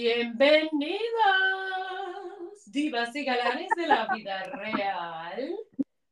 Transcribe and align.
Bienvenidas, 0.00 1.00
divas 2.66 3.16
y 3.16 3.24
galanes 3.24 3.66
de 3.76 3.88
la 3.88 4.06
vida 4.14 4.44
real. 4.44 5.56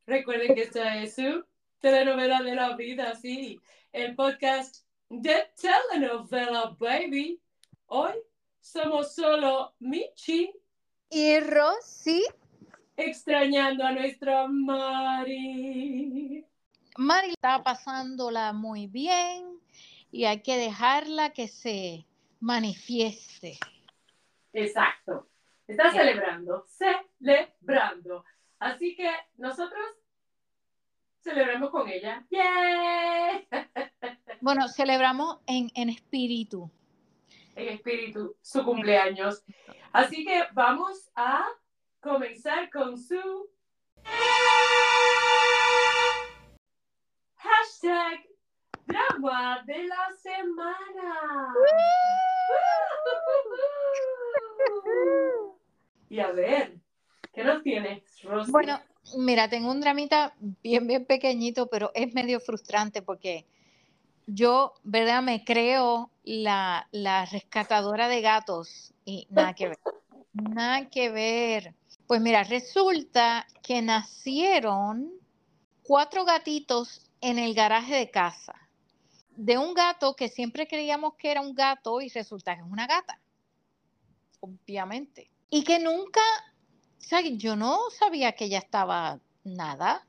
Recuerden 0.04 0.56
que 0.56 0.62
esta 0.62 1.00
es 1.00 1.14
su 1.14 1.44
telenovela 1.78 2.42
de 2.42 2.56
la 2.56 2.74
vida, 2.74 3.14
sí, 3.14 3.60
el 3.92 4.16
podcast 4.16 4.84
de 5.08 5.52
Telenovela 5.54 6.74
Baby. 6.76 7.40
Hoy 7.86 8.14
somos 8.60 9.14
solo 9.14 9.76
Michi 9.78 10.50
y 11.08 11.38
Rosy, 11.38 12.24
extrañando 12.96 13.84
a 13.84 13.92
nuestra 13.92 14.48
Mari. 14.48 16.44
Mari 16.96 17.28
está 17.28 17.62
pasándola 17.62 18.52
muy 18.52 18.88
bien 18.88 19.60
y 20.10 20.24
hay 20.24 20.42
que 20.42 20.56
dejarla 20.56 21.32
que 21.32 21.46
se 21.46 22.04
manifieste. 22.40 23.60
Exacto. 24.56 25.28
Está 25.66 25.92
celebrando, 25.92 26.64
celebrando. 26.66 28.24
Así 28.58 28.96
que 28.96 29.10
nosotros 29.36 29.84
celebramos 31.22 31.70
con 31.70 31.88
ella. 31.88 32.26
¡Yay! 32.30 33.48
Bueno, 34.38 34.68
celebramos 34.68 35.38
en, 35.46 35.70
en 35.74 35.88
espíritu. 35.88 36.70
En 37.56 37.68
espíritu, 37.68 38.36
su 38.42 38.62
cumpleaños. 38.64 39.42
Así 39.92 40.24
que 40.24 40.44
vamos 40.52 41.10
a 41.16 41.48
comenzar 42.00 42.70
con 42.70 42.98
su 42.98 43.50
hashtag 47.36 48.28
drama 48.86 49.62
de 49.64 49.84
la 49.84 50.12
semana. 50.16 51.54
Y 56.08 56.20
a 56.20 56.30
ver, 56.30 56.78
¿qué 57.32 57.42
nos 57.42 57.64
tienes, 57.64 58.04
Rosy? 58.22 58.52
Bueno, 58.52 58.80
mira, 59.16 59.48
tengo 59.48 59.72
un 59.72 59.80
dramita 59.80 60.34
bien, 60.62 60.86
bien 60.86 61.04
pequeñito, 61.04 61.66
pero 61.66 61.90
es 61.94 62.14
medio 62.14 62.38
frustrante 62.38 63.02
porque 63.02 63.44
yo, 64.26 64.74
¿verdad? 64.84 65.22
Me 65.22 65.44
creo 65.44 66.10
la, 66.24 66.88
la 66.92 67.24
rescatadora 67.26 68.08
de 68.08 68.20
gatos 68.20 68.94
y 69.04 69.26
nada 69.30 69.54
que 69.54 69.68
ver. 69.68 69.78
Nada 70.32 70.88
que 70.90 71.08
ver. 71.08 71.74
Pues 72.06 72.20
mira, 72.20 72.44
resulta 72.44 73.46
que 73.62 73.80
nacieron 73.80 75.10
cuatro 75.82 76.24
gatitos 76.24 77.10
en 77.22 77.38
el 77.38 77.54
garaje 77.54 77.94
de 77.94 78.10
casa. 78.10 78.54
De 79.34 79.56
un 79.56 79.72
gato 79.72 80.14
que 80.14 80.28
siempre 80.28 80.66
creíamos 80.66 81.14
que 81.14 81.30
era 81.30 81.40
un 81.40 81.54
gato 81.54 82.00
y 82.00 82.10
resulta 82.10 82.54
que 82.54 82.60
es 82.60 82.66
una 82.66 82.86
gata. 82.86 83.18
Obviamente. 84.40 85.30
Y 85.50 85.64
que 85.64 85.78
nunca, 85.78 86.20
o 87.12 87.20
yo 87.36 87.56
no 87.56 87.90
sabía 87.90 88.32
que 88.32 88.46
ella 88.46 88.58
estaba 88.58 89.20
nada. 89.44 90.06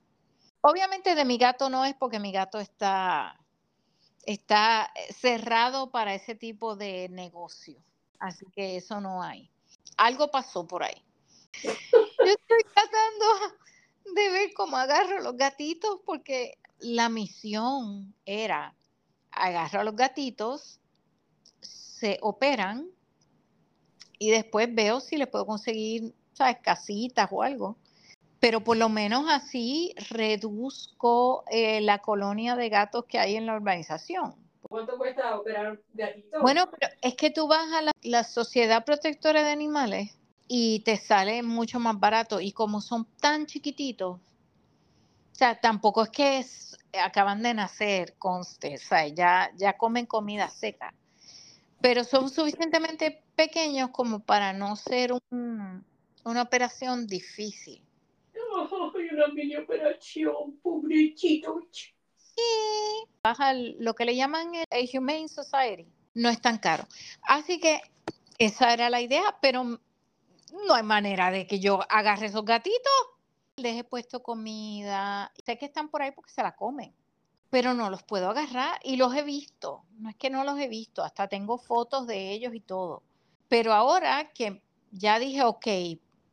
Obviamente 0.62 1.16
de 1.16 1.26
mi 1.26 1.38
gato 1.38 1.70
no 1.70 1.86
es 1.86 1.96
porque 1.96 2.20
mi 2.20 2.32
gato 2.32 2.60
está, 2.60 3.40
está 4.26 4.92
cerrado 5.10 5.92
para 5.92 6.16
ese 6.16 6.36
tipo 6.36 6.76
de 6.76 7.08
negocio. 7.10 7.82
Así 8.20 8.46
que 8.54 8.78
eso 8.78 9.00
no 9.00 9.22
hay. 9.22 9.50
Algo 9.98 10.30
pasó 10.30 10.68
por 10.68 10.84
ahí. 10.84 11.04
Yo 11.64 11.72
estoy 11.72 12.64
tratando 12.74 13.58
de 14.16 14.30
ver 14.30 14.54
cómo 14.54 14.78
agarro 14.78 15.22
los 15.22 15.38
gatitos 15.38 16.00
porque 16.06 16.58
la 16.80 17.10
misión 17.10 18.14
era 18.26 18.76
agarrar 19.32 19.82
a 19.82 19.86
los 19.86 19.96
gatitos, 19.96 20.80
se 21.62 22.18
operan 22.22 22.90
y 24.20 24.32
después 24.32 24.74
veo 24.74 25.00
si 25.00 25.18
les 25.18 25.28
puedo 25.28 25.46
conseguir, 25.46 26.14
¿sabes? 26.34 26.58
Casitas 26.62 27.30
o 27.32 27.44
algo. 27.44 27.78
Pero 28.40 28.64
por 28.64 28.78
lo 28.78 28.90
menos 28.90 29.26
así 29.30 29.96
reduzco 30.10 31.44
eh, 31.50 31.82
la 31.82 32.00
colonia 32.00 32.56
de 32.56 32.70
gatos 32.70 33.06
que 33.06 33.20
hay 33.20 33.36
en 33.36 33.46
la 33.46 33.56
urbanización. 33.56 34.36
¿Cuánto 34.62 34.98
cuesta 34.98 35.38
operar 35.38 35.80
gatitos? 35.94 36.42
Bueno, 36.42 36.70
pero 36.70 36.92
es 37.02 37.16
que 37.16 37.32
tú 37.32 37.48
vas 37.48 37.68
a 37.74 37.92
la 38.04 38.24
Sociedad 38.24 38.86
Protectora 38.86 39.44
de 39.44 39.52
Animales 39.52 40.18
y 40.48 40.82
te 40.82 40.98
sale 40.98 41.42
mucho 41.44 41.80
más 41.80 42.00
barato. 42.00 42.40
Y 42.42 42.52
como 42.52 42.82
son 42.82 43.06
tan 43.20 43.46
chiquititos, 43.46 44.20
o 44.20 45.36
sea, 45.36 45.60
tampoco 45.60 46.04
es 46.04 46.10
que 46.10 46.46
acaban 47.00 47.44
de 47.44 47.54
nacer, 47.54 48.16
conste, 48.18 48.76
o 48.76 48.80
sea, 48.80 49.08
ya, 49.08 49.52
ya 49.56 49.78
comen 49.78 50.06
comida 50.06 50.50
seca, 50.50 50.94
pero 51.82 52.04
son 52.04 52.30
suficientemente 52.30 53.24
pequeños 53.36 53.90
como 53.92 54.20
para 54.20 54.54
no 54.54 54.76
ser 54.76 55.14
una 55.32 56.42
operación 56.42 57.08
difícil. 57.08 57.82
¡Ay, 58.36 59.10
una 59.14 59.28
mini 59.28 59.56
operación, 59.56 60.58
pobrecito! 60.62 61.68
Sí, 62.18 62.44
baja 63.24 63.54
lo 63.54 63.94
que 63.96 64.06
le 64.06 64.16
llaman 64.16 64.52
el 64.70 64.90
Humane 64.94 65.28
Society, 65.28 65.88
no 66.14 66.30
es 66.30 66.42
tan 66.42 66.58
caro. 66.58 66.88
Así 67.24 67.60
que 67.60 67.82
esa 68.38 68.74
era 68.74 68.90
la 68.90 69.02
idea, 69.02 69.38
pero 69.42 69.64
no 69.64 70.74
hay 70.74 70.84
manera 70.84 71.32
de 71.32 71.48
que 71.48 71.60
yo 71.60 71.80
agarre 71.90 72.28
esos 72.28 72.46
gatitos. 72.46 72.82
Les 73.58 73.76
he 73.80 73.84
puesto 73.84 74.22
comida. 74.22 75.32
Sé 75.44 75.58
que 75.58 75.66
están 75.66 75.90
por 75.90 76.02
ahí 76.02 76.12
porque 76.12 76.32
se 76.32 76.44
la 76.44 76.56
comen, 76.56 76.94
pero 77.50 77.74
no 77.74 77.90
los 77.90 78.04
puedo 78.04 78.30
agarrar 78.30 78.80
y 78.84 78.98
los 78.98 79.16
he 79.16 79.24
visto. 79.24 79.84
No 80.00 80.10
es 80.10 80.16
que 80.16 80.30
no 80.30 80.44
los 80.44 80.60
he 80.60 80.68
visto, 80.68 81.04
hasta 81.04 81.28
tengo 81.28 81.58
fotos 81.58 82.08
de 82.08 82.32
ellos 82.32 82.54
y 82.54 82.60
todo. 82.60 83.04
Pero 83.48 83.74
ahora 83.74 84.32
que 84.34 84.62
ya 84.92 85.20
dije, 85.20 85.44
ok, 85.44 85.68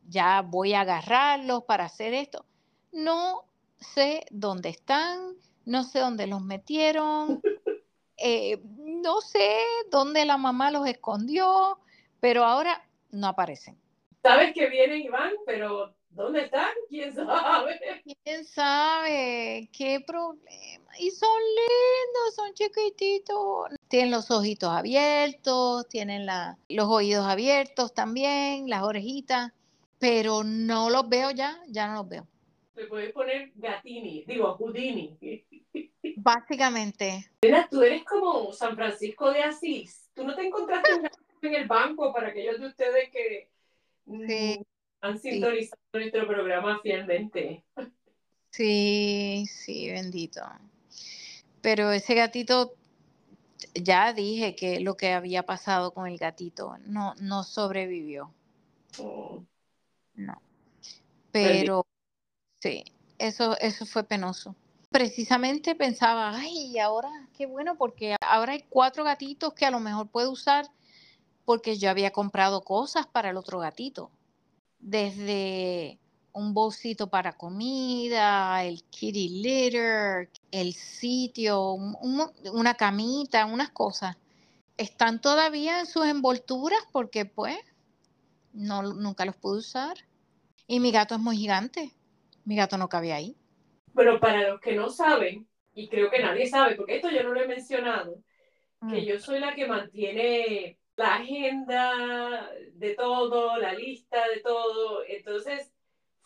ya 0.09 0.43
voy 0.43 0.75
a 0.75 0.81
agarrarlos 0.81 1.65
para 1.65 1.85
hacer 1.85 2.15
esto, 2.15 2.45
no 2.93 3.45
sé 3.79 4.27
dónde 4.31 4.69
están, 4.69 5.35
no 5.65 5.83
sé 5.85 6.01
dónde 6.01 6.27
los 6.27 6.43
metieron, 6.43 7.41
eh, 8.17 8.61
no 8.65 9.21
sé 9.21 9.61
dónde 9.91 10.25
la 10.25 10.37
mamá 10.37 10.71
los 10.71 10.87
escondió, 10.87 11.79
pero 12.21 12.45
ahora 12.45 12.87
no 13.11 13.29
aparecen 13.29 13.79
sabes 14.25 14.55
que 14.55 14.69
vienen 14.71 15.03
y 15.03 15.09
van, 15.09 15.33
pero 15.45 15.95
¿dónde 16.09 16.45
están? 16.45 16.73
¿Quién 16.89 17.15
sabe? 17.15 18.03
¿Quién 18.25 18.45
sabe? 18.47 19.69
¿Qué 19.71 20.01
problema? 20.01 20.84
Y 20.99 21.11
son 21.11 21.41
lindos, 21.41 22.35
son 22.35 22.55
chiquititos. 22.55 23.69
Tienen 23.89 24.11
los 24.11 24.31
ojitos 24.31 24.71
abiertos, 24.71 25.89
tienen 25.89 26.27
los 26.27 26.89
oídos 26.89 27.27
abiertos 27.27 27.95
también, 27.95 28.69
las 28.69 28.83
orejitas, 28.83 29.53
pero 29.99 30.45
no 30.45 30.91
los 30.91 31.09
veo 31.09 31.31
ya, 31.31 31.61
ya 31.69 31.89
no 31.89 31.95
los 31.95 32.09
veo. 32.09 32.27
Te 32.75 32.87
puedes 32.87 33.13
poner 33.13 33.53
Gatini, 33.55 34.25
digo, 34.27 34.55
Houdini. 34.55 35.19
Básicamente. 36.17 37.31
Mira, 37.43 37.69
tú 37.71 37.83
eres 37.83 38.05
como 38.05 38.53
San 38.53 38.75
Francisco 38.75 39.31
de 39.31 39.43
Asís. 39.43 40.11
¿Tú 40.15 40.25
no 40.25 40.35
te 40.35 40.47
encontraste 40.47 40.89
en 41.43 41.55
el 41.55 41.67
banco 41.67 42.13
para 42.13 42.29
aquellos 42.29 42.59
de 42.61 42.67
ustedes 42.67 43.11
que 43.11 43.55
Sí. 44.27 44.67
Han 45.01 45.19
sintonizado 45.19 45.81
nuestro 45.93 46.27
programa 46.27 46.81
fielmente. 46.83 47.65
Sí, 48.51 49.45
sí, 49.51 49.91
bendito. 49.91 50.41
Pero 51.65 51.93
ese 51.93 52.15
gatito, 52.15 52.75
ya 53.73 54.13
dije 54.13 54.55
que 54.55 54.81
lo 54.81 54.99
que 54.99 55.15
había 55.15 55.47
pasado 55.47 55.95
con 55.95 56.07
el 56.07 56.19
gatito, 56.19 56.77
no, 56.85 57.15
no 57.21 57.43
sobrevivió. 57.43 58.31
Oh. 58.99 59.43
No. 60.15 60.43
Pero 61.33 61.87
sí, 62.61 62.85
eso, 63.17 63.57
eso 63.61 63.87
fue 63.87 64.05
penoso. 64.05 64.55
Precisamente 64.91 65.75
pensaba, 65.75 66.37
ay, 66.37 66.79
ahora 66.79 67.09
qué 67.35 67.47
bueno, 67.47 67.79
porque 67.79 68.17
ahora 68.21 68.53
hay 68.53 68.67
cuatro 68.69 69.03
gatitos 69.03 69.55
que 69.55 69.65
a 69.65 69.71
lo 69.71 69.81
mejor 69.81 70.09
puedo 70.09 70.31
usar 70.31 70.67
porque 71.47 71.79
yo 71.79 71.89
había 71.89 72.11
comprado 72.11 72.61
cosas 72.61 73.07
para 73.07 73.31
el 73.31 73.39
otro 73.39 73.59
gatito, 73.59 74.11
desde 74.81 75.99
un 76.35 76.53
bolsito 76.53 77.09
para 77.09 77.33
comida, 77.33 78.65
el 78.65 78.83
kitty 78.91 79.41
litter, 79.41 80.29
el 80.51 80.75
sitio, 80.75 81.73
una 81.73 82.75
camita, 82.75 83.47
unas 83.47 83.71
cosas. 83.71 84.17
Están 84.77 85.21
todavía 85.21 85.79
en 85.81 85.87
sus 85.87 86.07
envolturas 86.07 86.81
porque 86.93 87.25
pues 87.25 87.57
no, 88.53 88.83
nunca 88.83 89.25
los 89.25 89.37
pude 89.37 89.59
usar. 89.59 89.97
Y 90.67 90.81
mi 90.81 90.91
gato 90.91 91.15
es 91.15 91.21
muy 91.21 91.37
gigante. 91.37 91.93
Mi 92.45 92.57
gato 92.57 92.77
no 92.79 92.89
cabe 92.89 93.13
ahí. 93.13 93.37
Pero 93.95 94.19
para 94.19 94.49
los 94.49 94.61
que 94.61 94.75
no 94.75 94.91
saben, 94.91 95.47
y 95.73 95.89
creo 95.89 96.11
que 96.11 96.21
nadie 96.21 96.49
sabe, 96.49 96.75
porque 96.75 96.97
esto 96.97 97.11
yo 97.11 97.23
no 97.23 97.33
lo 97.33 97.43
he 97.43 97.47
mencionado, 97.47 98.23
que 98.89 99.03
mm. 99.03 99.05
yo 99.05 99.21
soy 99.21 99.39
la 99.39 99.55
que 99.55 99.69
mantiene 99.69 100.79
la 100.97 101.17
agenda 101.17 102.51
de 102.73 102.95
todo, 102.95 103.57
la 103.57 103.73
lista 103.73 104.29
de 104.29 104.41
todo. 104.41 105.05
Entonces, 105.07 105.74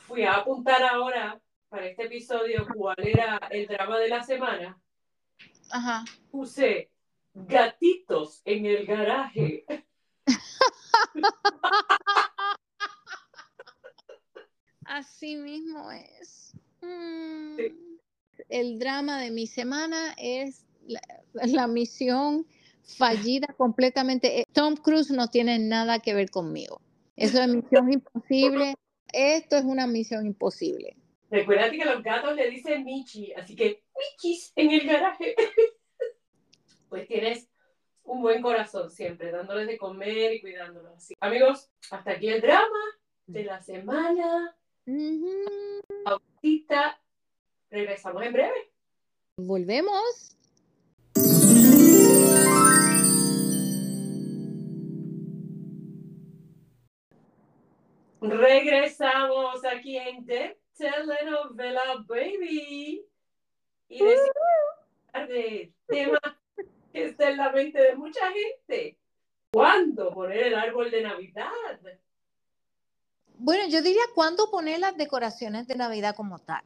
fui 0.09 0.25
a 0.25 0.37
apuntar 0.37 0.83
ahora 0.83 1.41
para 1.69 1.87
este 1.87 2.05
episodio 2.05 2.67
cuál 2.75 2.97
era 2.99 3.39
el 3.51 3.67
drama 3.67 3.99
de 3.99 4.09
la 4.09 4.23
semana, 4.23 4.81
Ajá. 5.71 6.03
puse 6.31 6.91
gatitos 7.35 8.41
en 8.47 8.65
el 8.65 8.87
garaje. 8.87 9.67
Así 14.87 15.37
mismo 15.37 15.93
es. 15.93 16.57
Mm. 16.81 17.59
El 18.49 18.79
drama 18.79 19.21
de 19.21 19.31
mi 19.31 19.47
semana 19.47 20.15
es 20.17 20.65
la, 20.87 21.03
la 21.35 21.67
misión 21.67 22.47
fallida 22.83 23.49
completamente. 23.59 24.41
Eh, 24.41 24.47
Tom 24.53 24.77
Cruise 24.77 25.11
no 25.11 25.29
tiene 25.29 25.59
nada 25.59 25.99
que 25.99 26.15
ver 26.15 26.31
conmigo. 26.31 26.81
Eso 27.17 27.43
es 27.43 27.49
misión 27.49 27.93
imposible. 27.93 28.75
Esto 29.13 29.57
es 29.57 29.65
una 29.65 29.87
misión 29.87 30.27
imposible. 30.27 30.97
Recuerda 31.31 31.71
que 31.71 31.85
los 31.85 32.03
gatos 32.03 32.35
le 32.35 32.49
dicen 32.51 32.85
Michi, 32.85 33.33
así 33.35 33.55
que 33.55 33.83
Michis 33.97 34.53
en 34.57 34.71
el 34.71 34.87
garaje. 34.87 35.35
pues 36.89 37.07
tienes 37.07 37.49
un 38.05 38.23
buen 38.23 38.41
corazón 38.41 38.91
siempre, 38.91 39.31
dándoles 39.31 39.67
de 39.67 39.77
comer 39.77 40.33
y 40.33 40.41
cuidándolos. 40.41 40.97
Así. 40.97 41.15
Amigos, 41.21 41.71
hasta 41.91 42.13
aquí 42.13 42.29
el 42.29 42.41
drama 42.41 42.79
de 43.27 43.45
la 43.45 43.61
semana. 43.61 44.57
Ahorita 46.07 46.99
regresamos 47.71 48.23
en 48.23 48.33
breve. 48.33 48.73
Volvemos. 49.37 50.38
Regresamos 58.20 59.65
aquí 59.65 59.97
en 59.97 60.25
The 60.26 60.59
Telenovela 60.76 62.05
Baby. 62.06 63.05
Y 63.88 63.99
decimos 64.05 65.29
de 65.29 65.73
tema 65.87 66.20
que 66.93 67.05
está 67.06 67.31
en 67.31 67.37
la 67.37 67.53
mente 67.53 67.81
de 67.81 67.94
mucha 67.97 68.20
gente. 68.31 68.99
¿Cuándo 69.53 70.12
poner 70.12 70.49
el 70.49 70.55
árbol 70.55 70.91
de 70.91 71.03
Navidad? 71.03 71.81
Bueno, 73.38 73.69
yo 73.69 73.81
diría 73.82 74.03
cuándo 74.15 74.50
poner 74.50 74.81
las 74.81 74.97
decoraciones 74.97 75.67
de 75.67 75.76
Navidad 75.76 76.14
como 76.14 76.38
tal. 76.38 76.62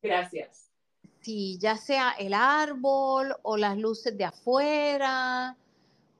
Gracias. 0.00 0.70
Sí, 1.20 1.58
ya 1.60 1.76
sea 1.76 2.12
el 2.18 2.34
árbol 2.34 3.36
o 3.42 3.56
las 3.56 3.76
luces 3.76 4.16
de 4.16 4.24
afuera 4.24 5.56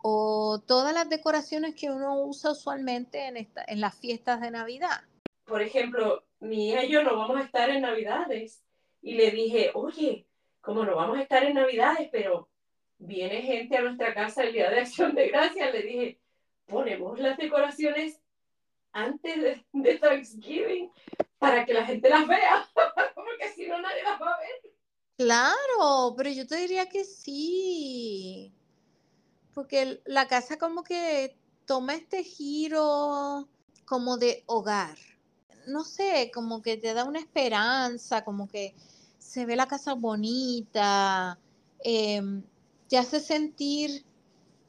o 0.02 0.60
todas 0.66 0.92
las 0.92 1.08
decoraciones 1.08 1.74
que 1.74 1.90
uno 1.90 2.22
usa 2.22 2.50
usualmente 2.50 3.26
en, 3.26 3.36
esta, 3.36 3.64
en 3.66 3.80
las 3.80 3.94
fiestas 3.94 4.40
de 4.40 4.50
Navidad. 4.50 5.02
Por 5.44 5.62
ejemplo, 5.62 6.24
mi 6.40 6.70
hija 6.70 6.84
y 6.84 6.90
yo 6.90 7.02
no 7.02 7.16
vamos 7.16 7.40
a 7.40 7.44
estar 7.44 7.70
en 7.70 7.82
Navidades 7.82 8.64
y 9.00 9.14
le 9.14 9.30
dije, 9.30 9.70
oye, 9.74 10.26
como 10.60 10.84
no 10.84 10.96
vamos 10.96 11.18
a 11.18 11.22
estar 11.22 11.44
en 11.44 11.54
Navidades, 11.54 12.08
pero 12.10 12.48
viene 12.98 13.42
gente 13.42 13.76
a 13.76 13.82
nuestra 13.82 14.14
casa 14.14 14.44
el 14.44 14.52
día 14.52 14.70
de 14.70 14.80
acción 14.80 15.14
de 15.14 15.28
gracias, 15.28 15.72
le 15.72 15.82
dije, 15.82 16.20
ponemos 16.66 17.18
las 17.18 17.36
decoraciones 17.36 18.20
antes 18.92 19.62
de, 19.72 19.98
Thanksgiving 19.98 20.90
para 21.38 21.64
que 21.64 21.74
la 21.74 21.84
gente 21.84 22.08
las 22.08 22.26
vea, 22.26 22.68
porque 23.14 23.48
si 23.54 23.66
no 23.66 23.80
nadie 23.80 24.02
las 24.02 24.20
va 24.20 24.34
a 24.34 24.38
ver. 24.38 24.72
Claro, 25.16 26.14
pero 26.16 26.30
yo 26.30 26.46
te 26.46 26.56
diría 26.56 26.88
que 26.88 27.04
sí, 27.04 28.52
porque 29.54 30.00
la 30.04 30.26
casa 30.28 30.58
como 30.58 30.82
que 30.82 31.36
toma 31.66 31.94
este 31.94 32.24
giro 32.24 33.48
como 33.84 34.16
de 34.16 34.42
hogar. 34.46 34.96
No 35.66 35.84
sé, 35.84 36.30
como 36.34 36.62
que 36.62 36.76
te 36.76 36.94
da 36.94 37.04
una 37.04 37.20
esperanza, 37.20 38.24
como 38.24 38.48
que 38.48 38.74
se 39.18 39.46
ve 39.46 39.54
la 39.56 39.66
casa 39.66 39.94
bonita, 39.94 41.38
em, 41.84 42.42
te 42.88 42.98
hace 42.98 43.20
sentir 43.20 44.04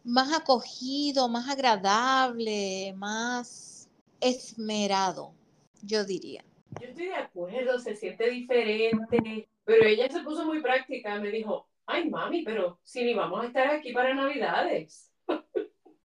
más 0.03 0.33
acogido, 0.33 1.27
más 1.29 1.49
agradable, 1.49 2.93
más 2.95 3.89
esmerado, 4.19 5.33
yo 5.81 6.05
diría. 6.05 6.43
Yo 6.79 6.87
estoy 6.87 7.07
de 7.07 7.15
acuerdo, 7.15 7.79
se 7.79 7.95
siente 7.95 8.29
diferente, 8.29 9.47
pero 9.65 9.85
ella 9.85 10.09
se 10.09 10.21
puso 10.21 10.45
muy 10.45 10.61
práctica, 10.61 11.19
me 11.19 11.29
dijo, 11.29 11.67
ay 11.85 12.09
mami, 12.09 12.43
pero 12.43 12.79
si 12.83 13.03
ni 13.03 13.13
vamos 13.13 13.43
a 13.43 13.47
estar 13.47 13.67
aquí 13.67 13.93
para 13.93 14.13
Navidades. 14.13 15.11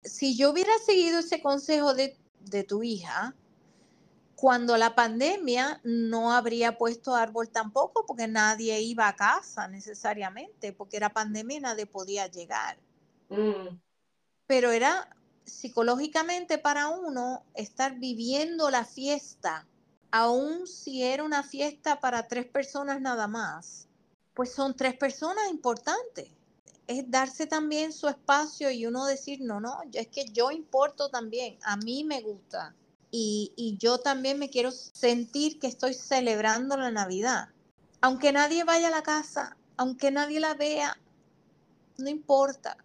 Si 0.02 0.38
yo 0.38 0.52
hubiera 0.52 0.72
seguido 0.86 1.20
ese 1.20 1.42
consejo 1.42 1.94
de, 1.94 2.18
de 2.40 2.64
tu 2.64 2.84
hija, 2.84 3.36
cuando 4.38 4.78
la 4.78 4.94
pandemia 4.94 5.82
no 5.84 6.32
habría 6.32 6.78
puesto 6.78 7.16
árbol 7.16 7.50
tampoco 7.50 8.06
porque 8.06 8.28
nadie 8.28 8.80
iba 8.82 9.08
a 9.08 9.16
casa 9.16 9.68
necesariamente, 9.68 10.74
porque 10.74 10.98
era 10.98 11.10
pandemia 11.10 11.58
y 11.58 11.62
nadie 11.62 11.86
podía 11.88 12.28
llegar. 12.28 12.78
Mm. 13.30 13.80
Pero 14.46 14.72
era 14.72 15.10
psicológicamente 15.44 16.60
para 16.60 16.90
uno 16.90 17.46
estar 17.56 17.98
viviendo 17.98 18.70
la 18.70 18.86
fiesta, 18.86 19.68
aun 20.12 20.68
si 20.68 21.04
era 21.04 21.24
una 21.24 21.42
fiesta 21.42 22.00
para 22.00 22.28
tres 22.28 22.46
personas 22.46 23.02
nada 23.02 23.28
más, 23.28 23.87
pues 24.38 24.54
son 24.54 24.76
tres 24.76 24.96
personas 24.96 25.50
importantes. 25.50 26.30
Es 26.86 27.10
darse 27.10 27.48
también 27.48 27.92
su 27.92 28.08
espacio 28.08 28.70
y 28.70 28.86
uno 28.86 29.08
decir, 29.08 29.42
no, 29.42 29.60
no, 29.60 29.80
es 29.92 30.08
que 30.10 30.26
yo 30.26 30.52
importo 30.52 31.10
también, 31.10 31.58
a 31.64 31.76
mí 31.76 32.04
me 32.04 32.22
gusta 32.22 32.76
y, 33.10 33.78
yo 33.80 34.00
también 34.00 34.38
me 34.38 34.52
quiero 34.52 34.72
sentir 34.72 35.58
que 35.58 35.66
estoy 35.66 35.96
celebrando 35.96 36.78
la 36.78 36.92
Navidad. 36.92 37.50
Aunque 38.00 38.32
nadie 38.32 38.64
vaya 38.64 38.90
a 38.90 38.92
la 38.92 39.02
casa, 39.02 39.58
aunque 39.76 40.12
nadie 40.12 40.40
la 40.40 40.54
vea, 40.54 40.96
no 41.98 42.08
importa, 42.08 42.78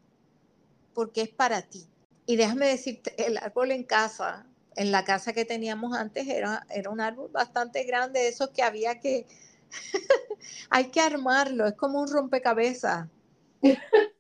porque 0.95 1.21
es 1.21 1.29
para 1.29 1.61
ti. 1.61 1.87
Y 2.25 2.37
déjame 2.37 2.67
decirte, 2.67 3.27
el 3.27 3.37
árbol 3.37 3.73
en 3.73 3.85
casa, 3.85 4.47
en 4.75 4.91
la 4.91 5.05
casa 5.05 5.35
que 5.35 5.45
teníamos 5.45 5.95
antes, 5.95 6.27
era, 6.29 6.67
era 6.71 6.89
un 6.89 7.03
árbol 7.03 7.31
bastante 7.31 7.85
grande, 7.85 8.27
esos 8.29 8.49
que 8.51 8.63
había 8.63 9.01
que, 9.01 9.27
hay 10.71 10.91
que 10.91 11.01
armarlo, 11.01 11.67
es 11.67 11.75
como 11.75 12.01
un 12.01 12.11
rompecabezas. 12.11 13.09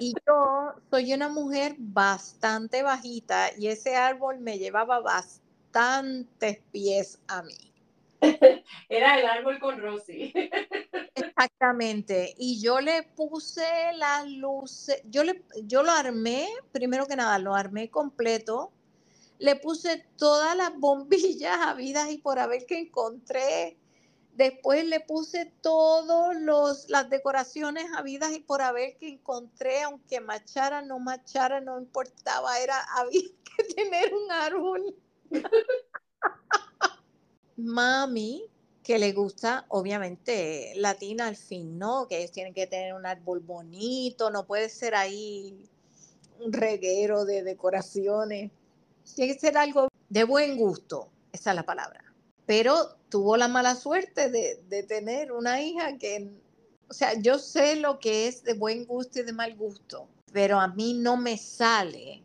Y 0.00 0.14
yo 0.26 0.72
soy 0.90 1.12
una 1.12 1.28
mujer 1.28 1.76
bastante 1.78 2.82
bajita 2.82 3.50
y 3.56 3.68
ese 3.68 3.96
árbol 3.96 4.40
me 4.40 4.58
llevaba 4.58 5.00
bastantes 5.00 6.58
pies 6.72 7.20
a 7.28 7.42
mí. 7.42 7.72
Era 8.88 9.18
el 9.18 9.26
árbol 9.26 9.58
con 9.58 9.78
Rosy. 9.80 10.32
Exactamente. 11.14 12.34
Y 12.38 12.60
yo 12.60 12.80
le 12.80 13.02
puse 13.02 13.66
las 13.96 14.26
luces, 14.26 15.02
yo, 15.04 15.22
le, 15.24 15.44
yo 15.64 15.82
lo 15.82 15.92
armé, 15.92 16.48
primero 16.72 17.06
que 17.06 17.16
nada, 17.16 17.38
lo 17.38 17.54
armé 17.54 17.90
completo. 17.90 18.72
Le 19.38 19.56
puse 19.56 20.06
todas 20.16 20.56
las 20.56 20.74
bombillas 20.78 21.58
habidas 21.60 22.10
y 22.10 22.18
por 22.18 22.38
haber 22.38 22.64
que 22.66 22.78
encontré 22.78 23.76
Después 24.34 24.84
le 24.84 24.98
puse 24.98 25.52
todas 25.60 26.88
las 26.88 27.08
decoraciones 27.08 27.86
habidas 27.96 28.32
y 28.32 28.40
por 28.40 28.62
haber 28.62 28.96
que 28.96 29.08
encontré, 29.08 29.82
aunque 29.82 30.20
machara, 30.20 30.82
no 30.82 30.98
machara, 30.98 31.60
no 31.60 31.78
importaba, 31.78 32.58
era 32.58 32.76
había 32.96 33.22
que 33.22 33.64
tener 33.74 34.12
un 34.12 34.32
árbol. 34.32 34.96
Mami, 37.56 38.50
que 38.82 38.98
le 38.98 39.12
gusta, 39.12 39.66
obviamente, 39.68 40.72
latina 40.76 41.28
al 41.28 41.36
fin, 41.36 41.78
¿no? 41.78 42.08
Que 42.08 42.18
ellos 42.18 42.32
tienen 42.32 42.54
que 42.54 42.66
tener 42.66 42.94
un 42.94 43.06
árbol 43.06 43.38
bonito, 43.38 44.30
no 44.30 44.46
puede 44.46 44.68
ser 44.68 44.96
ahí 44.96 45.64
un 46.40 46.52
reguero 46.52 47.24
de 47.24 47.44
decoraciones. 47.44 48.50
Tiene 49.14 49.34
que 49.34 49.38
ser 49.38 49.56
algo 49.56 49.86
de 50.08 50.24
buen 50.24 50.56
gusto, 50.56 51.08
esa 51.32 51.50
es 51.50 51.56
la 51.56 51.62
palabra 51.62 52.03
pero 52.46 52.96
tuvo 53.08 53.36
la 53.36 53.48
mala 53.48 53.74
suerte 53.74 54.30
de, 54.30 54.82
tener 54.82 55.32
una 55.32 55.62
hija 55.62 55.98
que, 55.98 56.30
o 56.88 56.92
sea, 56.92 57.14
yo 57.14 57.38
sé 57.38 57.76
lo 57.76 57.98
que 57.98 58.28
es 58.28 58.42
de 58.44 58.54
buen 58.54 58.84
gusto 58.86 59.20
y 59.20 59.22
de 59.22 59.32
mal 59.32 59.56
gusto, 59.56 60.08
pero 60.32 60.60
a 60.60 60.68
mí 60.68 60.94
no 60.94 61.16
me 61.16 61.38
sale. 61.38 62.22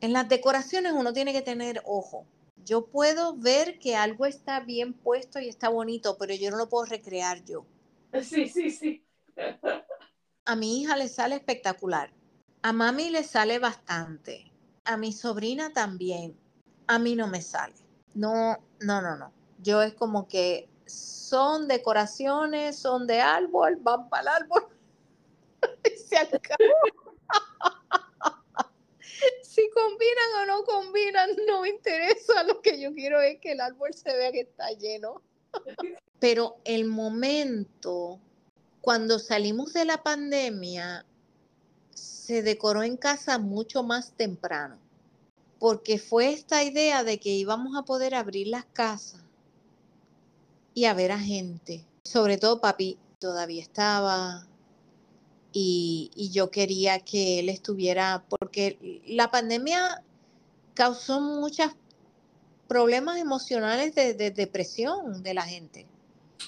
En 0.00 0.12
las 0.12 0.28
decoraciones 0.28 0.92
uno 0.92 1.12
tiene 1.12 1.32
que 1.32 1.42
tener 1.42 1.82
ojo. 1.84 2.26
Yo 2.64 2.86
puedo 2.86 3.36
ver 3.36 3.78
que 3.78 3.94
algo 3.94 4.26
está 4.26 4.60
bien 4.60 4.92
puesto 4.92 5.38
y 5.38 5.48
está 5.48 5.68
bonito, 5.68 6.16
pero 6.18 6.34
yo 6.34 6.50
no 6.50 6.56
lo 6.56 6.68
puedo 6.68 6.84
recrear 6.86 7.44
yo. 7.44 7.64
Sí, 8.22 8.48
sí, 8.48 8.70
sí. 8.70 9.04
A 10.46 10.56
mi 10.56 10.80
hija 10.80 10.96
le 10.96 11.08
sale 11.08 11.34
espectacular. 11.34 12.10
A 12.62 12.72
mami 12.72 13.10
le 13.10 13.24
sale 13.24 13.58
bastante. 13.58 14.50
A 14.84 14.96
mi 14.96 15.12
sobrina 15.12 15.72
también. 15.72 16.36
A 16.86 16.98
mí 16.98 17.16
no 17.16 17.26
me 17.26 17.42
sale. 17.42 17.74
No, 18.14 18.56
no, 18.80 19.02
no, 19.02 19.16
no. 19.16 19.35
Yo 19.58 19.82
es 19.82 19.94
como 19.94 20.28
que 20.28 20.68
son 20.86 21.68
decoraciones, 21.68 22.78
son 22.78 23.06
de 23.06 23.20
árbol, 23.20 23.76
van 23.80 24.08
para 24.08 24.22
el 24.22 24.28
árbol 24.28 24.68
y 25.84 25.96
se 25.96 26.16
acabó. 26.16 26.64
si 29.42 29.68
combinan 29.70 30.42
o 30.42 30.46
no 30.46 30.64
combinan, 30.64 31.30
no 31.46 31.62
me 31.62 31.70
interesa. 31.70 32.42
Lo 32.44 32.60
que 32.60 32.80
yo 32.80 32.94
quiero 32.94 33.20
es 33.20 33.40
que 33.40 33.52
el 33.52 33.60
árbol 33.60 33.92
se 33.94 34.14
vea 34.16 34.32
que 34.32 34.40
está 34.40 34.70
lleno. 34.72 35.22
Pero 36.20 36.56
el 36.64 36.84
momento, 36.84 38.18
cuando 38.80 39.18
salimos 39.18 39.72
de 39.72 39.84
la 39.84 40.02
pandemia, 40.02 41.04
se 41.90 42.42
decoró 42.42 42.82
en 42.82 42.96
casa 42.96 43.38
mucho 43.38 43.82
más 43.82 44.12
temprano, 44.12 44.78
porque 45.58 45.98
fue 45.98 46.32
esta 46.32 46.62
idea 46.62 47.04
de 47.04 47.18
que 47.18 47.30
íbamos 47.30 47.76
a 47.76 47.82
poder 47.82 48.14
abrir 48.14 48.48
las 48.48 48.64
casas 48.66 49.25
y 50.76 50.84
a 50.84 50.92
ver 50.92 51.10
a 51.10 51.18
gente. 51.18 51.86
Sobre 52.04 52.36
todo 52.36 52.60
papi 52.60 52.98
todavía 53.18 53.62
estaba 53.62 54.46
y, 55.50 56.10
y 56.14 56.30
yo 56.30 56.50
quería 56.50 57.00
que 57.00 57.40
él 57.40 57.48
estuviera, 57.48 58.26
porque 58.28 59.00
la 59.06 59.30
pandemia 59.30 60.04
causó 60.74 61.22
muchos 61.22 61.72
problemas 62.68 63.16
emocionales 63.16 63.94
de, 63.94 64.12
de 64.12 64.30
depresión 64.30 65.22
de 65.22 65.32
la 65.32 65.44
gente. 65.44 65.86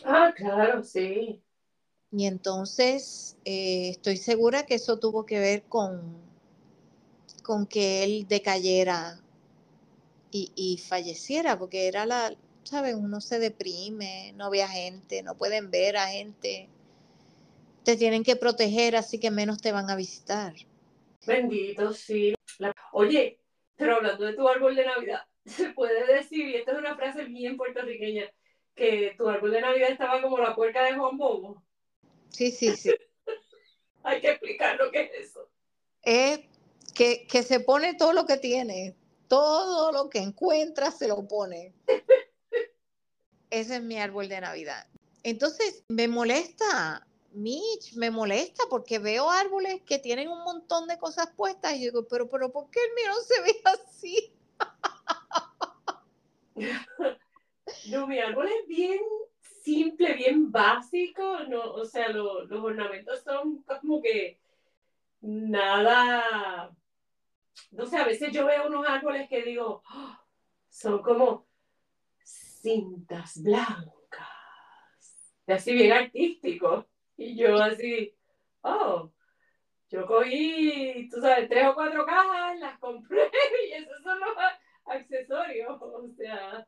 Ah, 0.04 0.34
claro, 0.36 0.84
sí. 0.84 1.42
Y 2.12 2.26
entonces 2.26 3.38
eh, 3.46 3.88
estoy 3.88 4.18
segura 4.18 4.66
que 4.66 4.74
eso 4.74 4.98
tuvo 4.98 5.24
que 5.24 5.40
ver 5.40 5.62
con, 5.62 6.02
con 7.42 7.64
que 7.64 8.04
él 8.04 8.26
decayera 8.28 9.22
y, 10.30 10.52
y 10.54 10.76
falleciera, 10.76 11.58
porque 11.58 11.88
era 11.88 12.04
la, 12.04 12.36
¿sabes? 12.68 12.94
Uno 12.94 13.20
se 13.20 13.38
deprime, 13.38 14.32
no 14.36 14.50
ve 14.50 14.62
a 14.62 14.68
gente, 14.68 15.22
no 15.22 15.36
pueden 15.36 15.70
ver 15.70 15.96
a 15.96 16.08
gente. 16.08 16.68
Te 17.84 17.96
tienen 17.96 18.22
que 18.22 18.36
proteger, 18.36 18.94
así 18.94 19.18
que 19.18 19.30
menos 19.30 19.62
te 19.62 19.72
van 19.72 19.88
a 19.88 19.96
visitar. 19.96 20.52
Bendito, 21.26 21.94
sí. 21.94 22.34
La- 22.58 22.74
Oye, 22.92 23.40
pero 23.76 23.96
hablando 23.96 24.24
de 24.26 24.34
tu 24.34 24.46
árbol 24.46 24.76
de 24.76 24.84
Navidad, 24.84 25.22
se 25.46 25.70
puede 25.70 26.06
decir, 26.06 26.46
y 26.46 26.56
esta 26.56 26.72
es 26.72 26.78
una 26.78 26.94
frase 26.96 27.24
bien 27.24 27.56
puertorriqueña, 27.56 28.30
que 28.74 29.14
tu 29.16 29.28
árbol 29.28 29.50
de 29.52 29.62
Navidad 29.62 29.90
estaba 29.90 30.20
como 30.20 30.38
la 30.38 30.54
puerca 30.54 30.84
de 30.84 30.94
Juan 30.94 31.16
Bobo. 31.16 31.62
Sí, 32.28 32.50
sí, 32.50 32.76
sí. 32.76 32.90
Hay 34.02 34.20
que 34.20 34.30
explicar 34.30 34.76
lo 34.76 34.90
que 34.92 35.02
es 35.02 35.28
eso. 35.28 35.48
Es 36.02 36.40
que, 36.94 37.26
que 37.26 37.42
se 37.42 37.60
pone 37.60 37.94
todo 37.94 38.12
lo 38.12 38.26
que 38.26 38.36
tiene, 38.36 38.94
todo 39.26 39.92
lo 39.92 40.08
que 40.10 40.18
encuentra 40.18 40.90
se 40.90 41.08
lo 41.08 41.26
pone. 41.26 41.72
Ese 43.50 43.76
es 43.76 43.82
mi 43.82 43.98
árbol 43.98 44.28
de 44.28 44.40
Navidad. 44.40 44.86
Entonces, 45.22 45.84
me 45.88 46.06
molesta, 46.08 47.06
Mitch, 47.32 47.94
me 47.96 48.10
molesta 48.10 48.64
porque 48.70 48.98
veo 48.98 49.30
árboles 49.30 49.82
que 49.82 49.98
tienen 49.98 50.28
un 50.28 50.42
montón 50.44 50.86
de 50.88 50.98
cosas 50.98 51.28
puestas 51.36 51.74
y 51.74 51.80
digo, 51.80 52.06
pero, 52.08 52.28
pero, 52.28 52.50
¿por 52.52 52.70
qué 52.70 52.80
el 52.80 52.94
mío 52.94 53.08
no 53.08 53.20
se 53.20 53.40
ve 53.42 53.60
así? 53.64 54.32
No, 57.90 58.06
mi 58.06 58.18
árbol 58.18 58.48
es 58.48 58.66
bien 58.66 58.98
simple, 59.62 60.14
bien 60.14 60.50
básico, 60.50 61.40
no, 61.48 61.60
o 61.74 61.84
sea, 61.84 62.08
lo- 62.08 62.44
los 62.44 62.64
ornamentos 62.64 63.22
son 63.22 63.62
como 63.62 64.00
que 64.00 64.40
nada, 65.20 66.74
no 67.70 67.86
sé, 67.86 67.96
a 67.98 68.04
veces 68.04 68.32
yo 68.32 68.46
veo 68.46 68.66
unos 68.68 68.86
árboles 68.88 69.28
que 69.28 69.42
digo, 69.42 69.82
"Ah, 69.86 70.24
son 70.70 71.02
como 71.02 71.46
cintas 72.60 73.42
blancas, 73.42 73.94
y 75.46 75.52
así 75.52 75.72
bien 75.72 75.92
artísticos, 75.92 76.86
y 77.16 77.36
yo 77.36 77.56
así, 77.56 78.14
oh, 78.62 79.10
yo 79.90 80.06
cogí, 80.06 81.08
tú 81.10 81.20
sabes, 81.20 81.48
tres 81.48 81.66
o 81.66 81.74
cuatro 81.74 82.04
cajas, 82.04 82.58
las 82.58 82.78
compré, 82.78 83.30
y 83.68 83.72
esos 83.72 84.02
son 84.02 84.20
los 84.20 84.28
accesorios, 84.86 85.78
o 85.80 86.08
sea... 86.16 86.66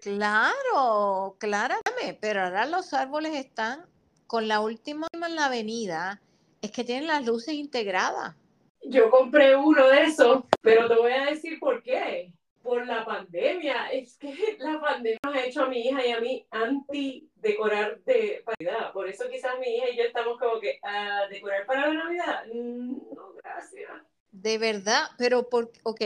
Claro, 0.00 1.36
claramente, 1.38 2.18
pero 2.20 2.40
ahora 2.40 2.64
los 2.64 2.94
árboles 2.94 3.34
están 3.34 3.84
con 4.26 4.48
la 4.48 4.60
última 4.60 5.06
en 5.12 5.36
la 5.36 5.46
avenida, 5.46 6.22
es 6.62 6.70
que 6.70 6.84
tienen 6.84 7.06
las 7.06 7.26
luces 7.26 7.54
integradas. 7.54 8.34
Yo 8.82 9.10
compré 9.10 9.54
uno 9.56 9.86
de 9.88 10.04
esos, 10.04 10.44
pero 10.62 10.88
te 10.88 10.94
voy 10.94 11.12
a 11.12 11.26
decir 11.26 11.58
por 11.60 11.82
qué. 11.82 12.32
Por 12.62 12.86
la 12.86 13.04
pandemia. 13.04 13.90
Es 13.90 14.16
que 14.16 14.34
la 14.58 14.80
pandemia 14.80 15.18
nos 15.24 15.34
ha 15.34 15.44
hecho 15.44 15.62
a 15.62 15.68
mi 15.68 15.80
hija 15.80 16.06
y 16.06 16.12
a 16.12 16.20
mí 16.20 16.46
anti 16.50 17.28
decorar 17.36 18.00
de 18.04 18.44
Navidad. 18.46 18.92
Por 18.92 19.08
eso 19.08 19.24
quizás 19.30 19.58
mi 19.58 19.76
hija 19.76 19.90
y 19.90 19.96
yo 19.96 20.04
estamos 20.04 20.38
como 20.38 20.60
que 20.60 20.78
a 20.82 21.26
decorar 21.28 21.66
para 21.66 21.88
la 21.88 22.04
Navidad. 22.04 22.44
Mm, 22.52 22.96
No, 23.14 23.32
gracias. 23.42 23.90
De 24.32 24.58
verdad, 24.58 25.08
pero 25.18 25.48
por, 25.48 25.72
ok, 25.82 26.00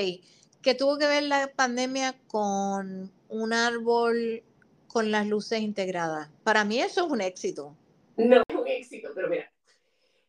que 0.62 0.74
tuvo 0.74 0.96
que 0.96 1.06
ver 1.06 1.24
la 1.24 1.52
pandemia 1.54 2.14
con 2.26 3.12
un 3.28 3.52
árbol 3.52 4.42
con 4.86 5.10
las 5.10 5.26
luces 5.26 5.60
integradas. 5.60 6.30
Para 6.44 6.64
mí 6.64 6.80
eso 6.80 7.04
es 7.04 7.10
un 7.12 7.20
éxito. 7.20 7.76
No 8.16 8.36
es 8.36 8.56
un 8.56 8.66
éxito, 8.68 9.10
pero 9.14 9.28
mira, 9.28 9.52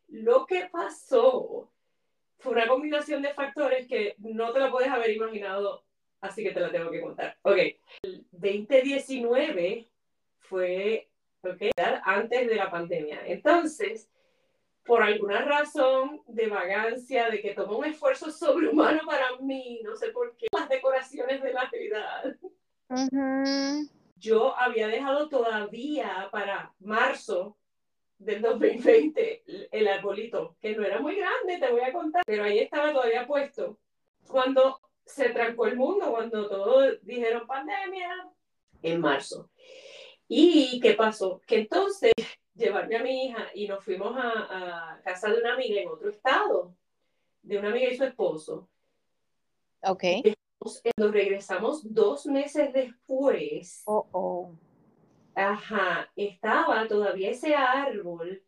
lo 0.08 0.44
que 0.44 0.68
pasó 0.70 1.70
fue 2.38 2.52
una 2.52 2.66
combinación 2.66 3.22
de 3.22 3.32
factores 3.32 3.86
que 3.86 4.14
no 4.18 4.52
te 4.52 4.58
lo 4.60 4.70
puedes 4.70 4.90
haber 4.90 5.10
imaginado, 5.10 5.85
así 6.20 6.42
que 6.42 6.52
te 6.52 6.60
la 6.60 6.70
tengo 6.70 6.90
que 6.90 7.00
contar. 7.00 7.36
Ok, 7.42 7.58
el 8.02 8.26
2019 8.32 9.88
fue 10.38 11.08
ok, 11.42 11.62
antes 12.04 12.48
de 12.48 12.54
la 12.54 12.70
pandemia. 12.70 13.26
Entonces, 13.26 14.08
por 14.84 15.02
alguna 15.02 15.42
razón 15.42 16.22
de 16.26 16.46
vagancia, 16.48 17.30
de 17.30 17.40
que 17.40 17.54
tomó 17.54 17.78
un 17.78 17.86
esfuerzo 17.86 18.30
sobrehumano 18.30 19.00
para 19.04 19.36
mí, 19.40 19.80
no 19.82 19.96
sé 19.96 20.08
por 20.08 20.36
qué, 20.36 20.46
las 20.52 20.68
decoraciones 20.68 21.42
de 21.42 21.52
Navidad 21.52 22.36
yo 24.18 24.56
había 24.56 24.88
dejado 24.88 25.28
todavía 25.28 26.28
para 26.30 26.72
marzo 26.78 27.56
del 28.18 28.40
2020 28.40 29.68
el 29.70 29.88
arbolito, 29.88 30.56
que 30.60 30.74
no 30.74 30.84
era 30.84 31.00
muy 31.00 31.16
grande, 31.16 31.58
te 31.58 31.70
voy 31.70 31.82
a 31.82 31.92
contar, 31.92 32.22
pero 32.26 32.44
ahí 32.44 32.58
estaba 32.58 32.92
todavía 32.92 33.26
puesto. 33.26 33.78
Cuando 34.26 34.80
se 35.06 35.30
trancó 35.30 35.66
el 35.66 35.76
mundo, 35.76 36.10
cuando 36.10 36.48
todos 36.48 36.98
dijeron 37.02 37.46
pandemia, 37.46 38.28
en 38.82 39.00
marzo. 39.00 39.48
¿Y 40.28 40.80
qué 40.80 40.94
pasó? 40.94 41.40
Que 41.46 41.60
entonces 41.60 42.12
llevarme 42.54 42.96
a 42.96 43.02
mi 43.02 43.26
hija 43.26 43.48
y 43.54 43.68
nos 43.68 43.84
fuimos 43.84 44.16
a, 44.16 44.92
a 44.92 45.00
casa 45.02 45.30
de 45.30 45.38
una 45.38 45.54
amiga 45.54 45.80
en 45.80 45.88
otro 45.88 46.10
estado, 46.10 46.74
de 47.42 47.58
una 47.58 47.68
amiga 47.70 47.88
y 47.88 47.96
su 47.96 48.04
esposo. 48.04 48.68
Ok. 49.82 50.02
Cuando 50.58 51.12
regresamos 51.12 51.94
dos 51.94 52.26
meses 52.26 52.72
después, 52.72 53.82
Oh, 53.86 54.06
oh. 54.12 54.52
Ajá, 55.34 56.10
estaba 56.16 56.88
todavía 56.88 57.30
ese 57.30 57.54
árbol 57.54 58.42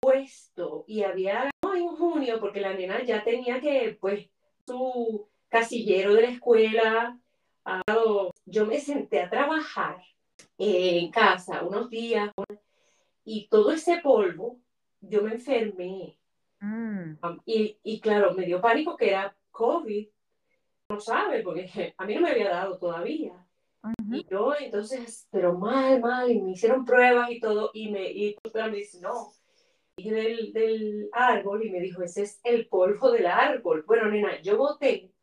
puesto 0.00 0.84
y 0.86 1.02
había 1.02 1.50
no, 1.62 1.74
en 1.74 1.88
junio 1.88 2.40
porque 2.40 2.60
la 2.60 2.72
nena 2.72 3.02
ya 3.04 3.22
tenía 3.22 3.60
que 3.60 3.96
pues 4.00 4.28
su 4.66 5.28
casillero 5.54 6.14
de 6.14 6.22
la 6.22 6.28
escuela 6.28 7.18
ah, 7.64 7.82
yo 8.44 8.66
me 8.66 8.80
senté 8.80 9.20
a 9.20 9.30
trabajar 9.30 10.02
en 10.58 11.10
casa 11.12 11.62
unos 11.62 11.88
días 11.88 12.30
y 13.24 13.48
todo 13.48 13.70
ese 13.70 13.98
polvo 13.98 14.58
yo 15.00 15.22
me 15.22 15.34
enfermé 15.34 16.18
Mm. 16.60 17.18
Um, 17.22 17.40
y, 17.44 17.78
y 17.82 18.00
claro 18.00 18.32
me 18.32 18.46
dio 18.46 18.58
pánico 18.58 18.96
que 18.96 19.10
era 19.10 19.36
COVID 19.50 20.08
no 20.88 20.98
sabe 20.98 21.42
porque 21.42 21.94
a 21.98 22.06
mí 22.06 22.14
no 22.14 22.22
me 22.22 22.30
había 22.30 22.48
dado 22.48 22.78
todavía 22.78 23.34
y 24.10 24.26
yo 24.30 24.54
entonces, 24.58 25.28
pero 25.30 25.58
mal, 25.58 26.00
mal, 26.00 26.30
y 26.30 26.40
me 26.40 26.52
hicieron 26.52 26.86
pruebas 26.86 27.30
y 27.30 27.38
todo, 27.38 27.70
y 27.74 27.90
me, 27.90 28.10
y 28.10 28.34
me 28.54 28.70
dice, 28.70 29.00
no, 29.00 29.30
dije 29.96 30.12
del, 30.12 30.52
del 30.54 31.10
árbol, 31.12 31.66
y 31.66 31.70
me 31.70 31.80
dijo, 31.80 32.02
ese 32.02 32.22
es 32.22 32.40
el 32.44 32.66
polvo 32.66 33.10
del 33.10 33.26
árbol. 33.26 33.84
Bueno, 33.86 34.08
nena, 34.10 34.40
yo 34.40 34.56
boté 34.56 35.13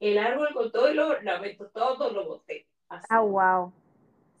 el 0.00 0.18
árbol 0.18 0.48
con 0.54 0.72
todo 0.72 0.88
el 0.88 0.98
ornamento, 0.98 1.68
todo 1.68 2.10
lo 2.10 2.26
boté. 2.26 2.66
Ah, 2.88 3.20
wow. 3.20 3.72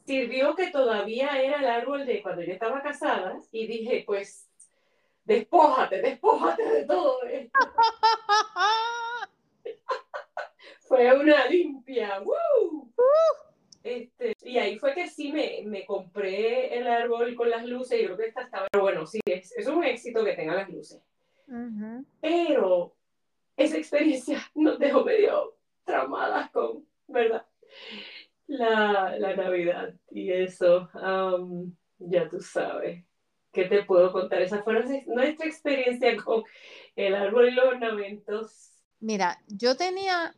Sirvió 0.06 0.56
que 0.56 0.70
todavía 0.70 1.40
era 1.40 1.58
el 1.58 1.66
árbol 1.66 2.06
de 2.06 2.22
cuando 2.22 2.42
yo 2.42 2.52
estaba 2.52 2.82
casada, 2.82 3.38
y 3.52 3.66
dije, 3.66 4.02
pues, 4.06 4.48
despójate, 5.24 6.00
despójate 6.00 6.64
de 6.64 6.84
todo 6.86 7.22
esto. 7.24 7.58
Fue 10.88 11.16
una 11.16 11.46
limpia. 11.46 12.20
¡Woo! 12.20 12.92
Este, 13.82 14.34
y 14.42 14.58
ahí 14.58 14.78
fue 14.78 14.92
que 14.92 15.08
sí 15.08 15.32
me, 15.32 15.62
me 15.64 15.86
compré 15.86 16.76
el 16.76 16.88
árbol 16.88 17.34
con 17.36 17.48
las 17.48 17.64
luces 17.64 18.00
y 18.00 18.04
creo 18.04 18.16
que 18.16 18.26
esta 18.26 18.42
estaba. 18.42 18.66
Pero 18.72 18.82
bueno, 18.82 19.06
sí, 19.06 19.20
es, 19.24 19.52
es 19.56 19.66
un 19.68 19.84
éxito 19.84 20.24
que 20.24 20.34
tenga 20.34 20.54
las 20.54 20.68
luces. 20.68 21.00
Ujú. 21.46 22.04
Pero 22.20 22.94
esa 23.60 23.76
experiencia 23.76 24.42
nos 24.54 24.78
dejó 24.78 25.04
medio 25.04 25.56
traumadas 25.84 26.50
con, 26.50 26.86
¿verdad? 27.06 27.46
La, 28.46 29.16
la 29.18 29.36
Navidad 29.36 29.94
y 30.10 30.32
eso. 30.32 30.88
am, 30.94 31.76
ya 31.98 32.28
tú 32.28 32.40
sabes. 32.40 33.04
¿Qué 33.52 33.64
te 33.64 33.84
puedo 33.84 34.12
contar? 34.12 34.42
Esa 34.42 34.62
fue 34.62 35.04
nuestra 35.06 35.46
experiencia 35.46 36.16
con 36.16 36.44
el 36.94 37.14
árbol 37.14 37.48
y 37.48 37.52
los 37.52 37.66
ornamentos. 37.66 38.70
Mira, 39.00 39.40
yo 39.48 39.76
tenía 39.76 40.34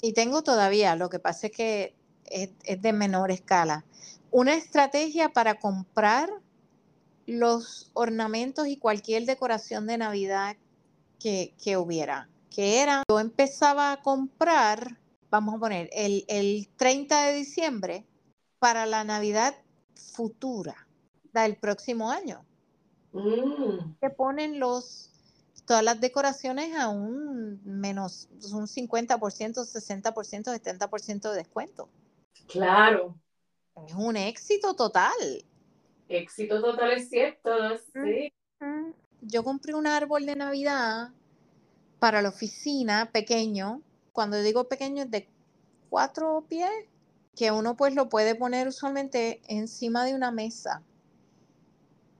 y 0.00 0.12
tengo 0.12 0.42
todavía, 0.42 0.96
lo 0.96 1.08
que 1.10 1.18
pasa 1.18 1.48
es 1.48 1.52
que 1.52 1.94
es, 2.26 2.50
es 2.64 2.82
de 2.82 2.92
menor 2.92 3.30
escala, 3.30 3.84
una 4.30 4.54
estrategia 4.54 5.28
para 5.28 5.58
comprar 5.58 6.30
los 7.26 7.90
ornamentos 7.94 8.66
y 8.66 8.76
cualquier 8.76 9.24
decoración 9.24 9.86
de 9.86 9.98
Navidad 9.98 10.56
que, 11.20 11.54
que 11.62 11.76
hubiera, 11.76 12.28
que 12.54 12.80
era, 12.80 13.02
yo 13.08 13.18
empezaba 13.18 13.90
a 13.90 14.00
comprar, 14.00 14.98
vamos 15.30 15.56
a 15.56 15.58
poner, 15.58 15.90
el, 15.92 16.24
el 16.28 16.68
30 16.76 17.26
de 17.26 17.34
diciembre, 17.34 18.06
para 18.60 18.86
la 18.86 19.02
Navidad 19.02 19.54
futura, 19.94 20.86
la 21.32 21.42
del 21.42 21.56
próximo 21.56 22.10
año. 22.10 22.44
Mm. 23.12 23.96
Que 24.00 24.10
ponen 24.10 24.60
los 24.60 25.10
todas 25.66 25.82
las 25.82 26.00
decoraciones 26.00 26.76
a 26.76 26.88
un 26.88 27.60
menos 27.64 28.28
un 28.52 28.66
50%, 28.66 29.18
60%, 29.18 30.12
70% 30.12 31.30
de 31.30 31.36
descuento. 31.36 31.88
Claro. 32.48 33.16
Es 33.86 33.94
un 33.94 34.16
éxito 34.16 34.74
total. 34.74 35.12
Éxito 36.08 36.60
total 36.60 36.92
es 36.92 37.08
cierto, 37.08 37.50
sí. 37.92 38.32
Yo 39.22 39.42
compré 39.42 39.74
un 39.74 39.86
árbol 39.86 40.26
de 40.26 40.36
Navidad 40.36 41.10
para 42.04 42.20
la 42.20 42.28
oficina 42.28 43.10
pequeño. 43.10 43.80
Cuando 44.12 44.42
digo 44.42 44.68
pequeño 44.68 45.04
es 45.04 45.10
de 45.10 45.26
cuatro 45.88 46.44
pies, 46.46 46.68
que 47.34 47.50
uno 47.50 47.78
pues 47.78 47.94
lo 47.94 48.10
puede 48.10 48.34
poner 48.34 48.68
usualmente 48.68 49.40
encima 49.48 50.04
de 50.04 50.14
una 50.14 50.30
mesa. 50.30 50.82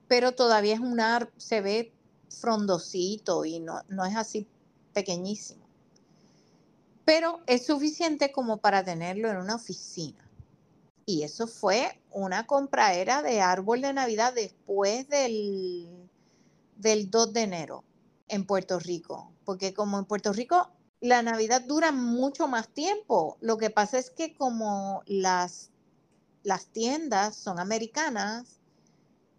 Pero 0.07 0.31
todavía 0.31 0.73
es 0.73 0.79
un 0.79 0.99
árbol, 0.99 1.31
se 1.37 1.61
ve 1.61 1.93
frondosito 2.31 3.45
y 3.45 3.59
no, 3.59 3.83
no 3.87 4.03
es 4.05 4.15
así 4.15 4.47
pequeñísimo. 4.91 5.67
Pero 7.05 7.41
es 7.45 7.67
suficiente 7.67 8.31
como 8.31 8.57
para 8.57 8.83
tenerlo 8.83 9.29
en 9.29 9.37
una 9.37 9.53
oficina. 9.53 10.27
Y 11.05 11.21
eso 11.21 11.45
fue 11.45 12.01
una 12.09 12.47
compraera 12.47 13.21
de 13.21 13.39
árbol 13.39 13.81
de 13.81 13.93
Navidad 13.93 14.33
después 14.33 15.07
del, 15.09 16.09
del 16.75 17.11
2 17.11 17.33
de 17.33 17.41
enero 17.41 17.83
en 18.27 18.45
Puerto 18.45 18.79
Rico. 18.79 19.33
Porque 19.45 19.73
como 19.73 19.99
en 19.99 20.05
Puerto 20.05 20.33
Rico 20.33 20.71
la 21.01 21.21
Navidad 21.21 21.61
dura 21.61 21.91
mucho 21.91 22.47
más 22.47 22.69
tiempo. 22.69 23.37
Lo 23.41 23.57
que 23.57 23.69
pasa 23.69 23.97
es 23.99 24.09
que 24.09 24.35
como 24.35 25.03
las, 25.05 25.71
las 26.43 26.67
tiendas 26.67 27.35
son 27.35 27.59
americanas, 27.59 28.59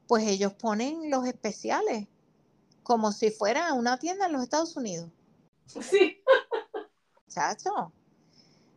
pues 0.07 0.27
ellos 0.27 0.53
ponen 0.55 1.11
los 1.11 1.27
especiales 1.27 2.07
como 2.87 3.11
si 3.11 3.33
fuera 3.33 3.73
una 3.73 3.99
tienda 3.99 4.27
en 4.27 4.33
los 4.33 4.45
Estados 4.45 4.77
Unidos. 4.77 5.11
Sí. 5.67 6.23
Chacho, 7.29 7.93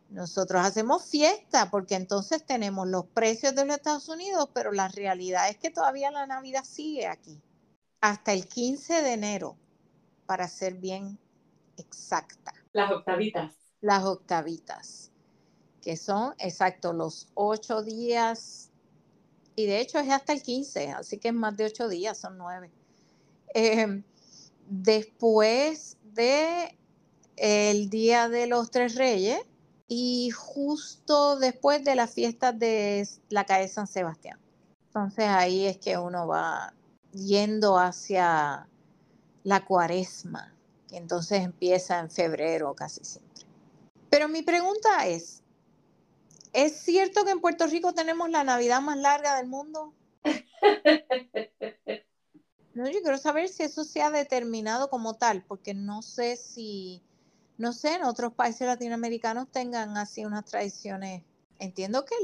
nosotros 0.08 0.66
hacemos 0.66 1.04
fiesta 1.04 1.70
porque 1.70 1.94
entonces 1.94 2.44
tenemos 2.44 2.88
los 2.88 3.06
precios 3.06 3.54
de 3.54 3.64
los 3.64 3.76
Estados 3.76 4.08
Unidos, 4.08 4.48
pero 4.52 4.72
la 4.72 4.88
realidad 4.88 5.48
es 5.48 5.58
que 5.58 5.70
todavía 5.70 6.10
la 6.10 6.26
Navidad 6.26 6.64
sigue 6.64 7.06
aquí. 7.06 7.40
Hasta 8.00 8.32
el 8.32 8.48
15 8.48 9.02
de 9.02 9.12
enero, 9.12 9.56
para 10.30 10.46
ser 10.46 10.74
bien 10.74 11.18
exacta. 11.76 12.54
Las 12.72 12.92
octavitas. 12.92 13.52
Las 13.80 14.04
octavitas, 14.04 15.10
que 15.82 15.96
son, 15.96 16.36
exacto, 16.38 16.92
los 16.92 17.32
ocho 17.34 17.82
días. 17.82 18.70
Y 19.56 19.66
de 19.66 19.80
hecho 19.80 19.98
es 19.98 20.08
hasta 20.08 20.32
el 20.32 20.40
15, 20.40 20.92
así 20.92 21.18
que 21.18 21.30
es 21.30 21.34
más 21.34 21.56
de 21.56 21.64
ocho 21.64 21.88
días, 21.88 22.16
son 22.16 22.38
nueve. 22.38 22.70
Em, 23.54 24.04
después 24.68 25.96
de 26.04 26.78
el 27.34 27.90
Día 27.90 28.28
de 28.28 28.46
los 28.46 28.70
Tres 28.70 28.94
Reyes 28.94 29.40
y 29.88 30.30
justo 30.30 31.40
después 31.40 31.82
de 31.82 31.96
las 31.96 32.14
fiestas 32.14 32.56
de 32.56 33.04
la 33.30 33.46
calle 33.46 33.66
San 33.66 33.88
Sebastián. 33.88 34.38
Entonces 34.86 35.24
ahí 35.26 35.66
es 35.66 35.78
que 35.78 35.98
uno 35.98 36.28
va 36.28 36.72
yendo 37.10 37.80
hacia 37.80 38.68
la 39.44 39.64
cuaresma, 39.64 40.54
que 40.88 40.96
entonces 40.96 41.42
empieza 41.42 41.98
en 41.98 42.10
febrero 42.10 42.74
casi 42.74 43.04
siempre. 43.04 43.44
Pero 44.10 44.28
mi 44.28 44.42
pregunta 44.42 45.06
es, 45.06 45.42
¿es 46.52 46.76
cierto 46.80 47.24
que 47.24 47.30
en 47.30 47.40
Puerto 47.40 47.66
Rico 47.66 47.92
tenemos 47.94 48.28
la 48.30 48.44
Navidad 48.44 48.80
más 48.80 48.98
larga 48.98 49.36
del 49.36 49.46
mundo? 49.46 49.94
No, 52.72 52.88
yo 52.88 53.02
quiero 53.02 53.18
saber 53.18 53.48
si 53.48 53.64
eso 53.64 53.82
se 53.82 54.00
ha 54.00 54.10
determinado 54.10 54.90
como 54.90 55.14
tal, 55.14 55.42
porque 55.42 55.74
no 55.74 56.02
sé 56.02 56.36
si, 56.36 57.02
no 57.58 57.72
sé, 57.72 57.96
en 57.96 58.04
otros 58.04 58.32
países 58.32 58.66
latinoamericanos 58.66 59.50
tengan 59.50 59.96
así 59.96 60.24
unas 60.24 60.44
tradiciones. 60.44 61.24
Entiendo 61.58 62.04
que 62.04 62.14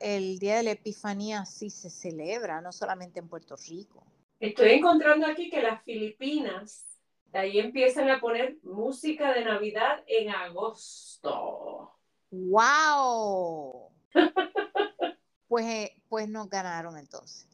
el, 0.00 0.38
Día 0.38 0.56
de 0.56 0.62
la 0.62 0.70
Epifanía 0.72 1.46
sí 1.46 1.70
se 1.70 1.88
celebra, 1.88 2.60
no 2.60 2.72
solamente 2.72 3.20
en 3.20 3.28
Puerto 3.28 3.56
Rico. 3.56 4.04
Estoy 4.38 4.72
encontrando 4.72 5.26
aquí 5.26 5.48
que 5.48 5.62
las 5.62 5.82
Filipinas, 5.82 6.98
de 7.32 7.38
ahí 7.38 7.58
empiezan 7.58 8.10
a 8.10 8.20
poner 8.20 8.58
música 8.62 9.32
de 9.32 9.44
Navidad 9.44 10.04
en 10.06 10.28
agosto. 10.30 11.96
¡Wow! 12.30 13.90
pues, 15.48 15.66
eh, 15.66 16.02
pues 16.10 16.28
nos 16.28 16.50
ganaron 16.50 16.98
entonces. 16.98 17.48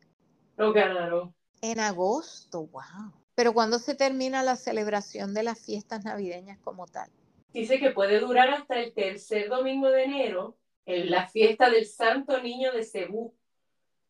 Nos 0.56 0.74
ganaron. 0.74 1.32
En 1.60 1.78
agosto, 1.78 2.66
wow. 2.66 3.12
Pero 3.36 3.54
¿cuándo 3.54 3.78
se 3.78 3.94
termina 3.94 4.42
la 4.42 4.56
celebración 4.56 5.34
de 5.34 5.44
las 5.44 5.64
fiestas 5.64 6.04
navideñas 6.04 6.58
como 6.58 6.86
tal? 6.86 7.08
Dice 7.52 7.78
que 7.78 7.90
puede 7.90 8.18
durar 8.18 8.50
hasta 8.50 8.80
el 8.80 8.92
tercer 8.92 9.48
domingo 9.48 9.88
de 9.88 10.04
enero, 10.04 10.56
en 10.84 11.12
la 11.12 11.28
fiesta 11.28 11.70
del 11.70 11.86
Santo 11.86 12.42
Niño 12.42 12.72
de 12.72 12.82
Cebú. 12.82 13.34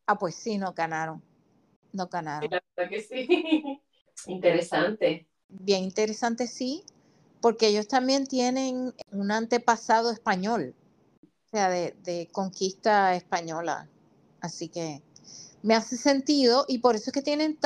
Ah, 0.07 0.17
pues 0.17 0.33
sí, 0.33 0.57
no 0.57 0.73
ganaron. 0.73 1.21
No 1.93 2.07
ganaron. 2.07 2.51
La 2.51 2.61
verdad 2.75 2.89
que 2.89 3.01
sí. 3.01 3.81
Interesante. 4.27 5.27
Bien 5.47 5.83
interesante, 5.83 6.47
sí, 6.47 6.83
porque 7.41 7.67
ellos 7.67 7.87
también 7.87 8.25
tienen 8.25 8.93
un 9.11 9.31
antepasado 9.31 10.11
español, 10.11 10.73
o 11.23 11.49
sea, 11.51 11.69
de, 11.69 11.95
de 12.03 12.27
conquista 12.31 13.15
española. 13.15 13.87
Así 14.41 14.67
que 14.69 15.01
me 15.61 15.75
hace 15.75 15.97
sentido 15.97 16.65
y 16.67 16.79
por 16.79 16.95
eso 16.95 17.09
es 17.09 17.13
que 17.13 17.21
tienen 17.21 17.57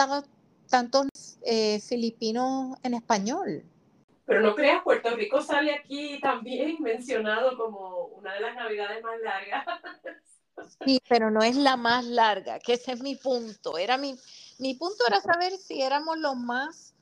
tantos 0.69 1.07
eh, 1.43 1.79
filipinos 1.81 2.77
en 2.83 2.93
español. 2.93 3.63
Pero 4.25 4.41
no 4.41 4.55
creas, 4.55 4.83
Puerto 4.83 5.15
Rico 5.15 5.41
sale 5.41 5.73
aquí 5.73 6.19
también 6.21 6.77
mencionado 6.81 7.57
como 7.57 8.05
una 8.07 8.33
de 8.33 8.41
las 8.41 8.55
navidades 8.55 9.01
más 9.01 9.19
largas. 9.21 9.65
Sí, 10.85 11.01
pero 11.07 11.31
no 11.31 11.41
es 11.41 11.55
la 11.55 11.77
más 11.77 12.05
larga, 12.05 12.59
que 12.59 12.73
ese 12.73 12.91
es 12.93 13.01
mi 13.01 13.15
punto. 13.15 13.77
Era 13.77 13.97
mi, 13.97 14.17
mi 14.59 14.75
punto 14.75 15.03
era 15.07 15.21
saber 15.21 15.53
si 15.53 15.81
éramos 15.81 16.17
los 16.17 16.35
más. 16.35 16.95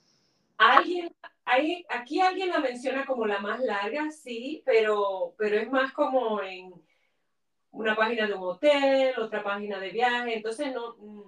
Alguien, 0.57 1.13
hay, 1.43 1.85
aquí 1.89 2.21
alguien 2.21 2.49
la 2.49 2.59
menciona 2.59 3.05
como 3.05 3.25
la 3.25 3.39
más 3.39 3.59
larga, 3.59 4.09
sí, 4.11 4.63
pero, 4.65 5.35
pero 5.37 5.57
es 5.57 5.69
más 5.69 5.91
como 5.91 6.41
en 6.41 6.73
una 7.71 7.95
página 7.95 8.27
de 8.27 8.33
un 8.33 8.43
hotel, 8.43 9.13
otra 9.19 9.43
página 9.43 9.79
de 9.79 9.89
viaje, 9.89 10.35
entonces 10.35 10.73
no, 10.73 10.95
mm, 10.97 11.23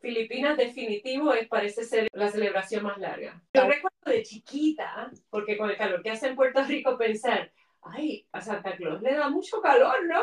Filipinas 0.00 0.56
definitivo 0.56 1.32
es, 1.32 1.46
parece 1.46 1.84
ser 1.84 2.08
la 2.12 2.28
celebración 2.28 2.82
más 2.82 2.98
larga. 2.98 3.40
Yo 3.54 3.62
recuerdo 3.68 3.98
de 4.04 4.22
chiquita, 4.24 5.10
porque 5.30 5.56
con 5.56 5.70
el 5.70 5.76
calor 5.76 6.02
que 6.02 6.10
hace 6.10 6.26
en 6.26 6.34
Puerto 6.34 6.62
Rico 6.64 6.98
pensar, 6.98 7.52
ay, 7.82 8.26
a 8.32 8.40
Santa 8.40 8.76
Claus 8.76 9.00
le 9.00 9.14
da 9.14 9.30
mucho 9.30 9.60
calor, 9.60 10.04
¿no? 10.06 10.20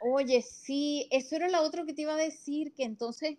Oye, 0.00 0.42
sí, 0.42 1.08
eso 1.10 1.36
era 1.36 1.48
lo 1.48 1.62
otro 1.62 1.84
que 1.84 1.92
te 1.92 2.02
iba 2.02 2.14
a 2.14 2.16
decir, 2.16 2.72
que 2.72 2.84
entonces 2.84 3.36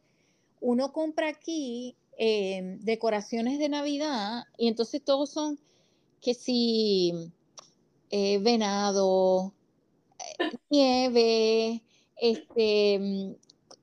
uno 0.61 0.91
compra 0.91 1.29
aquí 1.29 1.95
em, 2.17 2.79
decoraciones 2.79 3.59
de 3.59 3.69
Navidad 3.69 4.43
y 4.57 4.67
entonces 4.67 5.01
todos 5.03 5.29
son 5.29 5.57
que 6.21 6.33
si 6.33 7.31
eh, 8.11 8.39
venado, 8.39 9.53
nieve, 10.69 11.81
este, 12.17 12.99
mm, 12.99 13.35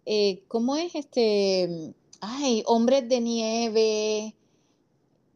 eh, 0.06 0.42
¿cómo 0.48 0.76
es 0.76 0.94
este? 0.94 1.68
Mm, 1.68 1.94
ay, 2.20 2.62
hombres 2.66 3.08
de 3.08 3.20
nieve, 3.20 4.34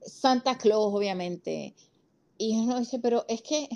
Santa 0.03 0.59
Claus, 0.59 0.92
obviamente. 0.94 1.74
Y 2.38 2.57
uno 2.57 2.79
dice, 2.79 2.98
pero 2.98 3.24
es 3.29 3.42
que 3.42 3.68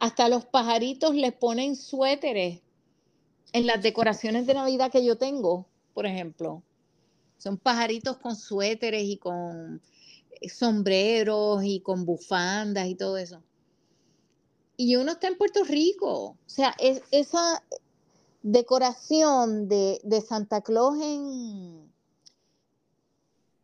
hasta 0.00 0.28
los 0.28 0.44
pajaritos 0.46 1.14
les 1.14 1.32
ponen 1.32 1.76
suéteres 1.76 2.60
en 3.52 3.66
las 3.66 3.82
decoraciones 3.82 4.46
de 4.46 4.54
Navidad 4.54 4.90
que 4.90 5.04
yo 5.04 5.16
tengo, 5.16 5.66
por 5.94 6.06
ejemplo. 6.06 6.62
Son 7.38 7.56
pajaritos 7.56 8.18
con 8.18 8.36
suéteres 8.36 9.04
y 9.04 9.16
con 9.16 9.80
eh, 10.40 10.48
sombreros 10.48 11.62
y 11.64 11.80
con 11.80 12.04
bufandas 12.04 12.88
y 12.88 12.94
todo 12.94 13.16
eso 13.16 13.42
y 14.78 14.94
uno 14.96 15.12
está 15.12 15.26
en 15.26 15.36
Puerto 15.36 15.64
Rico. 15.64 16.14
O 16.14 16.38
sea, 16.46 16.74
es, 16.78 17.02
esa 17.10 17.62
decoración 18.42 19.68
de, 19.68 20.24
Santa 20.26 20.62
Claus 20.62 20.96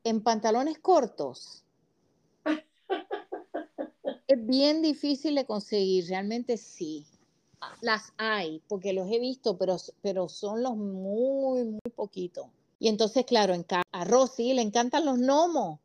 en 0.02 0.20
pantalones 0.22 0.78
cortos 0.80 1.63
es 4.26 4.46
bien 4.46 4.82
difícil 4.82 5.34
de 5.34 5.44
conseguir, 5.44 6.06
realmente 6.08 6.56
sí. 6.56 7.06
Las 7.80 8.12
hay, 8.18 8.62
porque 8.68 8.92
los 8.92 9.10
he 9.10 9.18
visto, 9.18 9.56
pero, 9.56 9.76
pero 10.02 10.28
son 10.28 10.62
los 10.62 10.76
muy, 10.76 11.64
muy 11.64 11.92
poquitos. 11.94 12.46
Y 12.78 12.88
entonces, 12.88 13.24
claro, 13.24 13.54
en 13.54 13.64
a 13.92 14.04
Rosy 14.04 14.52
le 14.52 14.62
encantan 14.62 15.06
los 15.06 15.18
gnomos. 15.18 15.80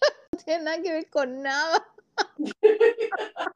no 0.32 0.38
tiene 0.44 0.64
nada 0.64 0.82
que 0.82 0.92
ver 0.92 1.10
con 1.10 1.42
nada. 1.42 1.86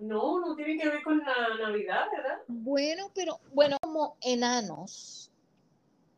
No, 0.00 0.40
no 0.40 0.54
tiene 0.56 0.78
que 0.78 0.88
ver 0.88 1.02
con 1.02 1.18
la 1.18 1.56
Navidad, 1.60 2.06
¿verdad? 2.10 2.38
Bueno, 2.48 3.10
pero 3.14 3.40
bueno, 3.52 3.76
como 3.82 4.16
enanos, 4.20 5.30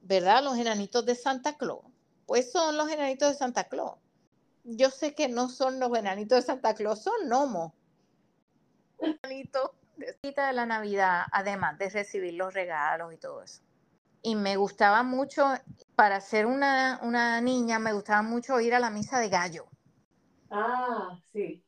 ¿verdad? 0.03 0.45
Los 0.45 0.59
enanitos 0.59 1.05
de 1.05 1.15
Santa 1.15 1.57
Claus. 1.57 1.85
Pues 2.27 2.53
son 2.53 2.77
los 2.77 2.89
enanitos 2.91 3.33
de 3.33 3.39
Santa 3.39 3.65
Claus. 3.65 3.95
Yo 4.71 4.91
sé 4.91 5.15
que 5.15 5.29
no 5.29 5.49
son 5.49 5.81
los 5.81 5.97
enanitos 5.97 6.37
de 6.37 6.43
Santa 6.43 6.75
Claus, 6.75 7.03
son 7.03 7.27
gnomos. 7.27 7.73
Enanitos 8.99 9.71
de 9.97 10.53
la 10.53 10.67
Navidad, 10.67 11.23
además 11.33 11.79
de 11.79 11.89
recibir 11.89 12.35
los 12.35 12.53
regalos 12.53 13.15
y 13.15 13.17
todo 13.17 13.43
eso. 13.43 13.63
Y 14.21 14.37
me 14.37 14.57
gustaba 14.57 15.03
mucho, 15.03 15.47
para 15.95 16.21
ser 16.21 16.45
una, 16.45 17.01
una 17.03 17.41
niña, 17.41 17.79
me 17.79 17.95
gustaba 17.95 18.21
mucho 18.21 18.61
ir 18.61 18.75
a 18.75 18.79
la 18.79 18.91
misa 18.91 19.21
de 19.21 19.31
gallo. 19.31 19.67
Ah, 20.51 21.19
sí. 21.33 21.65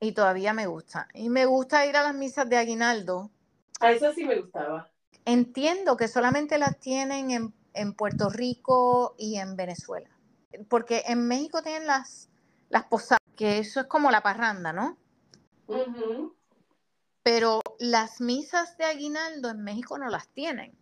Y 0.00 0.10
todavía 0.10 0.52
me 0.52 0.66
gusta. 0.66 1.06
Y 1.14 1.28
me 1.28 1.46
gusta 1.46 1.86
ir 1.86 1.96
a 1.96 2.02
las 2.02 2.14
misas 2.14 2.48
de 2.48 2.56
aguinaldo. 2.56 3.30
A 3.78 3.92
eso 3.92 4.12
sí 4.12 4.24
me 4.24 4.40
gustaba. 4.40 4.90
Entiendo 5.24 5.96
que 5.96 6.08
solamente 6.08 6.58
las 6.58 6.80
tienen 6.80 7.30
en, 7.30 7.54
en 7.72 7.94
Puerto 7.94 8.30
Rico 8.30 9.14
y 9.16 9.36
en 9.36 9.54
Venezuela. 9.54 10.10
Porque 10.68 11.04
en 11.06 11.26
México 11.28 11.62
tienen 11.62 11.86
las, 11.86 12.28
las 12.68 12.84
posadas, 12.84 13.20
que 13.36 13.58
eso 13.58 13.80
es 13.80 13.86
como 13.86 14.10
la 14.10 14.22
parranda, 14.22 14.72
¿no? 14.72 14.96
Pero 17.22 17.60
las 17.78 18.20
misas 18.20 18.76
de 18.76 18.84
aguinaldo 18.84 19.50
en 19.50 19.62
México 19.62 19.98
no 19.98 20.08
las 20.08 20.28
tienen. 20.28 20.76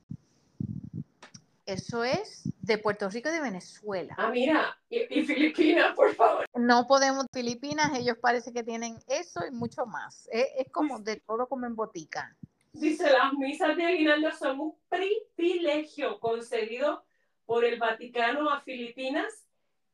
Eso 1.66 2.02
es 2.02 2.44
de 2.62 2.78
Puerto 2.78 3.10
Rico 3.10 3.28
y 3.28 3.32
de 3.32 3.42
Venezuela. 3.42 4.14
Ah, 4.16 4.30
mira, 4.30 4.78
y, 4.88 5.20
y 5.20 5.24
Filipinas, 5.24 5.94
por 5.94 6.14
favor. 6.14 6.46
No 6.54 6.86
podemos, 6.86 7.26
Filipinas, 7.30 7.98
ellos 7.98 8.16
parece 8.22 8.54
que 8.54 8.62
tienen 8.62 8.98
eso 9.06 9.44
y 9.46 9.50
mucho 9.50 9.84
más. 9.84 10.28
Es, 10.32 10.46
es 10.56 10.72
como 10.72 10.98
de 11.00 11.16
todo 11.16 11.46
como 11.46 11.66
en 11.66 11.76
botica. 11.76 12.34
Dice, 12.72 13.10
las 13.10 13.34
misas 13.34 13.76
de 13.76 13.84
aguinaldo 13.84 14.30
son 14.32 14.60
un 14.60 14.74
privilegio 14.88 16.20
concedido 16.20 17.04
por 17.44 17.64
el 17.64 17.78
Vaticano 17.78 18.50
a 18.50 18.60
Filipinas, 18.60 19.47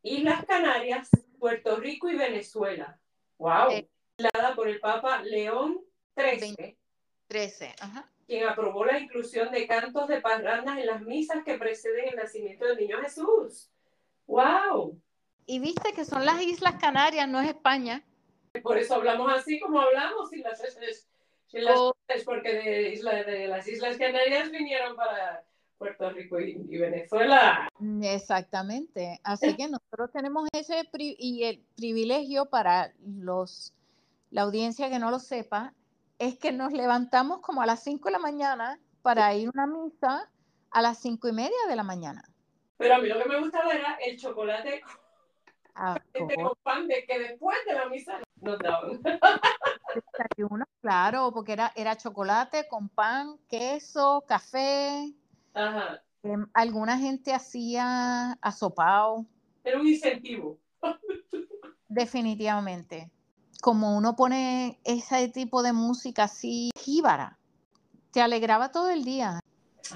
Islas 0.04 0.44
Canarias, 0.44 1.08
Puerto 1.38 1.76
Rico 1.76 2.10
y 2.10 2.16
Venezuela. 2.16 2.98
¡Wow! 3.38 3.70
Eh. 3.70 3.88
Dada 4.18 4.54
por 4.54 4.68
el 4.68 4.78
Papa 4.78 5.22
León 5.22 5.80
XIII, 6.16 6.76
13, 7.26 7.74
ajá. 7.80 8.08
quien 8.28 8.46
aprobó 8.46 8.84
la 8.84 9.00
inclusión 9.00 9.50
de 9.50 9.66
cantos 9.66 10.06
de 10.06 10.20
parrandas 10.20 10.78
en 10.78 10.86
las 10.86 11.02
misas 11.02 11.42
que 11.42 11.58
preceden 11.58 12.10
el 12.10 12.16
nacimiento 12.16 12.66
del 12.66 12.76
niño 12.76 13.00
Jesús. 13.00 13.72
¡Wow! 14.26 15.00
Y 15.46 15.58
viste 15.58 15.92
que 15.94 16.04
son 16.04 16.24
las 16.24 16.40
Islas 16.40 16.76
Canarias, 16.80 17.26
no 17.28 17.40
es 17.40 17.48
España. 17.48 18.04
Por 18.62 18.78
eso 18.78 18.94
hablamos 18.94 19.32
así 19.32 19.58
como 19.58 19.80
hablamos, 19.80 20.30
sin 20.30 20.42
las, 20.42 20.60
sin 21.46 21.64
las 21.64 21.76
Oh. 21.76 21.96
porque 22.24 22.52
de, 22.52 22.88
isla, 22.90 23.22
de 23.22 23.48
las 23.48 23.66
Islas 23.68 23.96
Canarias 23.96 24.50
vinieron 24.50 24.96
para 24.96 25.44
Puerto 25.78 26.10
Rico 26.10 26.40
y, 26.40 26.52
y 26.68 26.78
Venezuela. 26.78 27.68
Exactamente. 28.02 29.20
Así 29.24 29.56
que 29.56 29.68
nosotros 29.68 30.10
tenemos 30.12 30.48
ese 30.52 30.84
pri- 30.90 31.16
y 31.18 31.44
el 31.44 31.64
privilegio 31.76 32.46
para 32.46 32.92
los 33.04 33.72
la 34.30 34.42
audiencia 34.42 34.90
que 34.90 34.98
no 34.98 35.10
lo 35.12 35.20
sepa, 35.20 35.72
es 36.18 36.36
que 36.38 36.50
nos 36.50 36.72
levantamos 36.72 37.40
como 37.40 37.62
a 37.62 37.66
las 37.66 37.84
5 37.84 38.08
de 38.08 38.12
la 38.12 38.18
mañana 38.18 38.80
para 39.02 39.32
ir 39.34 39.46
a 39.48 39.50
una 39.54 39.66
misa 39.66 40.28
a 40.72 40.82
las 40.82 40.98
cinco 40.98 41.28
y 41.28 41.32
media 41.32 41.56
de 41.68 41.76
la 41.76 41.84
mañana. 41.84 42.24
Pero 42.78 42.96
a 42.96 42.98
mí 42.98 43.08
lo 43.08 43.22
que 43.22 43.28
me 43.28 43.38
gustaba 43.38 43.72
era 43.72 43.94
el 44.04 44.18
chocolate 44.18 44.82
Ah, 45.76 45.96
este 46.12 46.34
con 46.34 46.52
pan 46.62 46.88
de 46.88 47.04
que 47.06 47.18
después 47.18 47.56
de 47.66 47.74
la 47.74 47.88
misa 47.88 48.18
nos 48.40 48.58
daban. 48.58 49.00
desayuno, 49.94 50.64
claro, 50.80 51.30
porque 51.32 51.52
era, 51.52 51.72
era 51.76 51.96
chocolate 51.96 52.66
con 52.68 52.88
pan, 52.88 53.38
queso, 53.48 54.24
café. 54.26 55.12
Ajá. 55.54 56.02
Em, 56.22 56.46
alguna 56.52 56.98
gente 56.98 57.32
hacía 57.32 58.32
asopao, 58.40 59.26
Era 59.62 59.80
un 59.80 59.86
incentivo. 59.86 60.58
definitivamente. 61.88 63.10
Como 63.62 63.96
uno 63.96 64.14
pone 64.16 64.78
ese 64.84 65.28
tipo 65.28 65.62
de 65.62 65.72
música 65.72 66.24
así, 66.24 66.70
jíbara, 66.78 67.38
te 68.12 68.20
alegraba 68.20 68.70
todo 68.70 68.90
el 68.90 69.04
día. 69.04 69.40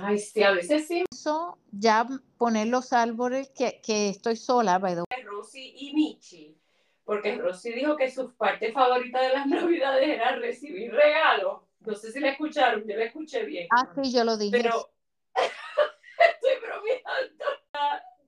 Ay, 0.00 0.18
sí, 0.18 0.42
a 0.42 0.52
veces 0.52 0.86
sí. 0.86 1.04
Eso, 1.10 1.58
ya 1.72 2.06
poner 2.38 2.68
los 2.68 2.92
árboles, 2.92 3.50
que, 3.50 3.80
que 3.82 4.08
estoy 4.10 4.36
sola, 4.36 4.78
by 4.78 4.94
the 4.94 5.00
way. 5.00 5.24
Rosy 5.24 5.74
y 5.76 5.94
Michi. 5.94 6.56
Porque 7.04 7.36
Rosy 7.36 7.72
dijo 7.72 7.96
que 7.96 8.10
su 8.10 8.34
parte 8.34 8.72
favorita 8.72 9.20
de 9.22 9.30
las 9.30 9.46
navidades 9.46 10.08
era 10.08 10.36
recibir 10.36 10.92
regalos. 10.92 11.62
No 11.80 11.94
sé 11.94 12.12
si 12.12 12.20
la 12.20 12.30
escucharon, 12.30 12.84
yo 12.86 12.96
la 12.96 13.04
escuché 13.04 13.44
bien. 13.44 13.68
Ah, 13.70 13.88
sí, 13.94 14.12
yo 14.12 14.24
lo 14.24 14.36
dije. 14.36 14.58
Pero 14.62 14.90
estoy 15.42 16.61
bromeando. 16.62 17.44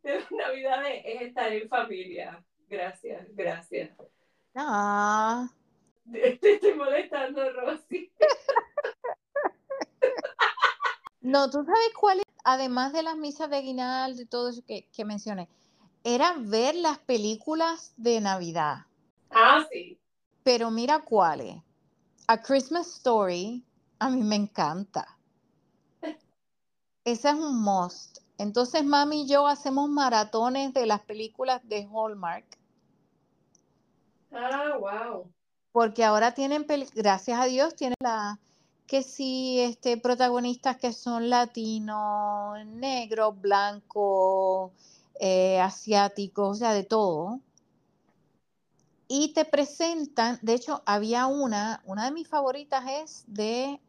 De 0.02 0.24
navidades 0.30 1.02
es 1.04 1.22
estar 1.22 1.52
en 1.52 1.68
familia. 1.68 2.42
Gracias, 2.68 3.26
gracias. 3.34 3.90
Ah, 4.54 5.48
Te 6.10 6.52
estoy 6.52 6.74
molestando, 6.74 7.52
Rosy. 7.52 8.12
no, 11.20 11.50
tú 11.50 11.64
sabes 11.64 11.92
cuál 11.98 12.20
es, 12.20 12.24
además 12.44 12.92
de 12.92 13.02
las 13.02 13.16
misas 13.16 13.50
de 13.50 13.56
aguinaldo 13.58 14.22
y 14.22 14.26
todo 14.26 14.48
eso 14.50 14.62
que, 14.66 14.88
que 14.90 15.04
mencioné, 15.04 15.48
era 16.02 16.34
ver 16.38 16.74
las 16.76 16.98
películas 16.98 17.92
de 17.96 18.20
Navidad. 18.20 18.86
Ah, 19.30 19.66
sí. 19.70 20.00
Pero 20.42 20.70
mira 20.70 21.00
cuáles. 21.00 21.56
A 22.26 22.40
Christmas 22.40 22.86
Story, 22.96 23.64
a 23.98 24.08
mí 24.08 24.22
me 24.22 24.36
encanta. 24.36 25.18
Ese 27.04 27.28
es 27.28 27.34
un 27.34 27.62
must. 27.62 28.18
Entonces, 28.38 28.84
mami 28.84 29.22
y 29.22 29.28
yo 29.28 29.46
hacemos 29.46 29.88
maratones 29.88 30.72
de 30.72 30.86
las 30.86 31.00
películas 31.02 31.60
de 31.68 31.86
Hallmark, 31.92 32.46
Ah, 34.32 34.76
wow. 34.78 35.30
porque 35.72 36.04
ahora 36.04 36.32
tienen, 36.34 36.66
gracias 36.94 37.38
a 37.38 37.46
Dios, 37.46 37.74
tienen 37.74 37.96
la 38.00 38.38
que 38.86 39.02
sí, 39.02 39.60
este, 39.60 39.96
protagonistas 39.98 40.78
que 40.78 40.92
son 40.92 41.30
latinos, 41.30 42.64
negros, 42.66 43.40
blancos, 43.40 44.72
eh, 45.20 45.60
asiáticos, 45.60 46.50
o 46.50 46.54
sea, 46.54 46.72
de 46.72 46.82
todo. 46.82 47.40
Y 49.06 49.32
te 49.32 49.44
presentan, 49.44 50.38
de 50.42 50.54
hecho, 50.54 50.82
había 50.86 51.26
una, 51.26 51.82
una 51.84 52.06
de 52.06 52.12
mis 52.12 52.26
favoritas 52.26 52.84
es 52.88 53.24
de 53.28 53.80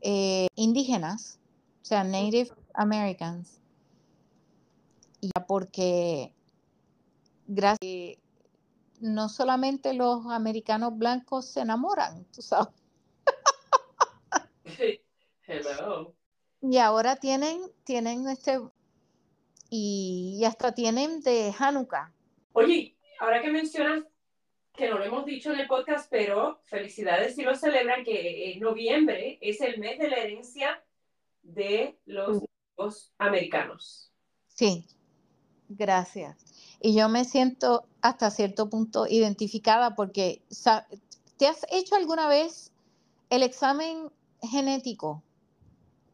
eh, 0.00 0.46
indígenas, 0.54 1.38
sea, 1.88 2.04
Native 2.04 2.50
Americans. 2.74 3.60
Y 5.20 5.30
ya 5.34 5.46
porque 5.46 6.32
gracias 7.46 7.78
que 7.80 8.18
no 9.00 9.28
solamente 9.28 9.94
los 9.94 10.26
americanos 10.26 10.96
blancos 10.96 11.46
se 11.46 11.60
enamoran, 11.60 12.24
tú 12.32 12.42
sabes. 12.42 12.74
Hello. 15.46 16.14
Y 16.60 16.76
ahora 16.78 17.16
tienen, 17.16 17.60
tienen 17.84 18.28
este, 18.28 18.60
y, 19.70 20.36
y 20.38 20.44
hasta 20.44 20.74
tienen 20.74 21.20
de 21.22 21.54
Hanukkah. 21.58 22.12
Oye, 22.52 22.96
ahora 23.20 23.40
que 23.40 23.50
mencionas 23.50 24.04
que 24.74 24.88
no 24.88 24.98
lo 24.98 25.04
hemos 25.04 25.24
dicho 25.24 25.52
en 25.52 25.60
el 25.60 25.66
podcast, 25.66 26.08
pero 26.10 26.60
felicidades 26.64 27.34
si 27.34 27.42
lo 27.42 27.54
celebran, 27.54 28.04
que 28.04 28.52
en 28.52 28.60
noviembre 28.60 29.38
es 29.40 29.60
el 29.60 29.78
mes 29.78 29.98
de 29.98 30.08
la 30.08 30.18
herencia 30.18 30.82
de 31.42 31.98
los 32.06 32.42
nativos 32.76 33.12
americanos. 33.18 34.12
Sí, 34.48 34.86
gracias. 35.68 36.36
Y 36.80 36.94
yo 36.96 37.08
me 37.08 37.24
siento 37.24 37.86
hasta 38.02 38.30
cierto 38.30 38.68
punto 38.70 39.06
identificada 39.06 39.94
porque 39.94 40.42
¿te 41.38 41.46
has 41.46 41.66
hecho 41.70 41.96
alguna 41.96 42.28
vez 42.28 42.72
el 43.30 43.42
examen 43.42 44.10
genético? 44.42 45.22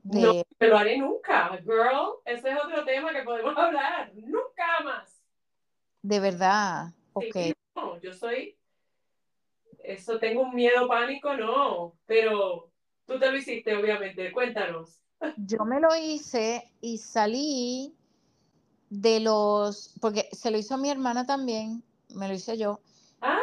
De, 0.03 0.21
No 0.21 0.33
me 0.61 0.69
lo 0.69 0.77
haré 0.79 0.99
nunca, 0.99 1.59
girl. 1.65 2.17
Ese 2.25 2.51
es 2.51 2.57
otro 2.65 2.85
tema 2.85 3.13
que 3.13 3.23
podemos 3.23 3.57
hablar. 3.59 4.13
Nunca 4.15 4.81
más. 4.85 5.23
de 6.03 6.21
verdad, 6.21 6.93
Sí, 7.19 7.31
ok. 7.31 7.37
no, 7.77 8.01
yo 8.01 8.13
soy. 8.13 8.59
Eso 9.79 10.19
tengo 10.19 10.43
un 10.43 10.55
miedo, 10.55 10.89
pánico, 10.89 11.35
no. 11.37 11.97
Pero 12.07 12.73
tú 13.07 13.19
te 13.19 13.31
lo 13.31 13.37
hiciste, 13.37 13.77
obviamente. 13.77 14.33
Cuéntanos. 14.33 15.04
Yo 15.37 15.65
me 15.65 15.81
lo 15.81 15.95
hice 15.97 16.71
y 16.81 16.99
salí 16.99 17.95
de 18.91 19.21
los, 19.21 19.95
porque 20.01 20.29
se 20.33 20.51
lo 20.51 20.59
hizo 20.59 20.77
mi 20.79 20.91
hermana 20.91 21.27
también, 21.27 21.83
me 22.15 22.29
lo 22.29 22.35
hice 22.35 22.57
yo. 22.57 22.81
Ah, 23.21 23.41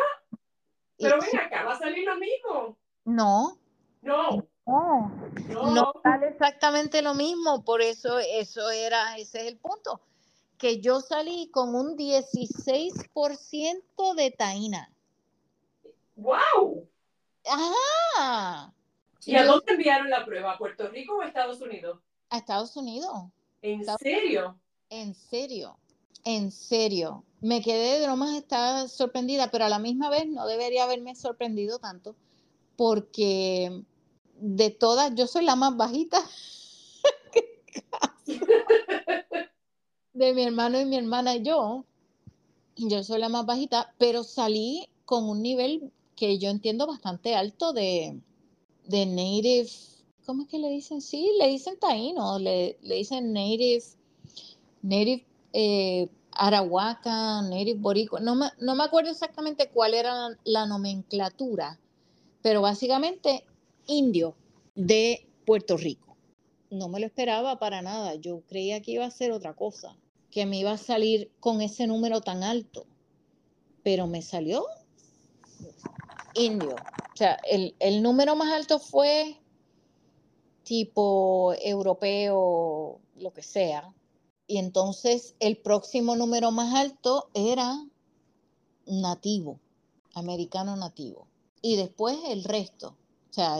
pero 0.97 1.19
ven 1.19 1.39
acá, 1.39 1.65
va 1.65 1.73
a 1.73 1.79
salir 1.79 2.05
lo 2.05 2.15
mismo. 2.15 2.77
no, 3.05 3.57
No, 4.01 4.45
no, 4.65 5.11
no. 5.49 5.73
no 5.73 5.93
sale 6.03 6.29
exactamente 6.29 7.01
lo 7.01 7.13
mismo, 7.13 7.63
por 7.63 7.81
eso 7.81 8.19
eso 8.19 8.69
era, 8.69 9.17
ese 9.17 9.41
es 9.41 9.47
el 9.47 9.57
punto, 9.57 10.01
que 10.57 10.79
yo 10.79 11.01
salí 11.01 11.49
con 11.51 11.75
un 11.75 11.97
16% 11.97 14.13
de 14.15 14.31
taína. 14.31 14.89
¡Wow! 16.15 16.87
Ajá. 17.45 18.73
¿Y 19.25 19.35
a 19.35 19.45
dónde 19.45 19.73
enviaron 19.73 20.09
la 20.09 20.25
prueba? 20.25 20.53
¿A 20.53 20.57
Puerto 20.57 20.87
Rico 20.89 21.17
o 21.17 21.21
a 21.21 21.27
Estados 21.27 21.61
Unidos? 21.61 21.99
A 22.29 22.37
Estados 22.37 22.75
Unidos. 22.75 23.13
¿En 23.61 23.85
serio? 23.99 24.59
En 24.89 25.13
serio, 25.13 25.77
en 26.25 26.51
serio. 26.51 27.23
Me 27.39 27.61
quedé 27.61 27.99
de 27.99 28.07
lo 28.07 28.15
más 28.15 28.35
estaba 28.35 28.87
sorprendida, 28.87 29.51
pero 29.51 29.65
a 29.65 29.69
la 29.69 29.79
misma 29.79 30.09
vez 30.09 30.27
no 30.27 30.47
debería 30.47 30.83
haberme 30.83 31.15
sorprendido 31.15 31.79
tanto, 31.79 32.15
porque 32.75 33.83
de 34.35 34.69
todas, 34.71 35.13
yo 35.15 35.27
soy 35.27 35.45
la 35.45 35.55
más 35.55 35.77
bajita 35.77 36.19
de 40.13 40.33
mi 40.33 40.43
hermano 40.43 40.79
y 40.79 40.85
mi 40.85 40.97
hermana 40.97 41.35
y 41.35 41.43
yo. 41.43 41.85
Yo 42.75 43.03
soy 43.03 43.19
la 43.19 43.29
más 43.29 43.45
bajita, 43.45 43.93
pero 43.97 44.23
salí 44.23 44.87
con 45.05 45.29
un 45.29 45.41
nivel 45.41 45.91
que 46.15 46.39
yo 46.39 46.49
entiendo 46.49 46.87
bastante 46.87 47.35
alto 47.35 47.73
de, 47.73 48.19
de 48.91 49.05
native, 49.05 49.69
¿cómo 50.25 50.43
es 50.43 50.49
que 50.49 50.59
le 50.59 50.69
dicen? 50.69 51.01
Sí, 51.01 51.31
le 51.39 51.47
dicen 51.47 51.79
taíno, 51.79 52.37
le, 52.37 52.77
le 52.81 52.95
dicen 52.95 53.33
native, 53.33 53.83
native 54.81 55.25
eh, 55.53 56.09
native 57.49 57.79
boricua, 57.79 58.19
no 58.19 58.35
me, 58.35 58.47
no 58.59 58.75
me 58.75 58.83
acuerdo 58.83 59.11
exactamente 59.11 59.69
cuál 59.69 59.93
era 59.93 60.29
la 60.43 60.65
nomenclatura, 60.65 61.79
pero 62.41 62.61
básicamente 62.61 63.45
indio 63.87 64.35
de 64.75 65.27
Puerto 65.45 65.77
Rico. 65.77 66.15
No 66.69 66.87
me 66.87 66.99
lo 66.99 67.05
esperaba 67.05 67.59
para 67.59 67.81
nada, 67.81 68.15
yo 68.15 68.41
creía 68.47 68.81
que 68.81 68.91
iba 68.91 69.05
a 69.05 69.11
ser 69.11 69.31
otra 69.31 69.55
cosa, 69.55 69.97
que 70.31 70.45
me 70.45 70.57
iba 70.57 70.71
a 70.71 70.77
salir 70.77 71.31
con 71.39 71.61
ese 71.61 71.87
número 71.87 72.21
tan 72.21 72.43
alto, 72.43 72.85
pero 73.83 74.07
me 74.07 74.21
salió 74.21 74.65
indio. 76.33 76.75
Sea, 77.21 77.37
el, 77.45 78.01
número 78.01 78.35
más 78.35 78.51
alto 78.51 78.79
fue 78.79 79.39
tipo 80.63 81.53
europeo, 81.61 82.99
lo 83.15 83.31
que 83.31 83.43
sea. 83.43 83.93
Y 84.47 84.57
entonces 84.57 85.35
el 85.39 85.57
próximo 85.57 86.15
número 86.15 86.49
más 86.49 86.73
alto 86.73 87.29
era 87.35 87.85
nativo, 88.87 89.59
americano 90.15 90.75
nativo. 90.75 91.27
Y 91.61 91.75
después 91.75 92.17
el 92.27 92.43
resto, 92.43 92.95
o 93.29 93.33
sea, 93.33 93.57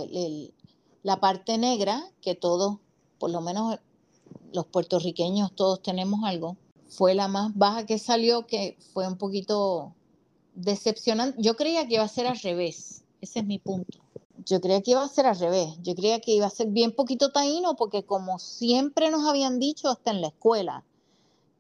la 1.04 1.20
parte 1.20 1.60
negra, 1.60 2.04
que 2.20 2.34
todos, 2.34 2.80
por 3.20 3.30
lo 3.30 3.42
menos 3.42 3.78
los 4.54 4.66
puertorriqueños, 4.66 5.54
todos 5.54 5.84
tenemos 5.84 6.22
algo, 6.24 6.58
fue 6.88 7.14
la 7.14 7.28
más 7.28 7.56
baja 7.56 7.86
que 7.86 8.00
salió, 8.00 8.48
que 8.48 8.76
fue 8.92 9.08
un 9.08 9.20
poquito 9.20 9.94
decepcionante. 10.56 11.40
Yo 11.40 11.56
creía 11.56 11.88
que 11.88 11.94
iba 11.94 12.04
a 12.04 12.08
ser 12.08 12.26
al 12.26 12.40
revés, 12.40 13.01
ese 13.22 13.40
es 13.40 13.46
mi 13.46 13.60
punto. 13.60 14.00
Yo 14.46 14.60
creía 14.60 14.82
que 14.82 14.92
iba 14.92 15.04
a 15.04 15.08
ser 15.08 15.28
al 15.28 15.40
revés, 15.40 15.78
yo 15.82 15.94
creía 15.94 16.20
que 16.20 16.32
iba 16.32 16.48
a 16.48 16.50
ser 16.50 16.68
bien 16.68 16.94
poquito 16.94 17.32
taíno, 17.32 17.76
porque 17.76 18.04
como 18.04 18.40
siempre 18.40 19.12
nos 19.12 19.28
habían 19.28 19.60
dicho 19.60 19.90
hasta 19.90 20.12
en 20.12 20.22
la 20.22 20.28
escuela, 20.28 20.84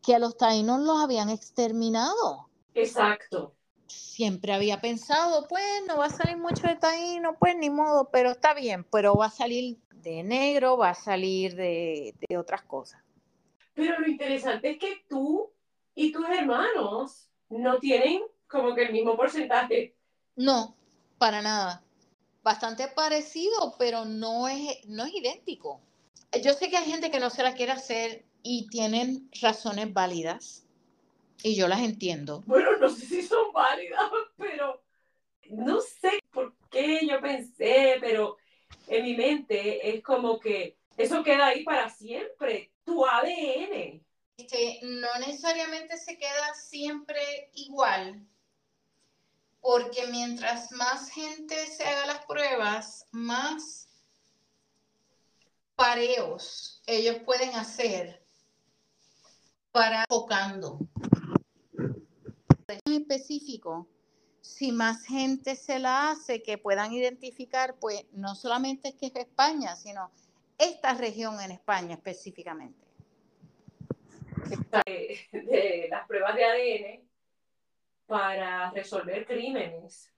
que 0.03 0.15
a 0.15 0.19
los 0.19 0.35
taínos 0.35 0.81
los 0.81 0.99
habían 0.99 1.29
exterminado. 1.29 2.49
Exacto. 2.73 3.53
Siempre 3.85 4.53
había 4.53 4.81
pensado, 4.81 5.47
pues 5.47 5.63
no 5.87 5.97
va 5.97 6.05
a 6.05 6.09
salir 6.09 6.37
mucho 6.37 6.65
de 6.67 6.75
taíno, 6.75 7.35
pues 7.37 7.55
ni 7.55 7.69
modo, 7.69 8.09
pero 8.11 8.31
está 8.31 8.55
bien, 8.55 8.83
pero 8.91 9.15
va 9.15 9.27
a 9.27 9.31
salir 9.31 9.77
de 9.91 10.23
negro, 10.23 10.77
va 10.77 10.89
a 10.89 10.95
salir 10.95 11.55
de, 11.55 12.15
de 12.27 12.37
otras 12.37 12.63
cosas. 12.63 13.01
Pero 13.75 13.99
lo 13.99 14.07
interesante 14.07 14.71
es 14.71 14.79
que 14.79 15.05
tú 15.07 15.51
y 15.93 16.11
tus 16.11 16.27
hermanos 16.27 17.29
no 17.49 17.77
tienen 17.77 18.23
como 18.47 18.73
que 18.73 18.83
el 18.83 18.93
mismo 18.93 19.15
porcentaje. 19.15 19.95
No, 20.35 20.75
para 21.21 21.43
nada. 21.43 21.83
Bastante 22.41 22.87
parecido, 22.87 23.75
pero 23.77 24.05
no 24.05 24.47
es, 24.47 24.83
no 24.87 25.05
es 25.05 25.13
idéntico. 25.13 25.79
Yo 26.43 26.53
sé 26.53 26.71
que 26.71 26.77
hay 26.77 26.85
gente 26.85 27.11
que 27.11 27.19
no 27.19 27.29
se 27.29 27.43
la 27.43 27.53
quiere 27.53 27.73
hacer 27.73 28.25
y 28.41 28.67
tienen 28.69 29.29
razones 29.39 29.93
válidas 29.93 30.65
y 31.43 31.55
yo 31.55 31.67
las 31.67 31.81
entiendo. 31.81 32.41
Bueno, 32.47 32.75
no 32.77 32.89
sé 32.89 33.05
si 33.05 33.21
son 33.21 33.53
válidas, 33.53 34.01
pero 34.35 34.81
no 35.51 35.79
sé 35.81 36.17
por 36.31 36.55
qué 36.71 37.01
yo 37.07 37.21
pensé, 37.21 37.97
pero 38.01 38.37
en 38.87 39.03
mi 39.03 39.15
mente 39.15 39.95
es 39.95 40.01
como 40.01 40.39
que 40.39 40.75
eso 40.97 41.23
queda 41.23 41.47
ahí 41.47 41.63
para 41.63 41.87
siempre, 41.91 42.71
tu 42.83 43.05
ADN. 43.05 44.03
Este, 44.37 44.79
no 44.81 45.19
necesariamente 45.19 45.97
se 45.97 46.17
queda 46.17 46.55
siempre 46.55 47.51
igual, 47.53 48.25
porque 49.61 50.07
mientras 50.07 50.71
más 50.71 51.09
gente 51.09 51.55
se 51.67 51.83
haga 51.83 52.07
las 52.07 52.25
pruebas, 52.25 53.05
más 53.11 53.87
pareos 55.75 56.81
ellos 56.87 57.17
pueden 57.23 57.55
hacer 57.55 58.25
para 59.71 60.01
enfocando. 60.01 60.79
En 62.67 62.93
específico, 62.93 63.87
si 64.41 64.71
más 64.71 65.05
gente 65.05 65.55
se 65.55 65.77
la 65.79 66.09
hace, 66.09 66.41
que 66.41 66.57
puedan 66.57 66.91
identificar, 66.93 67.75
pues 67.79 68.05
no 68.13 68.35
solamente 68.35 68.89
es 68.89 68.95
que 68.95 69.07
es 69.07 69.15
España, 69.15 69.75
sino 69.75 70.11
esta 70.57 70.93
región 70.95 71.39
en 71.39 71.51
España 71.51 71.95
específicamente. 71.95 72.79
De, 74.85 75.19
de 75.31 75.87
las 75.89 76.07
pruebas 76.07 76.35
de 76.35 76.45
ADN 76.45 77.10
para 78.11 78.69
resolver 78.71 79.25
crímenes. 79.25 80.13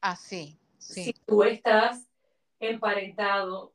Así, 0.00 0.58
ah, 0.58 0.76
sí. 0.78 1.04
Si 1.04 1.12
tú 1.12 1.42
estás 1.42 2.08
emparentado 2.58 3.74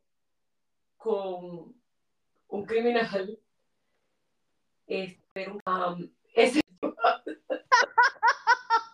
con 0.98 1.80
un 2.48 2.66
criminal, 2.66 3.38
este, 4.88 5.52
um, 5.68 6.12
es 6.34 6.60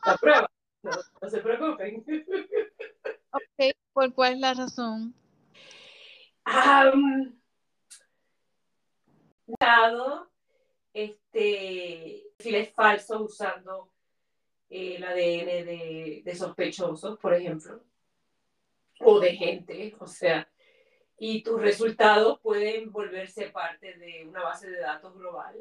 la 0.03 0.17
prueba. 0.19 0.51
No, 0.83 1.29
se 1.29 1.39
preocupen. 1.39 2.03
Ok, 3.31 3.75
¿por 3.93 4.13
cuál 4.13 4.33
es 4.33 4.39
la 4.41 4.53
razón? 4.55 5.15
Um, 6.45 7.33
dado 9.57 10.29
este 10.91 12.27
es 12.39 12.73
falso 12.73 13.23
usando 13.23 13.93
el 14.69 15.03
ADN 15.03 15.65
de, 15.65 16.21
de 16.23 16.36
sospechosos, 16.36 17.17
por 17.19 17.34
ejemplo, 17.34 17.82
o 18.99 19.19
de 19.19 19.36
gente, 19.36 19.95
o 19.99 20.08
sea, 20.08 20.49
y 21.17 21.41
tus 21.41 21.60
resultados 21.60 22.39
pueden 22.41 22.91
volverse 22.91 23.49
parte 23.49 23.97
de 23.97 24.25
una 24.27 24.43
base 24.43 24.69
de 24.69 24.80
datos 24.80 25.15
global. 25.15 25.56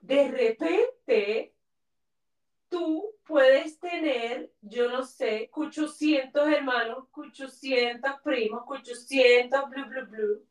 de 0.00 0.28
repente, 0.28 1.54
tú 2.68 3.14
puedes 3.24 3.78
tener, 3.80 4.52
yo 4.60 4.90
no 4.90 5.04
sé, 5.04 5.48
800 5.52 6.48
hermanos, 6.48 7.08
800 7.12 8.20
primos, 8.22 8.62
800 8.66 9.70
blu, 9.70 9.86
blu, 9.86 10.06
blu. 10.06 10.46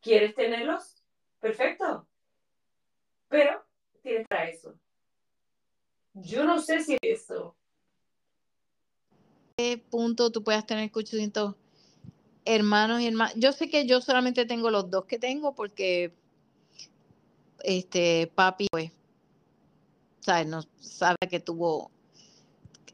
¿Quieres 0.00 0.34
tenerlos? 0.34 1.02
Perfecto. 1.40 2.06
Pero 3.28 3.64
tienes 4.00 4.26
para 4.28 4.48
eso. 4.48 4.74
Yo 6.14 6.44
no 6.44 6.60
sé 6.60 6.82
si 6.82 6.96
eso. 7.02 7.54
¿Qué 9.56 9.78
punto 9.78 10.30
tú 10.30 10.42
puedes 10.42 10.64
tener 10.66 10.90
800 10.92 11.54
hermanos 12.44 13.00
y 13.00 13.06
hermanas? 13.06 13.34
Yo 13.36 13.52
sé 13.52 13.68
que 13.68 13.86
yo 13.86 14.00
solamente 14.00 14.46
tengo 14.46 14.70
los 14.70 14.90
dos 14.90 15.04
que 15.04 15.18
tengo 15.18 15.54
porque 15.54 16.14
este 17.62 18.30
papi, 18.34 18.66
pues, 18.70 18.90
¿sabes? 20.20 20.46
No 20.46 20.62
sabe 20.78 21.18
que 21.28 21.40
tuvo 21.40 21.90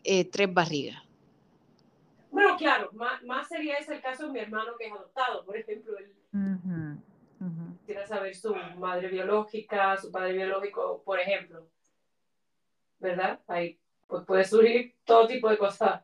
eh, 0.05 0.25
tres 0.25 0.53
barrigas. 0.53 1.03
Bueno, 2.31 2.57
claro, 2.57 2.90
más, 2.92 3.49
sería 3.49 3.79
ese 3.79 3.95
el 3.95 4.03
caso 4.03 4.27
de 4.27 4.33
mi 4.33 4.40
hermano 4.40 4.73
que 4.79 4.87
es 4.87 4.92
adoptado, 4.92 5.45
por 5.45 5.57
ejemplo, 5.57 5.97
él 5.99 6.12
uh 6.35 6.75
saber 8.07 8.35
su 8.35 8.55
madre 8.79 9.09
biológica, 9.09 9.96
su 9.96 10.11
padre 10.11 10.33
biológico, 10.33 11.03
por 11.05 11.20
ejemplo. 11.20 11.68
¿Verdad? 12.99 13.40
Ahí 13.46 13.79
pues 14.07 14.25
puede 14.25 14.44
surgir 14.44 14.96
todo 15.05 15.27
tipo 15.27 15.49
de 15.51 15.59
cosas. 15.59 16.03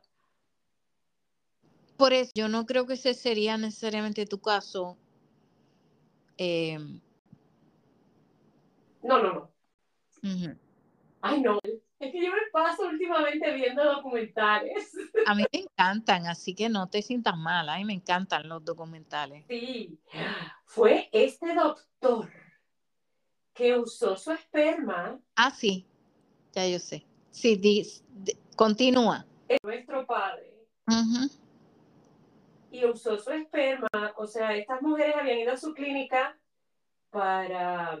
Por 1.97 2.13
eso, 2.13 2.31
yo 2.35 2.47
no 2.47 2.65
creo 2.65 2.85
que 2.85 2.93
ese 2.93 3.13
sería 3.13 3.57
necesariamente 3.57 4.25
tu 4.25 4.39
caso. 4.39 4.97
Eh, 6.37 6.77
no, 9.03 9.21
no, 9.21 9.33
no. 9.33 9.51
Ay, 11.21 11.41
no. 11.41 11.59
Es 12.03 12.11
que 12.11 12.25
yo 12.25 12.31
me 12.31 12.51
paso 12.51 12.83
últimamente 12.83 13.53
viendo 13.53 13.83
documentales. 13.83 14.91
A 15.25 15.35
mí 15.35 15.45
me 15.53 15.59
encantan, 15.61 16.27
así 16.27 16.53
que 16.53 16.67
no 16.67 16.89
te 16.89 17.01
sientas 17.01 17.37
mal. 17.37 17.69
A 17.69 17.77
mí 17.77 17.85
me 17.85 17.93
encantan 17.93 18.49
los 18.49 18.63
documentales. 18.65 19.45
Sí. 19.47 19.97
Fue 20.65 21.09
este 21.13 21.55
doctor 21.55 22.29
que 23.53 23.77
usó 23.77 24.17
su 24.17 24.31
esperma. 24.31 25.17
Ah, 25.35 25.51
sí. 25.51 25.85
Ya 26.51 26.67
yo 26.67 26.79
sé. 26.79 27.05
Sí, 27.31 27.59
Continúa. 28.55 29.25
Es 29.47 29.59
nuestro 29.63 30.05
padre. 30.05 30.53
Y 32.71 32.85
usó 32.85 33.17
su 33.17 33.31
esperma. 33.31 33.87
O 34.17 34.27
sea, 34.27 34.55
estas 34.55 34.81
mujeres 34.81 35.15
habían 35.15 35.39
ido 35.39 35.53
a 35.53 35.57
su 35.57 35.73
clínica 35.73 36.37
para 37.09 37.99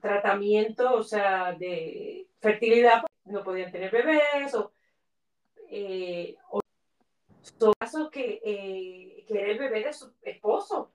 tratamiento, 0.00 0.94
o 0.94 1.02
sea, 1.02 1.52
de 1.52 2.26
fertilidad. 2.40 3.02
No 3.24 3.44
podían 3.44 3.70
tener 3.70 3.90
bebés 3.90 4.54
o, 4.54 4.72
eh, 5.70 6.36
o 6.50 6.60
caso 7.78 8.10
que, 8.10 8.40
eh, 8.44 9.24
que 9.26 9.40
era 9.40 9.52
el 9.52 9.58
bebé 9.58 9.84
de 9.84 9.92
su 9.92 10.12
esposo. 10.22 10.92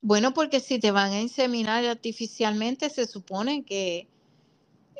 Bueno, 0.00 0.32
porque 0.34 0.60
si 0.60 0.78
te 0.78 0.90
van 0.90 1.12
a 1.12 1.20
inseminar 1.20 1.84
artificialmente, 1.84 2.90
se 2.90 3.06
supone 3.06 3.64
que 3.64 4.08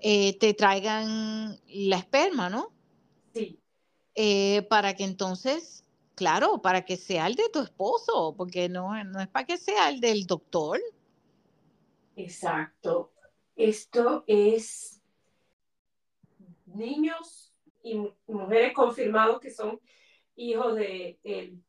eh, 0.02 0.38
te 0.38 0.54
traigan 0.54 1.60
la 1.68 1.98
esperma, 1.98 2.50
¿no? 2.50 2.72
Sí. 3.32 3.60
Eh, 4.14 4.62
para 4.68 4.94
que 4.94 5.04
entonces, 5.04 5.84
claro, 6.14 6.60
para 6.60 6.84
que 6.84 6.96
sea 6.96 7.26
el 7.26 7.34
de 7.34 7.48
tu 7.50 7.60
esposo, 7.60 8.34
porque 8.36 8.68
no, 8.68 9.02
no 9.04 9.20
es 9.20 9.28
para 9.28 9.46
que 9.46 9.58
sea 9.58 9.90
el 9.90 10.00
del 10.00 10.26
doctor. 10.26 10.80
Exacto. 12.16 13.12
Esto 13.54 14.24
es 14.26 14.95
niños 16.76 17.54
y 17.82 18.00
mujeres 18.26 18.72
confirmados 18.74 19.40
que 19.40 19.50
son 19.50 19.80
hijos 20.36 20.76
de 20.76 21.18
él. 21.22 21.62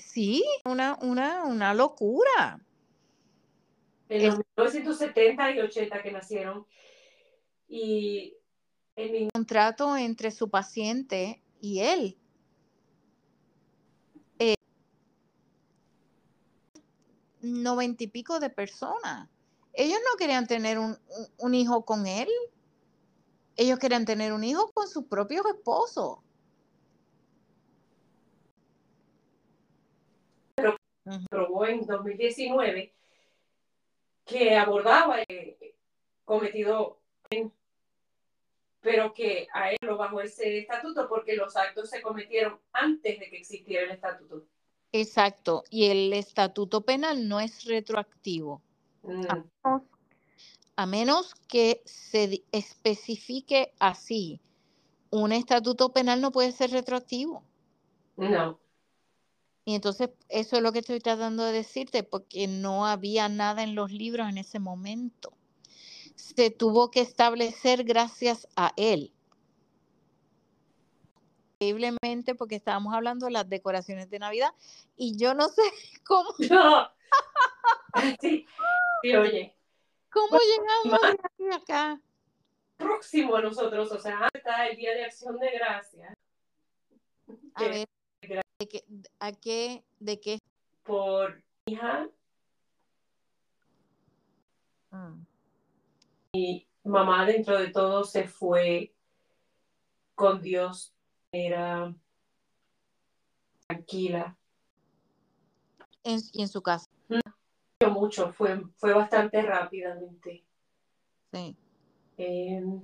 Sí, 0.00 0.44
una, 0.64 0.98
una, 1.02 1.44
una 1.44 1.74
locura. 1.74 2.64
En 4.08 4.26
los 4.26 4.38
1970 4.56 5.50
y 5.52 5.60
80 5.60 6.02
que 6.02 6.12
nacieron. 6.12 6.66
Y 7.68 8.36
el 8.96 9.28
contrato 9.32 9.96
entre 9.96 10.30
su 10.30 10.48
paciente 10.48 11.42
y 11.60 11.80
él. 11.80 12.18
Eh, 14.38 14.54
noventa 17.40 18.04
y 18.04 18.06
pico 18.06 18.40
de 18.40 18.50
personas. 18.50 19.28
Ellos 19.74 19.98
no 20.10 20.16
querían 20.18 20.46
tener 20.46 20.78
un, 20.78 20.98
un 21.38 21.54
hijo 21.54 21.84
con 21.84 22.06
él. 22.06 22.28
Ellos 23.56 23.78
querían 23.78 24.04
tener 24.04 24.32
un 24.32 24.44
hijo 24.44 24.70
con 24.72 24.88
sus 24.88 25.04
propios 25.04 25.44
esposos. 25.46 26.18
aprobó 31.04 31.66
en 31.66 31.84
2019 31.84 32.94
que 34.24 34.56
abordaba 34.56 35.20
el 35.22 35.56
cometido, 36.24 37.00
pero 38.80 39.12
que 39.12 39.48
a 39.52 39.72
él 39.72 39.78
lo 39.82 39.96
bajo 39.96 40.20
ese 40.20 40.58
estatuto 40.58 41.08
porque 41.08 41.36
los 41.36 41.56
actos 41.56 41.90
se 41.90 42.00
cometieron 42.00 42.58
antes 42.72 43.18
de 43.18 43.28
que 43.28 43.38
existiera 43.38 43.84
el 43.84 43.90
estatuto. 43.90 44.44
Exacto, 44.92 45.64
y 45.70 45.86
el 45.86 46.12
estatuto 46.12 46.82
penal 46.82 47.28
no 47.28 47.40
es 47.40 47.64
retroactivo. 47.64 48.62
Mm. 49.02 49.24
a 49.28 49.34
menos 49.34 49.82
que 51.48 51.82
se 51.84 52.42
especifique 52.52 53.72
así. 53.78 54.40
Un 55.10 55.32
estatuto 55.32 55.92
penal 55.92 56.20
no 56.20 56.32
puede 56.32 56.52
ser 56.52 56.70
retroactivo. 56.70 57.44
No. 58.16 58.58
Y 59.64 59.74
entonces 59.74 60.10
eso 60.28 60.56
es 60.56 60.62
lo 60.62 60.72
que 60.72 60.80
estoy 60.80 60.98
tratando 60.98 61.44
de 61.44 61.52
decirte, 61.52 62.02
porque 62.02 62.48
no 62.48 62.86
había 62.86 63.28
nada 63.28 63.62
en 63.62 63.74
los 63.74 63.92
libros 63.92 64.28
en 64.28 64.38
ese 64.38 64.58
momento. 64.58 65.32
Se 66.16 66.50
tuvo 66.50 66.90
que 66.90 67.00
establecer 67.00 67.84
gracias 67.84 68.48
a 68.56 68.72
él. 68.76 69.12
Increíblemente, 71.60 72.34
porque 72.34 72.56
estábamos 72.56 72.92
hablando 72.92 73.26
de 73.26 73.32
las 73.32 73.48
decoraciones 73.48 74.10
de 74.10 74.18
Navidad 74.18 74.52
y 74.96 75.16
yo 75.16 75.34
no 75.34 75.48
sé 75.48 75.62
cómo. 76.04 76.30
No. 76.50 76.88
Sí, 78.20 78.46
sí 79.02 79.14
oye. 79.14 79.54
¿Cómo 80.12 80.38
llegamos 80.38 81.16
de 81.38 81.54
acá? 81.54 82.00
Próximo 82.76 83.36
a 83.36 83.42
nosotros, 83.42 83.90
o 83.92 83.98
sea, 83.98 84.28
está 84.34 84.66
el 84.66 84.76
Día 84.76 84.94
de 84.94 85.04
Acción 85.04 85.38
de 85.38 85.50
Gracias. 85.52 86.14
A 87.54 87.62
ver, 87.64 87.88
¿De 88.20 88.42
¿A 89.18 89.32
qué? 89.32 89.82
¿De 89.98 90.20
qué? 90.20 90.38
Por 90.82 91.42
hija. 91.66 92.08
Mm. 94.90 95.24
Mi 96.34 96.66
mamá 96.84 97.24
dentro 97.24 97.58
de 97.58 97.68
todo 97.68 98.04
se 98.04 98.28
fue 98.28 98.94
con 100.14 100.42
Dios. 100.42 100.94
Era 101.32 101.94
tranquila. 103.66 104.36
¿Y 106.04 106.42
en 106.42 106.48
su 106.48 106.62
casa? 106.62 106.91
Mucho, 107.90 108.32
fue, 108.32 108.62
fue 108.76 108.92
bastante 108.92 109.42
rápidamente. 109.42 110.44
Sí. 111.32 111.56
Em, 112.16 112.80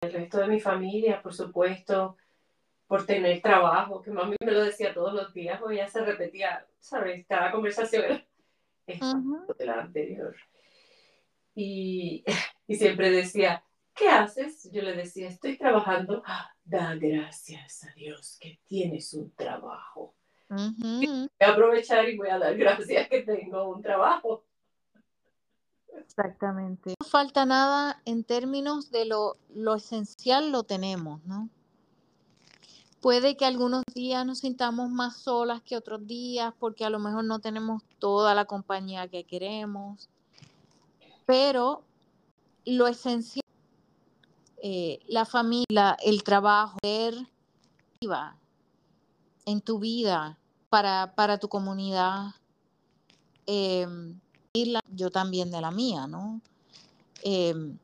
el 0.00 0.12
resto 0.12 0.38
de 0.38 0.48
mi 0.48 0.60
familia, 0.60 1.22
por 1.22 1.32
supuesto, 1.34 2.16
por 2.86 3.06
tener 3.06 3.40
trabajo, 3.40 4.02
que 4.02 4.10
mami 4.10 4.36
me 4.40 4.52
lo 4.52 4.64
decía 4.64 4.92
todos 4.92 5.14
los 5.14 5.32
días, 5.32 5.60
o 5.62 5.70
ya 5.70 5.88
se 5.88 6.04
repetía, 6.04 6.66
¿sabes? 6.78 7.26
Cada 7.26 7.50
conversación 7.50 8.24
era 8.86 9.12
de 9.58 9.66
la 9.66 9.80
anterior. 9.80 10.36
Y, 11.54 12.24
y, 12.66 12.74
siempre 12.74 13.10
decía, 13.10 13.64
¿qué 13.94 14.08
haces? 14.08 14.70
Yo 14.72 14.82
le 14.82 14.94
decía, 14.94 15.28
estoy 15.28 15.56
trabajando. 15.56 16.22
Ah, 16.26 16.50
da 16.64 16.94
gracias 16.94 17.84
a 17.84 17.92
Dios 17.94 18.36
que 18.40 18.60
tienes 18.66 19.14
un 19.14 19.30
trabajo. 19.32 20.14
Voy 20.48 21.28
a 21.40 21.50
aprovechar 21.50 22.08
y 22.08 22.16
voy 22.16 22.28
a 22.28 22.38
dar 22.38 22.56
gracias 22.56 23.08
que 23.08 23.22
tengo 23.22 23.68
un 23.68 23.82
trabajo. 23.82 24.44
Exactamente. 25.96 26.94
No 27.00 27.06
falta 27.06 27.46
nada 27.46 28.00
en 28.04 28.24
términos 28.24 28.90
de 28.90 29.04
lo, 29.04 29.36
lo 29.54 29.74
esencial, 29.74 30.50
lo 30.50 30.64
tenemos, 30.64 31.24
¿no? 31.24 31.48
Puede 33.00 33.36
que 33.36 33.44
algunos 33.44 33.82
días 33.94 34.24
nos 34.24 34.38
sintamos 34.38 34.90
más 34.90 35.18
solas 35.18 35.60
que 35.60 35.76
otros 35.76 36.06
días 36.06 36.54
porque 36.58 36.84
a 36.84 36.90
lo 36.90 36.98
mejor 36.98 37.24
no 37.24 37.38
tenemos 37.38 37.82
toda 37.98 38.34
la 38.34 38.46
compañía 38.46 39.08
que 39.08 39.24
queremos, 39.24 40.08
pero 41.26 41.84
lo 42.64 42.86
esencial, 42.86 43.44
eh, 44.62 45.00
la 45.06 45.26
familia, 45.26 45.96
el 46.02 46.22
trabajo, 46.22 46.78
ser 46.82 47.14
en 49.46 49.60
tu 49.60 49.78
vida 49.78 50.38
para, 50.68 51.14
para 51.14 51.38
tu 51.38 51.48
comunidad, 51.48 52.34
em, 53.46 54.18
yo 54.90 55.10
también 55.10 55.50
de 55.50 55.60
la 55.60 55.70
mía, 55.70 56.06
¿no? 56.06 56.40
Em, 57.22 57.78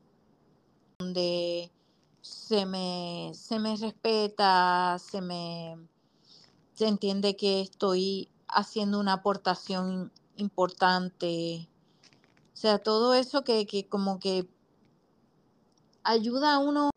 donde 0.99 1.71
se 2.21 2.67
me, 2.67 3.33
se 3.35 3.59
me 3.59 3.77
respeta, 3.77 4.99
se 4.99 5.21
me 5.21 5.77
se 6.81 6.89
entiende 6.89 7.37
que 7.37 7.61
estoy 7.61 8.31
haciendo 8.49 9.01
una 9.01 9.13
aportación 9.13 10.11
importante. 10.37 11.69
O 12.55 12.57
sea, 12.57 12.79
todo 12.79 13.13
eso 13.13 13.45
que, 13.45 13.67
que 13.67 13.87
como 13.87 14.19
que 14.19 14.49
ayuda 16.03 16.55
a 16.55 16.59
uno, 16.59 16.90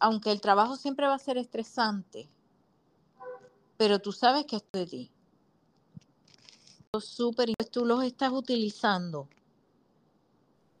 aunque 0.00 0.32
el 0.32 0.40
trabajo 0.40 0.76
siempre 0.76 1.06
va 1.06 1.14
a 1.14 1.18
ser 1.18 1.38
estresante, 1.38 2.28
pero 3.76 3.98
tú 3.98 4.12
sabes 4.12 4.46
que 4.46 4.56
estoy 4.56 4.80
de 4.80 4.86
ti. 4.86 5.10
Súper, 7.00 7.54
tú 7.70 7.86
los 7.86 8.04
estás 8.04 8.32
utilizando, 8.32 9.28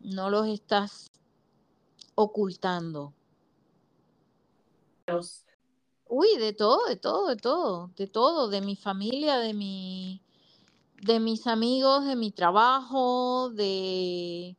no 0.00 0.28
los 0.28 0.46
estás 0.46 1.10
ocultando? 2.14 3.14
Uy, 6.08 6.36
de 6.38 6.52
todo, 6.52 6.86
de 6.86 6.96
todo, 6.96 7.28
de 7.28 7.36
todo, 7.36 7.90
de 7.96 8.06
todo, 8.06 8.48
de 8.48 8.60
mi 8.60 8.76
familia, 8.76 9.38
de 9.38 9.54
mi, 9.54 10.22
de 11.00 11.20
mis 11.20 11.46
amigos, 11.46 12.04
de 12.04 12.16
mi 12.16 12.30
trabajo, 12.30 13.50
de, 13.50 14.56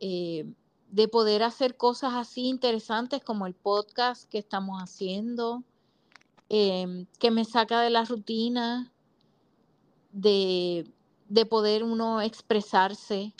eh, 0.00 0.54
de 0.92 1.08
poder 1.08 1.42
hacer 1.42 1.78
cosas 1.78 2.12
así 2.14 2.48
interesantes 2.48 3.24
como 3.24 3.46
el 3.46 3.54
podcast 3.54 4.28
que 4.28 4.36
estamos 4.36 4.78
haciendo, 4.78 5.64
em, 6.50 7.06
que 7.18 7.30
me 7.30 7.46
saca 7.46 7.80
de 7.80 7.88
la 7.88 8.04
rutina, 8.04 8.92
de, 10.12 10.86
de 11.30 11.46
poder 11.46 11.82
uno 11.82 12.20
expresarse 12.20 13.32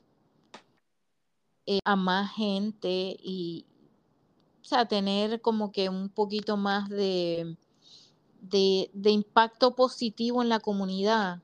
eh, 1.67 1.79
a 1.85 1.95
más 1.95 2.33
gente 2.35 3.17
y, 3.23 3.67
o 4.71 4.87
tener 4.87 5.43
como 5.43 5.73
que 5.73 5.91
un 5.91 6.09
poquito 6.09 6.57
más 6.57 6.89
de, 6.89 7.59
de, 8.41 9.11
impacto 9.11 9.75
positivo 9.75 10.43
en 10.43 10.49
la 10.49 10.59
comunidad. 10.59 11.43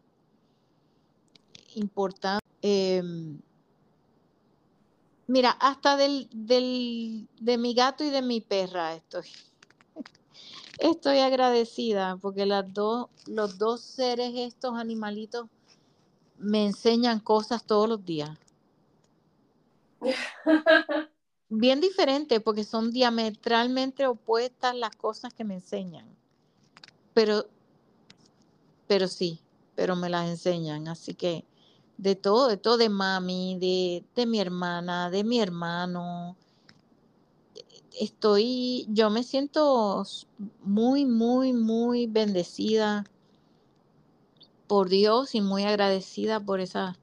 Importante. 1.75 2.43
Em, 2.63 3.43
Mira, 5.29 5.51
hasta 5.51 5.99
del, 5.99 6.29
del, 6.33 7.29
de 7.39 7.59
mi 7.59 7.75
gato 7.75 8.03
y 8.03 8.09
de 8.09 8.23
mi 8.23 8.41
perra 8.41 8.95
estoy. 8.95 9.27
Estoy 10.79 11.19
agradecida 11.19 12.17
porque 12.17 12.47
las 12.47 12.73
dos, 12.73 13.09
los 13.27 13.59
dos 13.59 13.83
seres, 13.83 14.33
estos 14.35 14.79
animalitos, 14.79 15.47
me 16.39 16.65
enseñan 16.65 17.21
cosas 17.21 17.65
todos 17.65 17.89
los 17.89 18.05
días. 18.05 18.39
Bien 21.51 21.81
diferente 21.81 22.41
porque 22.41 22.65
son 22.65 22.91
diametralmente 22.91 24.07
opuestas 24.07 24.75
las 24.75 24.97
cosas 24.97 25.35
que 25.35 25.45
me 25.45 25.55
enseñan. 25.55 26.07
Pero, 27.13 27.47
pero 28.87 29.09
sí, 29.09 29.41
pero 29.75 29.95
me 29.95 30.09
las 30.09 30.29
enseñan. 30.29 30.89
Así 30.89 31.13
que 31.15 31.45
de 31.99 32.15
todo, 32.15 32.49
de 32.49 32.57
todo, 32.57 32.79
de 32.79 32.89
mami, 32.89 33.59
de, 33.59 34.05
de 34.15 34.27
mi 34.27 34.41
hermana, 34.41 35.11
de 35.11 35.25
mi 35.25 35.41
hermano. 35.41 36.37
Estoy, 38.01 38.87
yo 38.89 39.11
me 39.11 39.25
siento 39.25 40.05
muy, 40.63 41.05
muy, 41.05 41.53
muy 41.53 42.07
bendecida 42.07 43.05
por 44.69 44.89
Dios 44.89 45.35
y 45.35 45.41
muy 45.41 45.65
agradecida 45.65 46.39
por 46.39 46.61
esa, 46.61 46.97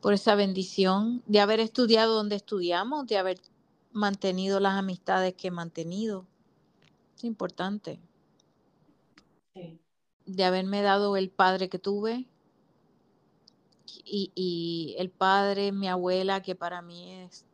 por 0.00 0.14
esa 0.14 0.34
bendición 0.34 1.22
de 1.26 1.40
haber 1.40 1.60
estudiado 1.60 2.14
donde 2.14 2.34
estudiamos, 2.34 3.06
de 3.06 3.18
haber 3.18 3.38
mantenido 3.92 4.58
las 4.58 4.74
amistades 4.74 5.34
que 5.34 5.48
he 5.48 5.52
mantenido. 5.52 6.26
Es 7.16 7.22
importante. 7.22 8.00
Sí. 9.54 9.78
De 10.26 10.44
haberme 10.44 10.82
dado 10.82 11.16
el 11.16 11.30
padre 11.30 11.68
que 11.68 11.78
tuve, 11.78 12.26
y, 14.04 14.32
y, 14.34 14.94
el 14.98 15.10
padre, 15.10 15.72
mi 15.72 15.88
abuela, 15.88 16.42
que 16.42 16.54
para 16.54 16.82
mí 16.82 17.12
es 17.12 17.44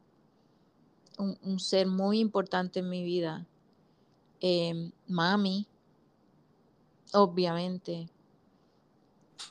un, 1.19 1.39
un 1.43 1.61
ser 1.61 1.87
muy 1.87 2.19
importante 2.19 2.81
en 2.81 2.89
mi 2.89 3.03
vida. 3.03 3.47
Eh, 4.41 4.91
mami, 5.09 5.67
obviamente. 7.13 8.09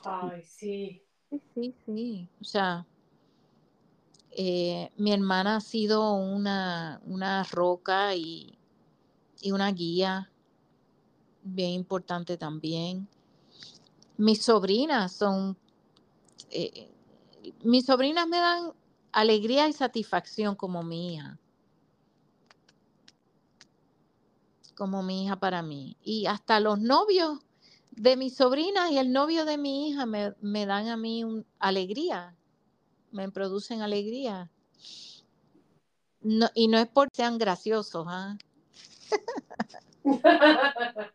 Ay, 0.04 0.42
sí. 0.42 1.02
Sí, 1.30 1.40
sí, 1.54 1.74
sí. 1.86 2.28
O 2.40 2.44
sea, 2.44 2.86
eh, 4.30 4.90
mi 4.96 5.12
hermana 5.12 5.56
ha 5.56 5.60
sido 5.60 6.14
una, 6.14 7.00
una 7.06 7.42
roca 7.44 8.14
y, 8.14 8.58
y 9.40 9.52
una 9.52 9.70
guía 9.72 10.30
bien 11.42 11.70
importante 11.70 12.36
también. 12.36 13.08
Mis 14.16 14.42
sobrinas 14.42 15.12
son 15.12 15.56
eh, 16.50 16.90
mis 17.62 17.86
sobrinas 17.86 18.26
me 18.26 18.38
dan 18.38 18.72
alegría 19.12 19.68
y 19.68 19.72
satisfacción 19.72 20.56
como 20.56 20.82
mi 20.82 21.14
hija. 21.14 21.38
Como 24.76 25.02
mi 25.02 25.24
hija 25.24 25.36
para 25.36 25.62
mí. 25.62 25.96
Y 26.02 26.26
hasta 26.26 26.60
los 26.60 26.80
novios 26.80 27.38
de 27.92 28.16
mis 28.16 28.36
sobrinas 28.36 28.90
y 28.90 28.98
el 28.98 29.12
novio 29.12 29.44
de 29.44 29.56
mi 29.56 29.88
hija 29.88 30.06
me, 30.06 30.34
me 30.40 30.66
dan 30.66 30.88
a 30.88 30.96
mí 30.96 31.22
un, 31.24 31.46
alegría. 31.58 32.36
Me 33.12 33.30
producen 33.30 33.82
alegría. 33.82 34.50
No, 36.20 36.48
y 36.54 36.68
no 36.68 36.78
es 36.78 36.88
porque 36.88 37.14
sean 37.14 37.38
graciosos, 37.38 38.06
¿ah? 38.08 38.36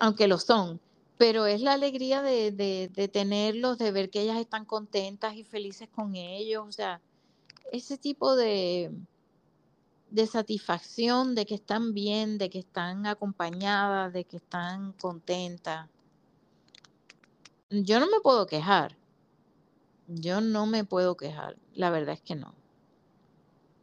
aunque 0.00 0.26
lo 0.26 0.38
son 0.38 0.80
pero 1.20 1.44
es 1.44 1.60
la 1.60 1.74
alegría 1.74 2.22
de, 2.22 2.50
de, 2.50 2.88
de, 2.88 3.06
tenerlos, 3.06 3.76
de 3.76 3.92
ver 3.92 4.08
que 4.08 4.22
ellas 4.22 4.38
están 4.38 4.64
contentas 4.64 5.34
y 5.34 5.44
felices 5.44 5.86
con 5.90 6.16
ellos, 6.16 6.66
o 6.66 6.72
sea, 6.72 7.02
ese 7.72 7.98
tipo 7.98 8.36
de, 8.36 8.90
de 10.08 10.26
satisfacción 10.26 11.34
de 11.34 11.44
que 11.44 11.56
están 11.56 11.92
bien, 11.92 12.38
de 12.38 12.48
que 12.48 12.60
están 12.60 13.06
acompañadas, 13.06 14.14
de 14.14 14.24
que 14.24 14.38
están 14.38 14.94
contentas. 14.94 15.90
Yo 17.68 18.00
no 18.00 18.06
me 18.06 18.20
puedo 18.22 18.46
quejar, 18.46 18.96
yo 20.06 20.40
no 20.40 20.64
me 20.64 20.84
puedo 20.84 21.18
quejar, 21.18 21.58
la 21.74 21.90
verdad 21.90 22.14
es 22.14 22.22
que 22.22 22.34
no. 22.34 22.54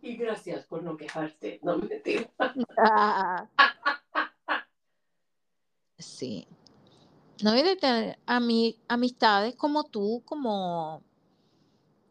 Y 0.01 0.15
gracias 0.17 0.65
por 0.65 0.81
no 0.81 0.97
quejarte, 0.97 1.59
no 1.61 1.77
me 1.77 1.99
digas. 1.99 2.31
sí. 5.99 6.47
No 7.43 7.51
hay 7.51 7.63
de 7.63 7.75
tener 7.75 8.17
a 8.25 8.39
mi, 8.39 8.79
amistades 8.87 9.55
como 9.55 9.83
tú, 9.83 10.23
como, 10.25 11.03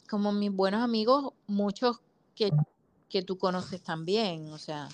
como 0.09 0.31
mis 0.33 0.53
buenos 0.53 0.83
amigos, 0.83 1.33
muchos 1.47 2.01
que, 2.35 2.51
que 3.09 3.23
tú 3.23 3.37
conoces 3.37 3.83
también, 3.83 4.49
o 4.53 4.59
sea, 4.59 4.89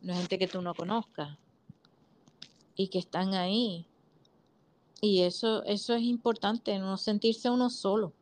no 0.00 0.12
es 0.12 0.18
gente 0.18 0.38
que 0.38 0.48
tú 0.48 0.60
no 0.60 0.74
conozcas 0.74 1.38
y 2.74 2.88
que 2.88 2.98
están 2.98 3.34
ahí. 3.34 3.86
Y 5.00 5.22
eso, 5.22 5.62
eso 5.64 5.94
es 5.94 6.02
importante, 6.02 6.78
no 6.78 6.96
sentirse 6.96 7.48
uno 7.48 7.70
solo. 7.70 8.12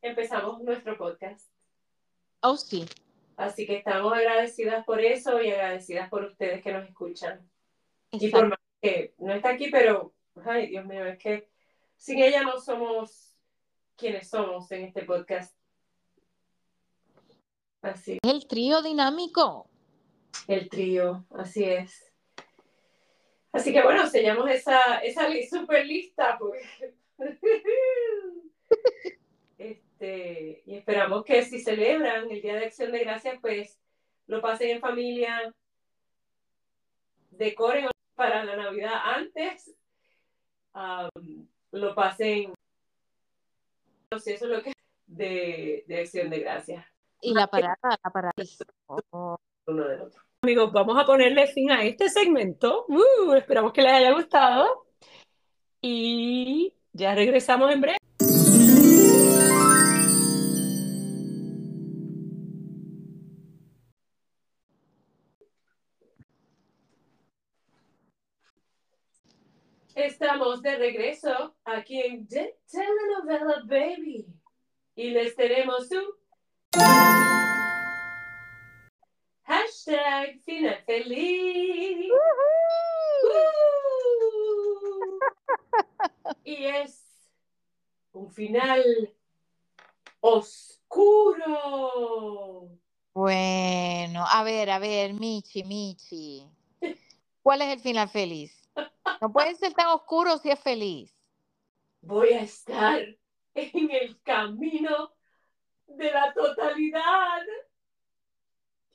Empezamos 0.00 0.62
nuestro 0.62 0.96
podcast. 0.96 1.50
Oh, 2.40 2.56
sí. 2.56 2.86
Así 3.36 3.66
que 3.66 3.76
estamos 3.76 4.12
agradecidas 4.12 4.84
por 4.84 5.00
eso 5.00 5.40
y 5.42 5.50
agradecidas 5.50 6.08
por 6.08 6.24
ustedes 6.24 6.62
que 6.62 6.72
nos 6.72 6.88
escuchan. 6.88 7.48
Exacto. 8.10 8.26
Y 8.26 8.30
por 8.30 8.48
más 8.48 8.58
que 8.80 9.14
no 9.18 9.34
está 9.34 9.50
aquí, 9.50 9.68
pero, 9.70 10.14
ay, 10.44 10.68
Dios 10.68 10.84
mío, 10.86 11.04
es 11.04 11.18
que 11.18 11.48
sin 11.96 12.22
ella 12.22 12.42
no 12.42 12.60
somos 12.60 13.36
quienes 13.96 14.28
somos 14.28 14.70
en 14.70 14.84
este 14.84 15.02
podcast. 15.02 15.56
Así. 17.82 18.18
El 18.22 18.46
trío 18.46 18.82
dinámico. 18.82 19.68
El 20.46 20.68
trío, 20.68 21.26
así 21.30 21.64
es. 21.64 22.12
Así 23.52 23.72
que 23.72 23.82
bueno, 23.82 24.06
sellamos 24.06 24.48
esa, 24.50 24.98
esa 24.98 25.28
super 25.50 25.84
lista. 25.86 26.38
Este, 29.58 30.62
y 30.64 30.76
esperamos 30.76 31.24
que 31.24 31.42
si 31.42 31.58
celebran 31.58 32.30
el 32.30 32.40
Día 32.40 32.54
de 32.54 32.66
Acción 32.66 32.92
de 32.92 33.00
Gracias, 33.00 33.38
pues 33.40 33.80
lo 34.28 34.40
pasen 34.40 34.70
en 34.70 34.80
familia, 34.80 35.52
decoren 37.38 37.88
para 38.14 38.44
la 38.44 38.56
Navidad 38.56 38.94
antes, 39.04 39.74
um, 40.74 41.46
lo 41.72 41.94
pasen, 41.94 42.52
no 44.10 44.18
sé, 44.18 44.34
eso 44.34 44.46
es 44.46 44.50
lo 44.50 44.62
que 44.62 44.72
de, 45.06 45.84
de 45.86 46.00
acción 46.00 46.30
de 46.30 46.40
gracias. 46.40 46.84
Y 47.20 47.34
la 47.34 47.46
parada, 47.46 47.76
la 47.82 48.10
parada. 48.10 48.32
Uno 49.10 49.38
del 49.66 50.02
otro. 50.02 50.22
Amigos, 50.42 50.72
vamos 50.72 50.96
a 50.98 51.04
ponerle 51.04 51.46
fin 51.48 51.70
a 51.70 51.82
este 51.82 52.08
segmento. 52.08 52.86
Uh, 52.88 53.34
esperamos 53.34 53.72
que 53.72 53.82
les 53.82 53.92
haya 53.92 54.12
gustado. 54.12 54.86
Y 55.80 56.74
ya 56.92 57.14
regresamos 57.14 57.72
en 57.72 57.80
breve. 57.80 57.98
Estamos 69.98 70.62
de 70.62 70.76
regreso 70.76 71.56
aquí 71.64 72.00
en 72.00 72.28
The 72.28 72.56
Telenovela 72.70 73.64
Baby 73.64 74.28
y 74.94 75.10
les 75.10 75.34
tenemos 75.34 75.90
un 75.90 76.04
hashtag 79.42 80.40
final 80.44 80.84
feliz. 80.86 82.12
Y 86.44 86.64
es 86.64 87.04
un 88.12 88.30
final 88.30 89.12
oscuro. 90.20 91.48
Bueno, 93.14 94.24
a 94.30 94.44
ver, 94.44 94.70
a 94.70 94.78
ver, 94.78 95.12
Michi, 95.14 95.64
Michi. 95.64 96.46
¿Cuál 97.42 97.62
es 97.62 97.70
el 97.70 97.80
final 97.80 98.08
feliz? 98.08 98.57
No 99.20 99.32
puede 99.32 99.54
ser 99.56 99.74
tan 99.74 99.88
oscuro 99.88 100.38
si 100.38 100.50
es 100.50 100.60
feliz. 100.60 101.14
Voy 102.00 102.28
a 102.30 102.42
estar 102.42 103.02
en 103.54 103.90
el 103.90 104.20
camino 104.22 105.12
de 105.86 106.12
la 106.12 106.32
totalidad. 106.32 107.42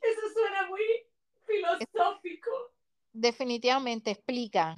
Eso 0.02 0.22
suena 0.34 0.68
muy 0.68 0.82
filosófico. 1.46 2.72
Definitivamente, 3.12 4.12
explica. 4.12 4.76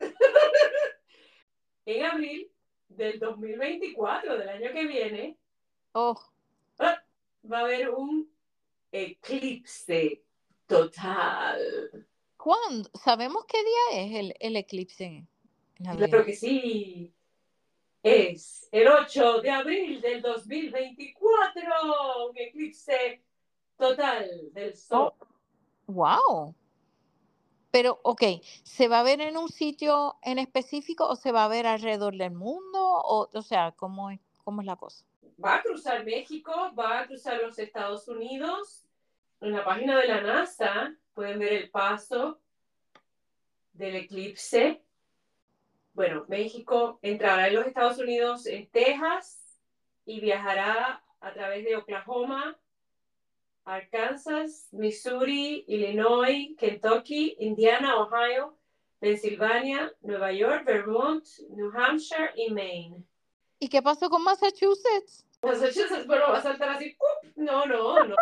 en 1.86 2.04
abril 2.04 2.50
del 2.88 3.18
2024, 3.18 4.38
del 4.38 4.48
año 4.48 4.72
que 4.72 4.86
viene, 4.86 5.38
oh. 5.92 6.18
va 6.80 7.58
a 7.58 7.60
haber 7.60 7.90
un 7.90 8.30
eclipse 8.90 10.24
total. 10.66 12.06
¿Cuándo? 12.42 12.90
¿Sabemos 12.94 13.44
qué 13.44 13.58
día 13.58 14.02
es 14.02 14.14
el, 14.16 14.34
el 14.40 14.56
eclipse? 14.56 15.24
Claro 15.76 16.24
que 16.24 16.34
sí. 16.34 17.14
es 18.02 18.68
el 18.72 18.88
8 18.88 19.42
de 19.42 19.50
abril 19.50 20.00
del 20.00 20.20
2024, 20.20 21.62
un 22.28 22.36
eclipse 22.36 23.22
total 23.78 24.28
del 24.52 24.76
Sol. 24.76 25.12
wow. 25.86 26.52
Pero, 27.70 28.00
ok, 28.02 28.22
¿se 28.64 28.88
va 28.88 28.98
a 28.98 29.04
ver 29.04 29.20
en 29.20 29.36
un 29.36 29.48
sitio 29.48 30.16
en 30.22 30.40
específico 30.40 31.06
o 31.06 31.14
se 31.14 31.30
va 31.30 31.44
a 31.44 31.48
ver 31.48 31.68
alrededor 31.68 32.16
del 32.16 32.32
mundo? 32.32 32.80
O, 32.80 33.30
o 33.32 33.42
sea, 33.42 33.70
¿cómo 33.70 34.10
es, 34.10 34.18
¿cómo 34.42 34.62
es 34.62 34.66
la 34.66 34.74
cosa? 34.74 35.04
Va 35.42 35.58
a 35.58 35.62
cruzar 35.62 36.04
México, 36.04 36.72
va 36.76 36.98
a 36.98 37.06
cruzar 37.06 37.40
los 37.40 37.56
Estados 37.60 38.08
Unidos. 38.08 38.84
En 39.40 39.52
la 39.52 39.64
página 39.64 39.96
de 39.96 40.08
la 40.08 40.20
NASA 40.20 40.96
pueden 41.14 41.38
ver 41.38 41.52
el 41.52 41.70
paso 41.70 42.40
del 43.72 43.96
eclipse. 43.96 44.82
Bueno, 45.94 46.24
México 46.28 46.98
entrará 47.02 47.48
en 47.48 47.54
los 47.54 47.66
Estados 47.66 47.98
Unidos 47.98 48.46
en 48.46 48.68
Texas 48.70 49.60
y 50.04 50.20
viajará 50.20 51.04
a 51.20 51.32
través 51.32 51.64
de 51.64 51.76
Oklahoma, 51.76 52.58
Arkansas, 53.64 54.68
Missouri, 54.72 55.64
Illinois, 55.68 56.56
Kentucky, 56.58 57.36
Indiana, 57.38 57.96
Ohio, 57.96 58.56
Pensilvania, 58.98 59.92
Nueva 60.00 60.32
York, 60.32 60.64
Vermont, 60.64 61.24
New 61.50 61.70
Hampshire 61.76 62.32
y 62.36 62.50
Maine. 62.52 63.04
¿Y 63.58 63.68
qué 63.68 63.82
pasó 63.82 64.08
con 64.08 64.24
Massachusetts? 64.24 65.24
Massachusetts, 65.42 66.06
bueno, 66.06 66.26
va 66.30 66.38
a 66.38 66.42
saltar 66.42 66.70
así. 66.70 66.96
No, 67.36 67.66
no, 67.66 68.04
no. 68.04 68.16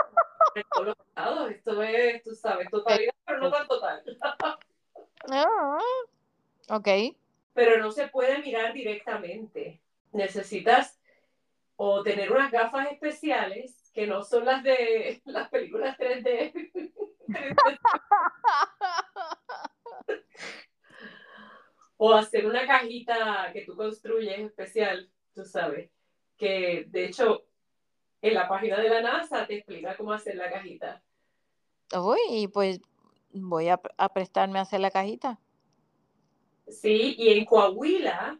Esto 0.55 1.83
es, 1.83 2.23
tú 2.23 2.35
sabes, 2.35 2.69
totalidad, 2.71 3.15
pero 3.25 3.39
no 3.41 3.51
tan 3.51 3.67
total. 3.67 4.03
Ah, 5.31 5.79
ok. 6.69 6.89
Pero 7.53 7.79
no 7.79 7.91
se 7.91 8.09
puede 8.09 8.39
mirar 8.39 8.73
directamente. 8.73 9.81
Necesitas 10.13 11.01
o 11.77 12.03
tener 12.03 12.33
unas 12.33 12.51
gafas 12.51 12.91
especiales 12.91 13.91
que 13.95 14.07
no 14.07 14.23
son 14.23 14.45
las 14.45 14.63
de 14.63 15.21
las 15.25 15.49
películas 15.49 15.97
3D. 15.99 16.53
o 21.97 22.15
hacer 22.15 22.47
una 22.47 22.67
cajita 22.67 23.51
que 23.53 23.67
tú 23.67 23.77
construyes 23.77 24.39
especial, 24.39 25.11
tú 25.35 25.45
sabes, 25.45 25.91
que 26.39 26.87
de 26.89 27.05
hecho 27.05 27.45
en 28.23 28.35
la 28.35 28.49
página 28.49 28.79
de 28.79 28.89
la 28.89 29.01
NASA 29.03 29.47
te 29.47 29.57
explica 29.57 29.97
cómo 29.97 30.13
hacer 30.13 30.37
la 30.37 30.51
cajita. 30.51 31.03
Uy, 31.97 32.49
pues 32.49 32.81
voy 33.33 33.69
a, 33.69 33.81
a 33.97 34.13
prestarme 34.13 34.59
a 34.59 34.63
hacer 34.63 34.81
la 34.81 34.91
cajita. 34.91 35.41
Sí, 36.69 37.17
y 37.19 37.31
en 37.31 37.45
Coahuila, 37.45 38.39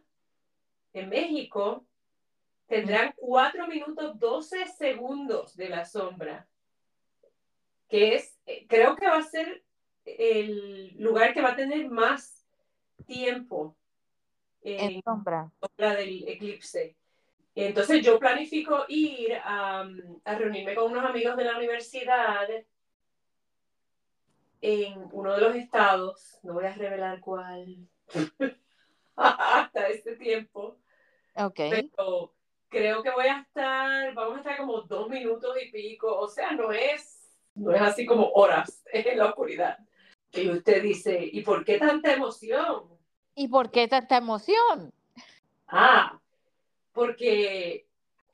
en 0.93 1.09
México, 1.09 1.85
tendrán 2.67 3.13
4 3.17 3.67
minutos 3.67 4.17
12 4.17 4.67
segundos 4.67 5.55
de 5.57 5.69
la 5.69 5.83
sombra, 5.85 6.47
que 7.89 8.15
es, 8.15 8.39
eh, 8.45 8.65
creo 8.69 8.95
que 8.95 9.07
va 9.07 9.17
a 9.17 9.23
ser 9.23 9.65
el 10.05 10.95
lugar 10.97 11.33
que 11.33 11.41
va 11.41 11.49
a 11.51 11.55
tener 11.55 11.89
más 11.89 12.47
tiempo 13.05 13.75
En 14.63 15.01
sombra. 15.03 15.51
sombra 15.59 15.95
del 15.95 16.27
eclipse. 16.27 16.95
Entonces 17.55 18.03
yo 18.03 18.17
planifico 18.17 18.85
ir 18.87 19.33
a, 19.43 19.85
a 20.25 20.35
reunirme 20.35 20.73
con 20.73 20.91
unos 20.91 21.05
amigos 21.05 21.35
de 21.35 21.43
la 21.43 21.57
universidad 21.57 22.47
en 24.61 25.09
uno 25.11 25.33
de 25.33 25.41
los 25.41 25.55
estados, 25.55 26.39
no 26.43 26.53
voy 26.53 26.65
a 26.65 26.73
revelar 26.73 27.19
cuál, 27.19 27.87
hasta 29.15 29.87
este 29.89 30.15
tiempo, 30.15 30.77
Ok. 31.35 31.59
pero 31.69 32.33
creo 32.69 33.03
que 33.03 33.11
voy 33.11 33.25
a 33.25 33.39
estar, 33.39 34.13
vamos 34.13 34.35
a 34.35 34.39
estar 34.39 34.57
como 34.57 34.81
dos 34.81 35.09
minutos 35.09 35.55
y 35.61 35.71
pico, 35.71 36.15
o 36.15 36.27
sea, 36.27 36.51
no 36.51 36.71
es, 36.71 37.35
no 37.55 37.73
es 37.73 37.81
así 37.81 38.05
como 38.05 38.29
horas 38.29 38.83
en 38.93 39.17
la 39.17 39.25
oscuridad. 39.25 39.77
Y 40.31 40.49
usted 40.49 40.81
dice, 40.81 41.19
¿y 41.29 41.41
por 41.41 41.65
qué 41.65 41.77
tanta 41.77 42.13
emoción? 42.13 42.97
¿Y 43.35 43.47
por 43.49 43.69
qué 43.71 43.87
tanta 43.87 44.17
emoción? 44.17 44.93
Ah, 45.67 46.19
porque 46.91 47.87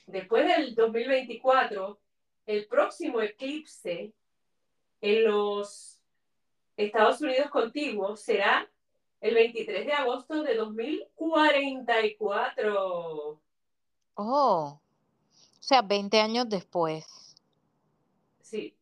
después 0.05 0.47
del 0.47 0.73
2024, 0.75 1.99
el 2.45 2.67
próximo 2.67 3.21
eclipse 3.21 4.13
en 5.01 5.25
los 5.25 5.99
Estados 6.75 7.21
Unidos 7.21 7.49
contiguos 7.49 8.19
será 8.21 8.69
el 9.21 9.35
23 9.35 9.85
de 9.85 9.93
agosto 9.93 10.43
de 10.43 10.55
2044. 10.55 13.39
Oh, 14.15 14.19
o 14.19 14.81
sea, 15.59 15.81
20 15.81 16.19
años 16.19 16.49
después. 16.49 17.35
Sí, 18.41 18.77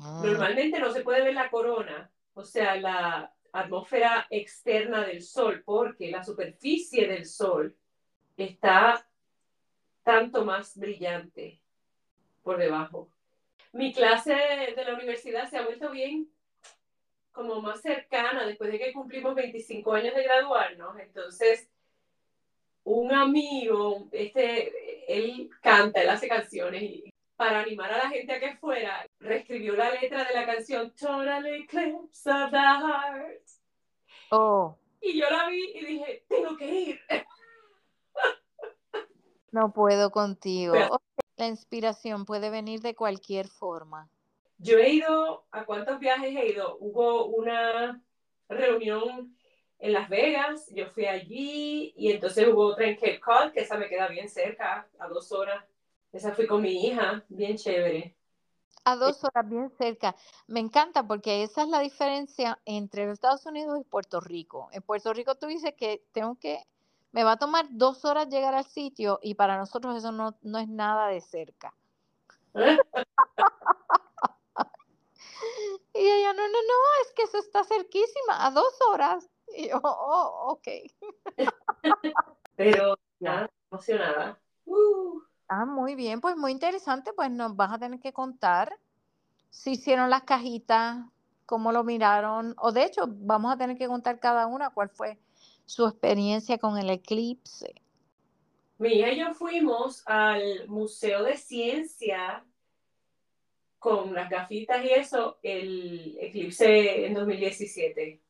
Ah, 0.00 0.22
normalmente 0.24 0.80
no 0.80 0.92
se 0.92 1.02
puede 1.02 1.22
ver 1.22 1.34
la 1.34 1.50
corona, 1.50 2.10
o 2.34 2.44
sea, 2.44 2.76
la 2.76 3.32
atmósfera 3.52 4.26
externa 4.30 5.04
del 5.04 5.22
Sol, 5.22 5.62
porque 5.64 6.10
la 6.10 6.24
superficie 6.24 7.06
del 7.06 7.24
Sol 7.24 7.76
está 8.44 9.06
tanto 10.02 10.44
más 10.44 10.76
brillante 10.76 11.60
por 12.42 12.58
debajo. 12.58 13.08
Mi 13.72 13.92
clase 13.92 14.32
de 14.32 14.84
la 14.84 14.94
universidad 14.94 15.48
se 15.48 15.58
ha 15.58 15.64
vuelto 15.64 15.90
bien 15.90 16.30
como 17.32 17.60
más 17.60 17.82
cercana 17.82 18.46
después 18.46 18.72
de 18.72 18.78
que 18.78 18.92
cumplimos 18.92 19.34
25 19.34 19.92
años 19.92 20.14
de 20.14 20.22
graduarnos. 20.22 20.98
Entonces, 20.98 21.68
un 22.84 23.12
amigo, 23.12 24.08
este, 24.12 24.72
él 25.06 25.50
canta, 25.60 26.00
él 26.00 26.08
hace 26.08 26.28
canciones 26.28 26.82
y 26.82 27.12
para 27.36 27.60
animar 27.60 27.92
a 27.92 27.98
la 27.98 28.08
gente 28.08 28.32
a 28.32 28.40
que 28.40 28.56
fuera, 28.56 29.06
reescribió 29.20 29.76
la 29.76 29.90
letra 29.90 30.24
de 30.24 30.34
la 30.34 30.46
canción 30.46 30.90
Total 30.94 31.46
Eclipse 31.46 32.30
of 32.30 32.50
the 32.50 32.56
Heart. 32.56 33.42
Oh, 34.30 34.78
Y 35.02 35.20
yo 35.20 35.28
la 35.28 35.48
vi 35.48 35.72
y 35.74 35.84
dije, 35.84 36.24
tengo 36.28 36.56
que 36.56 36.66
ir. 36.66 37.00
No 39.56 39.72
puedo 39.72 40.10
contigo. 40.10 40.74
Pero- 40.74 41.00
La 41.38 41.48
inspiración 41.48 42.24
puede 42.24 42.48
venir 42.48 42.80
de 42.80 42.94
cualquier 42.94 43.48
forma. 43.48 44.08
Yo 44.58 44.78
he 44.78 44.88
ido, 44.90 45.44
¿a 45.50 45.64
cuántos 45.66 45.98
viajes 45.98 46.34
he 46.34 46.46
ido? 46.48 46.78
Hubo 46.80 47.26
una 47.26 48.02
reunión 48.48 49.36
en 49.78 49.92
Las 49.92 50.08
Vegas, 50.08 50.66
yo 50.72 50.86
fui 50.86 51.04
allí 51.04 51.92
y 51.94 52.10
entonces 52.10 52.48
hubo 52.48 52.68
otra 52.68 52.86
en 52.86 52.94
Cape 52.94 53.20
Cod, 53.20 53.52
que 53.52 53.60
esa 53.60 53.76
me 53.76 53.88
queda 53.90 54.08
bien 54.08 54.30
cerca, 54.30 54.88
a 54.98 55.08
dos 55.08 55.30
horas. 55.32 55.62
Esa 56.12 56.32
fui 56.32 56.46
con 56.46 56.62
mi 56.62 56.86
hija, 56.86 57.22
bien 57.28 57.56
chévere. 57.56 58.16
A 58.84 58.96
dos 58.96 59.22
horas 59.24 59.46
bien 59.46 59.68
cerca. 59.76 60.16
Me 60.46 60.60
encanta 60.60 61.06
porque 61.06 61.42
esa 61.42 61.62
es 61.64 61.68
la 61.68 61.80
diferencia 61.80 62.58
entre 62.64 63.04
los 63.04 63.14
Estados 63.14 63.44
Unidos 63.44 63.78
y 63.80 63.84
Puerto 63.84 64.20
Rico. 64.20 64.68
En 64.72 64.80
Puerto 64.80 65.12
Rico 65.12 65.34
tú 65.34 65.46
dices 65.48 65.74
que 65.76 66.02
tengo 66.12 66.36
que, 66.38 66.62
me 67.12 67.24
va 67.24 67.32
a 67.32 67.38
tomar 67.38 67.66
dos 67.70 68.04
horas 68.04 68.28
llegar 68.28 68.54
al 68.54 68.64
sitio 68.64 69.18
y 69.22 69.34
para 69.34 69.56
nosotros 69.56 69.96
eso 69.96 70.12
no, 70.12 70.36
no 70.42 70.58
es 70.58 70.68
nada 70.68 71.08
de 71.08 71.20
cerca. 71.20 71.74
¿Eh? 72.54 72.78
Y 75.94 76.00
ella, 76.00 76.34
no, 76.34 76.42
no, 76.42 76.48
no, 76.48 76.74
es 77.06 77.12
que 77.14 77.22
eso 77.22 77.38
está 77.38 77.64
cerquísima, 77.64 78.44
a 78.44 78.50
dos 78.50 78.74
horas. 78.90 79.30
Y 79.56 79.70
yo, 79.70 79.80
oh, 79.82 80.52
ok. 80.52 80.68
Pero 82.56 82.98
nada, 83.18 83.48
emocionada. 83.70 84.38
Uh, 84.66 85.22
Ah, 85.48 85.64
muy 85.64 85.94
bien, 85.94 86.20
pues 86.20 86.36
muy 86.36 86.50
interesante, 86.50 87.12
pues 87.12 87.30
nos 87.30 87.54
vas 87.54 87.72
a 87.72 87.78
tener 87.78 88.00
que 88.00 88.12
contar 88.12 88.76
si 89.50 89.72
hicieron 89.72 90.10
las 90.10 90.24
cajitas, 90.24 90.98
cómo 91.46 91.70
lo 91.70 91.84
miraron, 91.84 92.54
o 92.58 92.72
de 92.72 92.84
hecho 92.84 93.04
vamos 93.08 93.52
a 93.52 93.56
tener 93.56 93.78
que 93.78 93.86
contar 93.86 94.18
cada 94.18 94.48
una 94.48 94.70
cuál 94.70 94.88
fue 94.90 95.20
su 95.66 95.86
experiencia 95.86 96.58
con 96.58 96.78
el 96.78 96.88
eclipse. 96.90 97.74
hija 98.80 99.12
y 99.12 99.18
yo 99.18 99.34
fuimos 99.34 100.02
al 100.06 100.66
Museo 100.68 101.22
de 101.24 101.36
Ciencia 101.36 102.44
con 103.78 104.14
las 104.14 104.30
gafitas 104.30 104.84
y 104.84 104.88
eso, 104.90 105.38
el 105.42 106.16
eclipse 106.20 107.06
en 107.06 107.14
2017. 107.14 108.20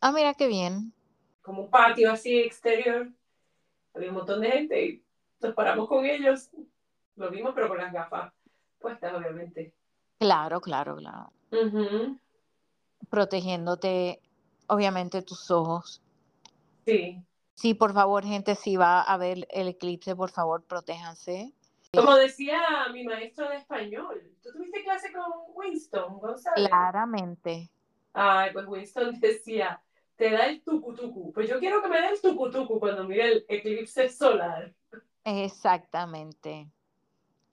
Ah, 0.00 0.12
mira 0.12 0.32
qué 0.34 0.46
bien. 0.46 0.92
como 1.42 1.62
un 1.62 1.70
patio 1.70 2.12
así 2.12 2.38
exterior. 2.38 3.10
Había 3.94 4.10
un 4.10 4.16
montón 4.16 4.40
de 4.42 4.50
gente 4.50 4.86
y 4.86 5.04
nos 5.40 5.54
paramos 5.54 5.88
con 5.88 6.04
ellos. 6.04 6.50
Lo 7.16 7.30
vimos, 7.30 7.52
pero 7.54 7.68
con 7.68 7.78
las 7.78 7.92
gafas 7.92 8.32
puestas, 8.78 9.12
obviamente. 9.14 9.74
Claro, 10.18 10.60
claro, 10.60 10.96
claro. 10.96 11.32
Protegiéndote, 13.10 14.20
obviamente, 14.68 15.22
tus 15.22 15.50
ojos. 15.50 16.00
Sí. 16.88 17.22
Sí, 17.54 17.74
por 17.74 17.92
favor, 17.92 18.24
gente, 18.24 18.54
si 18.54 18.76
va 18.76 19.02
a 19.02 19.16
ver 19.16 19.46
el 19.50 19.68
eclipse, 19.68 20.14
por 20.14 20.30
favor, 20.30 20.64
protéjanse. 20.64 21.52
Como 21.92 22.14
decía 22.14 22.60
mi 22.92 23.04
maestro 23.04 23.48
de 23.48 23.56
español, 23.56 24.22
¿tú 24.42 24.52
tuviste 24.52 24.84
clase 24.84 25.12
con 25.12 25.24
Winston 25.54 26.18
González? 26.18 26.68
Claramente. 26.68 27.70
Ay, 28.12 28.52
pues 28.52 28.66
Winston 28.66 29.18
decía, 29.20 29.82
te 30.16 30.30
da 30.30 30.46
el 30.46 30.62
tucutucu. 30.62 31.32
Pues 31.32 31.48
yo 31.48 31.58
quiero 31.58 31.82
que 31.82 31.88
me 31.88 32.00
dé 32.00 32.08
el 32.10 32.20
tucutucu 32.20 32.78
cuando 32.78 33.04
mire 33.04 33.32
el 33.32 33.46
eclipse 33.48 34.08
solar. 34.08 34.72
Exactamente. 35.24 36.68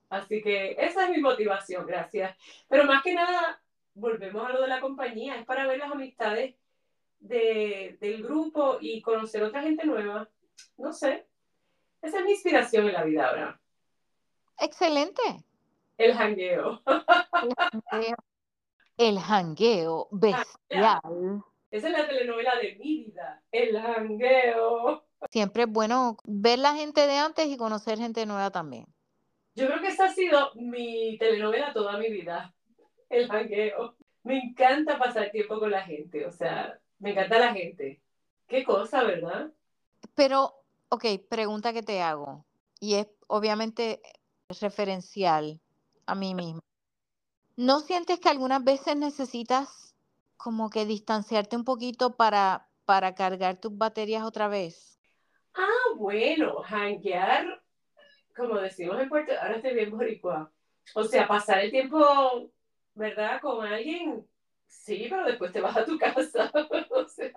Así 0.09 0.41
que 0.41 0.75
esa 0.79 1.05
es 1.05 1.09
mi 1.09 1.21
motivación, 1.21 1.85
gracias. 1.85 2.37
Pero 2.69 2.85
más 2.85 3.01
que 3.01 3.13
nada, 3.13 3.59
volvemos 3.95 4.47
a 4.47 4.53
lo 4.53 4.61
de 4.61 4.67
la 4.67 4.79
compañía, 4.79 5.35
es 5.35 5.45
para 5.45 5.65
ver 5.65 5.79
las 5.79 5.91
amistades 5.91 6.55
de, 7.27 7.97
del 7.99 8.23
grupo 8.23 8.77
y 8.79 9.01
conocer 9.01 9.43
otra 9.43 9.61
gente 9.61 9.85
nueva. 9.85 10.29
No 10.77 10.93
sé, 10.93 11.27
esa 12.01 12.19
es 12.19 12.25
mi 12.25 12.31
inspiración 12.31 12.85
en 12.87 12.93
la 12.93 13.03
vida 13.03 13.27
ahora. 13.27 13.59
Excelente. 14.59 15.21
El 15.97 16.13
jangueo. 16.13 16.81
El 18.97 19.19
jangueo 19.19 20.07
bestial. 20.11 21.43
Esa 21.69 21.87
es 21.87 21.93
la 21.93 22.07
telenovela 22.07 22.55
de 22.55 22.75
mi 22.75 23.03
vida, 23.05 23.43
el 23.51 23.77
jangueo. 23.77 25.05
Siempre 25.29 25.63
es 25.63 25.69
bueno 25.69 26.15
ver 26.23 26.59
la 26.59 26.75
gente 26.75 27.05
de 27.05 27.17
antes 27.17 27.47
y 27.47 27.57
conocer 27.57 27.97
gente 27.97 28.25
nueva 28.25 28.51
también. 28.51 28.85
Yo 29.55 29.67
creo 29.67 29.81
que 29.81 29.89
esa 29.89 30.05
ha 30.05 30.13
sido 30.13 30.51
mi 30.55 31.17
telenovela 31.17 31.73
toda 31.73 31.97
mi 31.97 32.09
vida, 32.09 32.53
el 33.09 33.27
jangueo. 33.27 33.97
Me 34.23 34.37
encanta 34.37 34.97
pasar 34.97 35.31
tiempo 35.31 35.59
con 35.59 35.71
la 35.71 35.81
gente, 35.81 36.25
o 36.25 36.31
sea, 36.31 36.79
me 36.99 37.11
encanta 37.11 37.39
la 37.39 37.53
gente. 37.53 38.01
Qué 38.47 38.63
cosa, 38.63 39.03
¿verdad? 39.03 39.51
Pero, 40.13 40.53
ok, 40.89 41.05
pregunta 41.29 41.73
que 41.73 41.83
te 41.83 42.01
hago, 42.01 42.45
y 42.79 42.95
es 42.95 43.07
obviamente 43.27 44.01
referencial 44.61 45.59
a 46.05 46.15
mí 46.15 46.35
misma. 46.35 46.61
¿No 47.57 47.79
sientes 47.79 48.19
que 48.19 48.29
algunas 48.29 48.63
veces 48.63 48.95
necesitas 48.97 49.95
como 50.37 50.69
que 50.69 50.85
distanciarte 50.85 51.55
un 51.55 51.63
poquito 51.63 52.15
para, 52.15 52.67
para 52.85 53.15
cargar 53.15 53.57
tus 53.59 53.75
baterías 53.77 54.23
otra 54.23 54.47
vez? 54.47 54.99
Ah, 55.53 55.95
bueno, 55.95 56.61
hanguear, 56.63 57.63
como 58.35 58.57
decimos 58.57 58.99
en 58.99 59.09
Puerto 59.09 59.31
ahora 59.41 59.55
estoy 59.55 59.73
bien 59.73 59.91
boricua. 59.91 60.51
O 60.93 61.03
sea, 61.03 61.27
pasar 61.27 61.59
el 61.59 61.71
tiempo, 61.71 62.51
¿verdad? 62.93 63.39
Con 63.41 63.65
alguien, 63.65 64.27
sí, 64.75 65.07
pero 65.09 65.25
después 65.25 65.51
te 65.51 65.61
vas 65.61 65.75
a 65.77 65.85
tu 65.85 65.97
casa. 65.99 66.51
o 66.53 67.07
sea. 67.07 67.31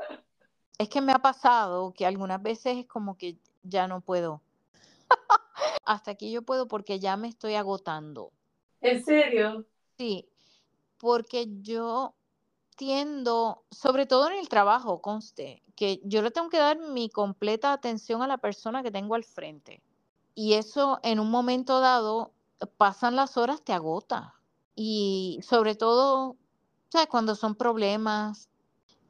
Es 0.79 0.89
que 0.89 1.01
me 1.01 1.13
ha 1.13 1.19
pasado 1.19 1.93
que 1.93 2.07
algunas 2.07 2.43
veces 2.43 2.77
es 2.79 2.87
como 2.87 3.17
que 3.17 3.37
ya 3.63 3.89
no 3.89 4.01
puedo. 4.01 4.43
Hasta 5.85 6.13
aquí 6.13 6.31
yo 6.31 6.43
puedo 6.43 6.69
porque 6.69 6.99
ya 6.99 7.17
me 7.17 7.29
estoy 7.29 7.55
agotando. 7.55 8.33
¿En 8.81 9.05
serio? 9.05 9.65
Sí, 9.97 10.29
porque 10.99 11.47
yo 11.63 12.15
tiendo, 12.77 13.65
sobre 13.71 14.07
todo 14.07 14.31
en 14.31 14.39
el 14.39 14.49
trabajo, 14.49 15.01
conste, 15.03 15.63
que 15.75 16.01
yo 16.05 16.23
le 16.23 16.31
tengo 16.31 16.49
que 16.49 16.59
dar 16.59 16.79
mi 16.79 17.09
completa 17.11 17.73
atención 17.73 18.23
a 18.23 18.29
la 18.29 18.39
persona 18.39 18.83
que 18.83 18.93
tengo 18.93 19.17
al 19.17 19.25
frente. 19.25 19.83
Y 20.35 20.55
eso 20.55 21.01
en 21.03 21.19
un 21.19 21.31
momento 21.31 21.81
dado, 21.81 22.33
pasan 22.77 23.17
las 23.17 23.37
horas, 23.37 23.63
te 23.63 23.73
agota. 23.73 24.35
Y 24.77 25.41
sobre 25.43 25.75
todo, 25.75 26.37
Cuando 27.09 27.35
son 27.35 27.55
problemas. 27.55 28.49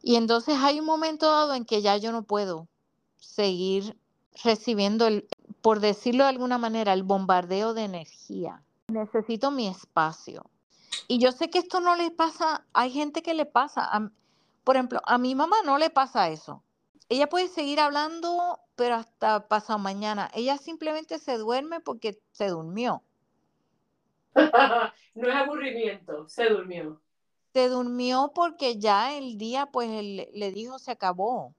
Y 0.03 0.16
entonces 0.16 0.57
hay 0.61 0.81
un 0.81 0.87
momento 0.87 1.31
dado 1.31 1.55
en 1.55 1.64
que 1.64 1.83
ya 1.83 1.97
yo 1.97 2.12
no 2.12 2.22
puedo 2.22 2.68
seguir 3.16 3.97
recibiendo 4.45 5.07
el, 5.07 5.29
por 5.61 5.81
decirlo 5.81 6.24
de 6.24 6.31
alguna 6.31 6.59
manera, 6.59 6.93
el 6.93 7.03
bombardeo 7.03 7.74
de 7.74 7.85
energía. 7.85 8.62
Necesito 8.89 9.51
mi 9.51 9.68
espacio. 9.68 10.45
Y 11.09 11.18
yo 11.18 11.33
sé 11.33 11.51
que 11.51 11.59
esto 11.59 11.81
no 11.81 11.97
le 11.97 12.11
pasa, 12.11 12.64
hay 12.72 12.91
gente 12.91 13.22
que 13.22 13.35
le 13.35 13.47
pasa. 13.47 13.91
por 14.64 14.76
ejemplo, 14.76 15.01
a 15.05 15.18
mi 15.18 15.35
mamá 15.35 15.57
no 15.64 15.79
le 15.79 15.91
pasa 15.91 16.29
eso. 16.29 16.62
Ella 17.09 17.29
puede 17.29 17.49
seguir 17.49 17.81
hablando, 17.81 18.61
pero 18.76 18.97
hasta 18.97 19.49
pasado 19.49 19.79
mañana. 19.79 20.31
Ella 20.35 20.59
simplemente 20.59 21.18
se 21.18 21.39
duerme 21.39 21.81
porque 21.81 22.20
se 22.33 22.49
durmió. 22.49 23.03
no 25.14 25.29
es 25.29 25.35
aburrimiento, 25.35 26.29
se 26.29 26.49
durmió. 26.51 27.01
Se 27.59 27.69
durmió 27.69 28.31
porque 28.37 28.79
ya 28.79 29.17
el 29.17 29.37
día, 29.37 29.67
pues, 29.67 29.91
le 29.91 30.53
dijo 30.53 30.79
se 30.79 30.93
acabó. 30.93 31.57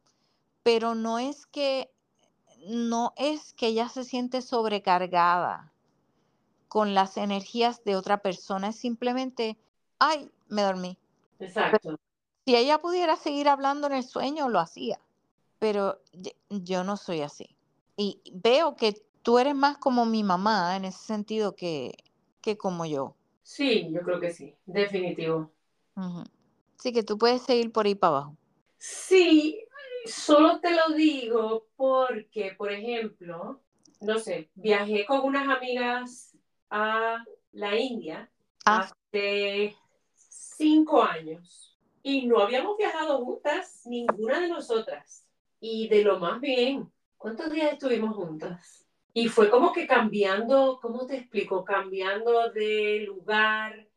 Pero 0.63 0.95
no 0.95 1.19
es 1.19 1.45
que, 1.45 1.91
no 2.69 3.11
es 3.17 3.51
que 3.53 3.67
ella 3.67 3.89
se 3.89 4.05
siente 4.05 4.41
sobrecargada 4.41 5.73
con 6.69 6.93
las 6.93 7.17
energías 7.17 7.83
de 7.83 7.97
otra 7.97 8.21
persona, 8.21 8.69
es 8.69 8.77
simplemente, 8.77 9.57
ay, 9.99 10.31
me 10.47 10.61
dormí. 10.61 10.97
Exacto. 11.37 11.99
si 12.45 12.55
ella 12.55 12.77
pudiera 12.77 13.17
seguir 13.17 13.49
hablando 13.49 13.87
en 13.87 13.93
el 13.93 14.05
sueño, 14.05 14.47
lo 14.47 14.59
hacía, 14.59 15.01
pero 15.59 15.99
yo 16.49 16.85
no 16.85 16.95
soy 16.95 17.23
así. 17.23 17.57
Y 17.97 18.21
veo 18.31 18.77
que 18.77 18.93
tú 19.21 19.37
eres 19.37 19.53
más 19.53 19.77
como 19.77 20.05
mi 20.05 20.23
mamá 20.23 20.77
en 20.77 20.85
ese 20.85 21.05
sentido 21.05 21.57
que, 21.57 21.91
que 22.39 22.57
como 22.57 22.85
yo. 22.85 23.15
Sí, 23.43 23.89
yo 23.91 23.99
creo 23.99 24.21
que 24.21 24.31
sí, 24.31 24.55
definitivo. 24.65 25.51
Sí, 26.77 26.93
que 26.93 27.03
tú 27.03 27.17
puedes 27.17 27.41
seguir 27.41 27.71
por 27.71 27.85
ahí 27.85 27.95
para 27.95 28.17
abajo. 28.17 28.37
Sí, 28.77 29.59
solo 30.05 30.59
te 30.59 30.71
lo 30.71 30.95
digo 30.95 31.67
porque, 31.75 32.53
por 32.57 32.71
ejemplo, 32.71 33.61
no 34.01 34.19
sé, 34.19 34.49
viajé 34.55 35.05
con 35.05 35.21
unas 35.21 35.47
amigas 35.47 36.37
a 36.69 37.23
la 37.51 37.75
India 37.75 38.29
ah. 38.65 38.89
hace 39.11 39.75
cinco 40.15 41.03
años 41.03 41.77
y 42.01 42.25
no 42.27 42.39
habíamos 42.39 42.77
viajado 42.77 43.23
juntas, 43.23 43.81
ninguna 43.85 44.39
de 44.39 44.47
nosotras. 44.47 45.25
Y 45.59 45.89
de 45.89 46.03
lo 46.03 46.19
más 46.19 46.39
bien, 46.39 46.89
¿cuántos 47.17 47.51
días 47.51 47.73
estuvimos 47.73 48.15
juntas? 48.15 48.87
Y 49.13 49.27
fue 49.27 49.49
como 49.49 49.73
que 49.73 49.85
cambiando, 49.85 50.79
¿cómo 50.81 51.05
te 51.05 51.17
explico? 51.17 51.65
Cambiando 51.65 52.51
de 52.51 53.03
lugar. 53.05 53.88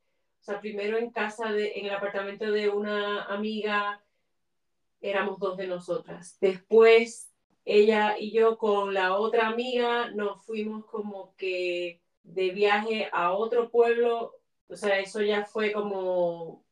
O 0.43 0.45
sea, 0.45 0.61
primero 0.61 0.99
en 0.99 1.13
casa, 1.13 1.53
de, 1.53 1.75
en 1.77 1.87
el 1.87 1.93
apartamento 1.93 2.51
de 2.51 2.69
una 2.69 3.27
amiga, 3.27 4.03
éramos 5.01 5.39
dos 5.39 5.57
de 5.57 5.69
nosotras. 5.69 6.37
Después, 6.41 7.33
ella 7.65 8.17
y 8.19 8.33
yo 8.33 8.59
con 8.59 8.93
la 8.93 9.17
otra 9.17 9.47
amiga 9.47 10.11
nos 10.11 10.45
fuimos 10.45 10.85
como 10.87 11.33
que 11.37 12.03
de 12.25 12.51
viaje 12.51 13.09
a 13.13 13.31
otro 13.33 13.71
pueblo, 13.71 14.35
o 14.67 14.75
sea, 14.75 14.99
eso 14.99 15.23
ya 15.23 15.45
fue 15.45 15.71
como 15.71 16.65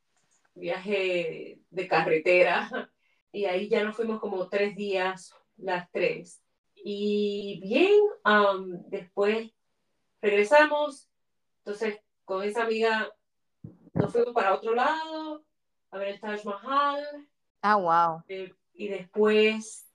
viaje 0.55 1.61
de 1.71 1.87
carretera 1.87 2.91
y 3.31 3.45
ahí 3.45 3.69
ya 3.69 3.85
nos 3.85 3.95
fuimos 3.95 4.19
como 4.19 4.49
tres 4.49 4.75
días 4.75 5.33
las 5.57 5.89
tres. 5.93 6.43
Y 6.75 7.61
bien, 7.63 8.01
después 8.89 9.53
regresamos, 10.21 11.09
entonces 11.59 12.01
con 12.25 12.43
esa 12.43 12.65
amiga 12.65 13.15
nos 14.01 14.13
fuimos 14.13 14.35
para 14.35 14.55
otro 14.55 14.75
lado 14.75 15.45
a 15.91 15.99
ver 15.99 16.09
el 16.09 16.21
Taj 16.21 16.45
Mahal. 16.45 17.29
Ah, 17.63 17.77
wow. 17.77 18.23
Eh, 18.29 18.53
y 18.75 18.89
después 18.89 19.87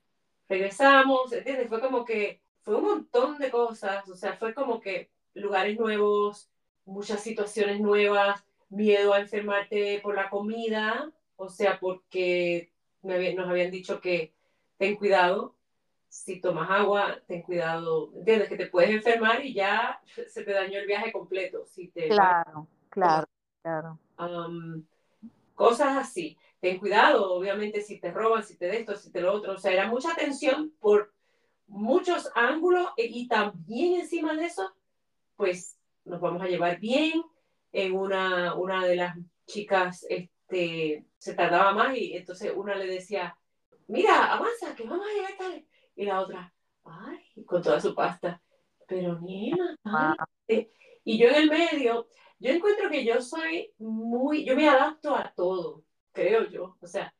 regresamos, 0.47 1.32
¿entiendes? 1.32 1.70
Fue 1.70 1.80
como 1.82 2.06
que, 2.06 2.41
fue 2.62 2.76
un 2.76 2.84
montón 2.84 3.38
de 3.38 3.49
cosas, 3.49 4.08
o 4.10 4.16
sea, 4.16 4.34
fue 4.34 4.53
como 4.53 4.80
que 4.80 5.10
lugares 5.34 5.80
nuevos, 5.80 6.49
muchas 6.86 7.22
situaciones 7.22 7.80
nuevas, 7.80 8.43
miedo 8.70 9.14
a 9.14 9.20
enfermarte 9.20 9.99
por 10.01 10.16
la 10.16 10.30
comida, 10.30 11.12
o 11.36 11.49
sea, 11.49 11.80
porque 11.80 12.72
nos 13.01 13.47
habían 13.47 13.72
dicho 13.72 14.01
que 14.01 14.34
ten 14.78 14.95
cuidado, 14.95 15.56
si 16.08 16.39
tomas 16.39 16.70
agua, 16.70 17.20
ten 17.28 17.41
cuidado, 17.41 18.12
¿entiendes? 18.16 18.49
Que 18.49 18.58
te 18.58 18.68
puedes 18.68 18.89
enfermar 18.89 19.43
y 19.45 19.53
ya 19.53 20.01
se 20.28 20.43
te 20.43 20.53
dañó 20.53 20.80
el 20.80 20.88
viaje 20.88 21.12
completo. 21.12 21.66
Si 21.66 21.89
te 21.89 22.08
claro, 22.08 22.68
claro, 22.89 23.28
claro. 23.66 23.99
cosas 25.55 25.97
así. 25.97 26.38
Ten 26.59 26.78
cuidado, 26.78 27.34
obviamente, 27.34 27.82
si 27.82 27.99
te 27.99 28.11
roban, 28.11 28.43
si 28.43 28.57
te 28.57 28.68
de 28.68 28.80
esto, 28.80 28.95
si 28.95 29.11
te 29.11 29.22
lo 29.22 29.34
otro. 29.34 29.53
O 29.53 29.57
sea, 29.57 29.72
era 29.72 29.88
mucha 29.88 30.11
atención 30.11 30.72
por 30.80 31.13
muchos 31.68 32.30
ángulos 32.36 32.89
y 32.97 33.28
también 33.28 34.01
encima 34.01 34.36
de 34.36 34.45
eso 34.45 34.72
pues 35.36 35.78
nos 36.05 36.22
vamos 36.22 36.41
a 36.41 36.47
llevar 36.47 36.80
bien. 36.80 37.24
En 37.72 37.93
una, 37.93 38.53
una 38.53 38.86
de 38.86 38.95
las 38.95 39.18
chicas 39.47 40.05
este, 40.09 41.05
se 41.18 41.34
tardaba 41.34 41.74
más 41.74 41.97
y 41.97 42.16
entonces 42.16 42.53
una 42.55 42.74
le 42.76 42.88
decía, 42.88 43.38
mira, 43.88 44.32
avanza, 44.32 44.74
que 44.76 44.84
vamos 44.84 45.05
a 45.05 45.13
llegar 45.13 45.38
tarde. 45.38 45.66
Y 45.95 46.05
la 46.05 46.22
otra, 46.22 46.53
ay, 46.86 47.43
con 47.45 47.61
toda 47.61 47.82
su 47.82 47.93
pasta, 47.93 48.41
pero 48.88 49.20
niena, 49.20 49.78
y 51.05 51.20
yo 51.20 51.28
en 51.28 51.36
el 51.36 51.49
medio, 51.49 52.07
yo 52.40 52.52
encuentro 52.52 52.90
que 52.90 53.06
yo 53.06 53.22
soy 53.22 53.74
muy, 53.78 54.46
yo 54.46 54.56
me 54.56 54.68
adapto 54.68 55.16
a 55.16 55.34
todo, 55.36 55.84
creo 56.12 56.50
yo, 56.50 56.78
o 56.80 56.88
sea, 56.88 57.14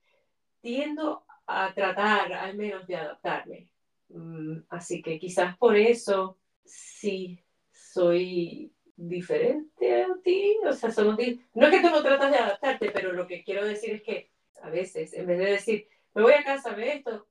tiendo 0.61 1.24
a 1.47 1.74
tratar 1.74 2.34
al 2.34 2.55
menos 2.55 2.88
de 2.88 2.95
adaptarme. 2.95 3.70
Mm, 4.09 4.59
así 4.70 5.01
que 5.01 5.20
quizás 5.20 5.57
por 5.57 5.76
eso, 5.76 6.38
sí, 6.63 7.39
soy 7.72 8.74
diferente 8.95 10.03
a 10.03 10.16
ti, 10.24 10.57
o 10.66 10.74
sea, 10.74 10.91
somos 10.91 11.18
no 11.53 11.68
es 11.68 11.72
que 11.72 11.82
tú 11.82 11.89
no 11.89 12.01
tratas 12.01 12.32
de 12.32 12.38
adaptarte, 12.38 12.91
pero 12.91 13.13
lo 13.13 13.28
que 13.28 13.43
quiero 13.43 13.66
decir 13.66 13.95
es 13.95 14.03
que 14.03 14.32
a 14.61 14.70
veces, 14.70 15.13
en 15.13 15.28
vez 15.28 15.38
de 15.38 15.45
decir, 15.45 15.88
me 16.13 16.22
voy 16.22 16.34
a 16.34 16.43
casa, 16.43 16.74
ve 16.74 16.93
esto, 16.93 17.28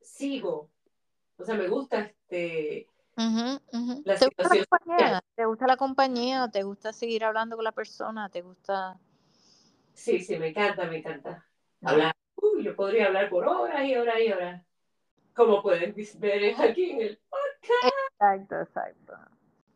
sigo. 0.00 0.70
O 1.38 1.44
sea, 1.44 1.54
me 1.54 1.68
gusta 1.68 2.00
este... 2.00 2.88
La 3.16 4.16
¿Te, 4.18 4.26
gusta 4.26 4.54
la 4.54 4.66
compañía? 4.66 5.22
¿Te 5.34 5.44
gusta 5.46 5.66
la 5.66 5.76
compañía? 5.76 6.48
¿Te 6.52 6.62
gusta 6.62 6.92
seguir 6.92 7.24
hablando 7.24 7.56
con 7.56 7.64
la 7.64 7.72
persona? 7.72 8.28
¿Te 8.28 8.42
gusta...? 8.42 8.98
Sí, 9.94 10.20
sí, 10.20 10.36
me 10.38 10.48
encanta, 10.48 10.84
me 10.84 10.98
encanta. 10.98 11.46
Hablar. 11.82 12.14
Uy, 12.36 12.64
yo 12.64 12.76
podría 12.76 13.06
hablar 13.06 13.30
por 13.30 13.48
horas 13.48 13.84
y 13.86 13.96
horas 13.96 14.16
y 14.20 14.32
horas. 14.32 14.62
Como 15.34 15.62
pueden 15.62 15.94
ver 16.18 16.54
aquí 16.60 16.90
en 16.90 17.00
el 17.00 17.20
podcast. 17.28 17.94
Exacto, 18.12 18.60
exacto. 18.60 19.14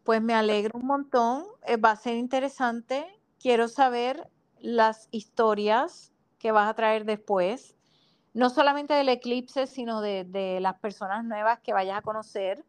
Pues 0.04 0.20
me 0.20 0.34
alegro 0.34 0.78
un 0.78 0.86
montón. 0.86 1.46
Eh, 1.66 1.76
va 1.76 1.92
a 1.92 1.96
ser 1.96 2.16
interesante. 2.16 3.06
Quiero 3.38 3.68
saber 3.68 4.28
las 4.58 5.08
historias 5.10 6.12
que 6.38 6.52
vas 6.52 6.68
a 6.68 6.74
traer 6.74 7.04
después. 7.06 7.76
No 8.34 8.50
solamente 8.50 8.94
del 8.94 9.08
eclipse, 9.08 9.66
sino 9.66 10.02
de, 10.02 10.58
las 10.60 10.78
personas 10.78 11.24
nuevas 11.24 11.60
que 11.60 11.72
vayas 11.72 11.98
a 11.98 12.02
conocer. 12.02 12.64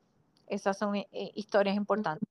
Esas 0.52 0.78
son 0.78 0.98
eh, 0.98 1.08
historias 1.12 1.78
importantes. 1.78 2.28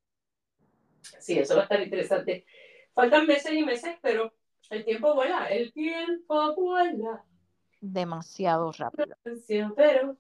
Sí, 1.21 1.39
eso 1.39 1.55
va 1.55 1.61
a 1.61 1.65
estar 1.65 1.81
interesante. 1.81 2.45
Faltan 2.93 3.27
meses 3.27 3.53
y 3.53 3.65
meses, 3.65 3.97
pero 4.03 4.35
el 4.69 4.85
tiempo 4.85 5.15
vuela. 5.15 5.47
El 5.47 5.73
tiempo 5.73 6.55
vuela. 6.55 7.25
Demasiado 7.81 8.71
rápido. 8.73 9.17
Pero 9.75 10.19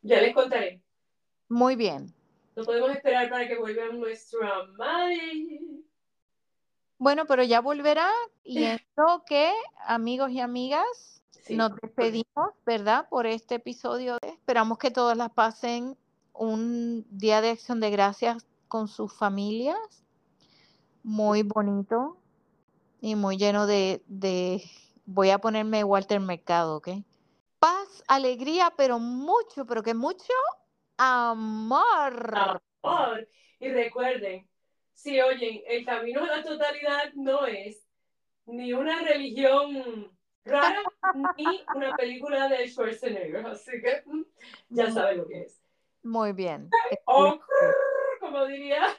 ya 0.00 0.20
les 0.20 0.32
contaré. 0.32 0.80
Muy 1.48 1.74
bien. 1.74 2.14
No 2.54 2.62
podemos 2.62 2.92
esperar 2.92 3.28
para 3.28 3.48
que 3.48 3.58
vuelva 3.58 3.88
nuestra 3.88 4.64
madre. 4.76 5.60
Bueno, 6.98 7.26
pero 7.26 7.42
ya 7.42 7.60
volverá 7.60 8.12
y 8.44 8.62
esto 8.62 9.24
que, 9.26 9.52
amigos 9.86 10.30
y 10.30 10.38
amigas, 10.38 11.20
nos 11.50 11.74
despedimos, 11.80 12.54
¿verdad? 12.64 13.08
Por 13.08 13.26
este 13.26 13.56
episodio. 13.56 14.18
Esperamos 14.22 14.78
que 14.78 14.92
todas 14.92 15.16
las 15.16 15.30
pasen 15.30 15.98
un 16.38 17.06
día 17.10 17.40
de 17.40 17.50
acción 17.50 17.80
de 17.80 17.90
gracias 17.90 18.46
con 18.68 18.88
sus 18.88 19.12
familias. 19.12 19.78
Muy 21.02 21.42
bonito 21.42 22.16
y 23.00 23.14
muy 23.14 23.36
lleno 23.36 23.66
de, 23.66 24.02
de 24.06 24.62
voy 25.06 25.30
a 25.30 25.38
ponerme 25.38 25.84
Walter 25.84 26.20
Mercado, 26.20 26.76
¿ok? 26.76 26.88
Paz, 27.58 28.04
alegría, 28.08 28.72
pero 28.76 28.98
mucho, 28.98 29.66
pero 29.66 29.82
que 29.82 29.94
mucho 29.94 30.32
Amor. 30.98 32.34
Amor. 32.82 33.28
Y 33.60 33.68
recuerden, 33.68 34.48
si 34.92 35.20
oyen, 35.20 35.62
el 35.68 35.84
camino 35.84 36.24
a 36.24 36.26
la 36.38 36.42
totalidad 36.42 37.12
no 37.14 37.46
es 37.46 37.86
ni 38.46 38.72
una 38.72 39.00
religión 39.02 40.10
rara 40.44 40.82
ni 41.36 41.64
una 41.74 41.94
película 41.96 42.48
de 42.48 42.68
Schwarzenegger. 42.68 43.46
Así 43.46 43.70
que 43.80 44.02
mm, 44.06 44.24
ya 44.70 44.90
saben 44.90 45.18
lo 45.18 45.28
que 45.28 45.42
es. 45.42 45.62
Muy 46.08 46.32
bien. 46.32 46.70
O, 47.04 47.38
como 48.18 48.46
diría. 48.46 48.96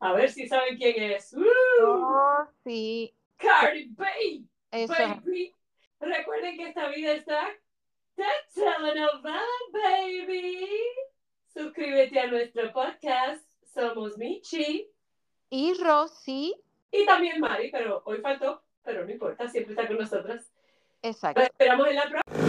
A 0.00 0.12
ver 0.12 0.30
si 0.30 0.46
saben 0.46 0.76
quién 0.76 1.12
es. 1.12 1.34
Oh, 1.80 2.46
sí. 2.62 3.16
Cardi 3.38 3.88
B. 3.96 4.44
Baby. 4.70 5.54
Recuerden 5.98 6.58
que 6.58 6.68
esta 6.68 6.88
vida 6.88 7.12
está 7.12 7.48
de 8.16 8.24
telenovela, 8.52 9.40
baby. 9.72 10.68
Suscríbete 11.54 12.20
a 12.20 12.26
nuestro 12.26 12.70
podcast. 12.74 13.50
Somos 13.72 14.18
Michi. 14.18 14.90
Y 15.48 15.72
Rosy. 15.82 16.54
Y 16.90 17.06
también 17.06 17.40
Mari, 17.40 17.70
pero 17.70 18.02
hoy 18.04 18.20
faltó, 18.20 18.62
pero 18.82 19.06
no 19.06 19.10
importa, 19.10 19.48
siempre 19.48 19.72
está 19.72 19.86
con 19.88 19.96
nosotras. 19.96 20.53
Exacto. 21.04 21.42
esperamos 21.42 21.88
en 21.88 21.96
la. 21.96 22.43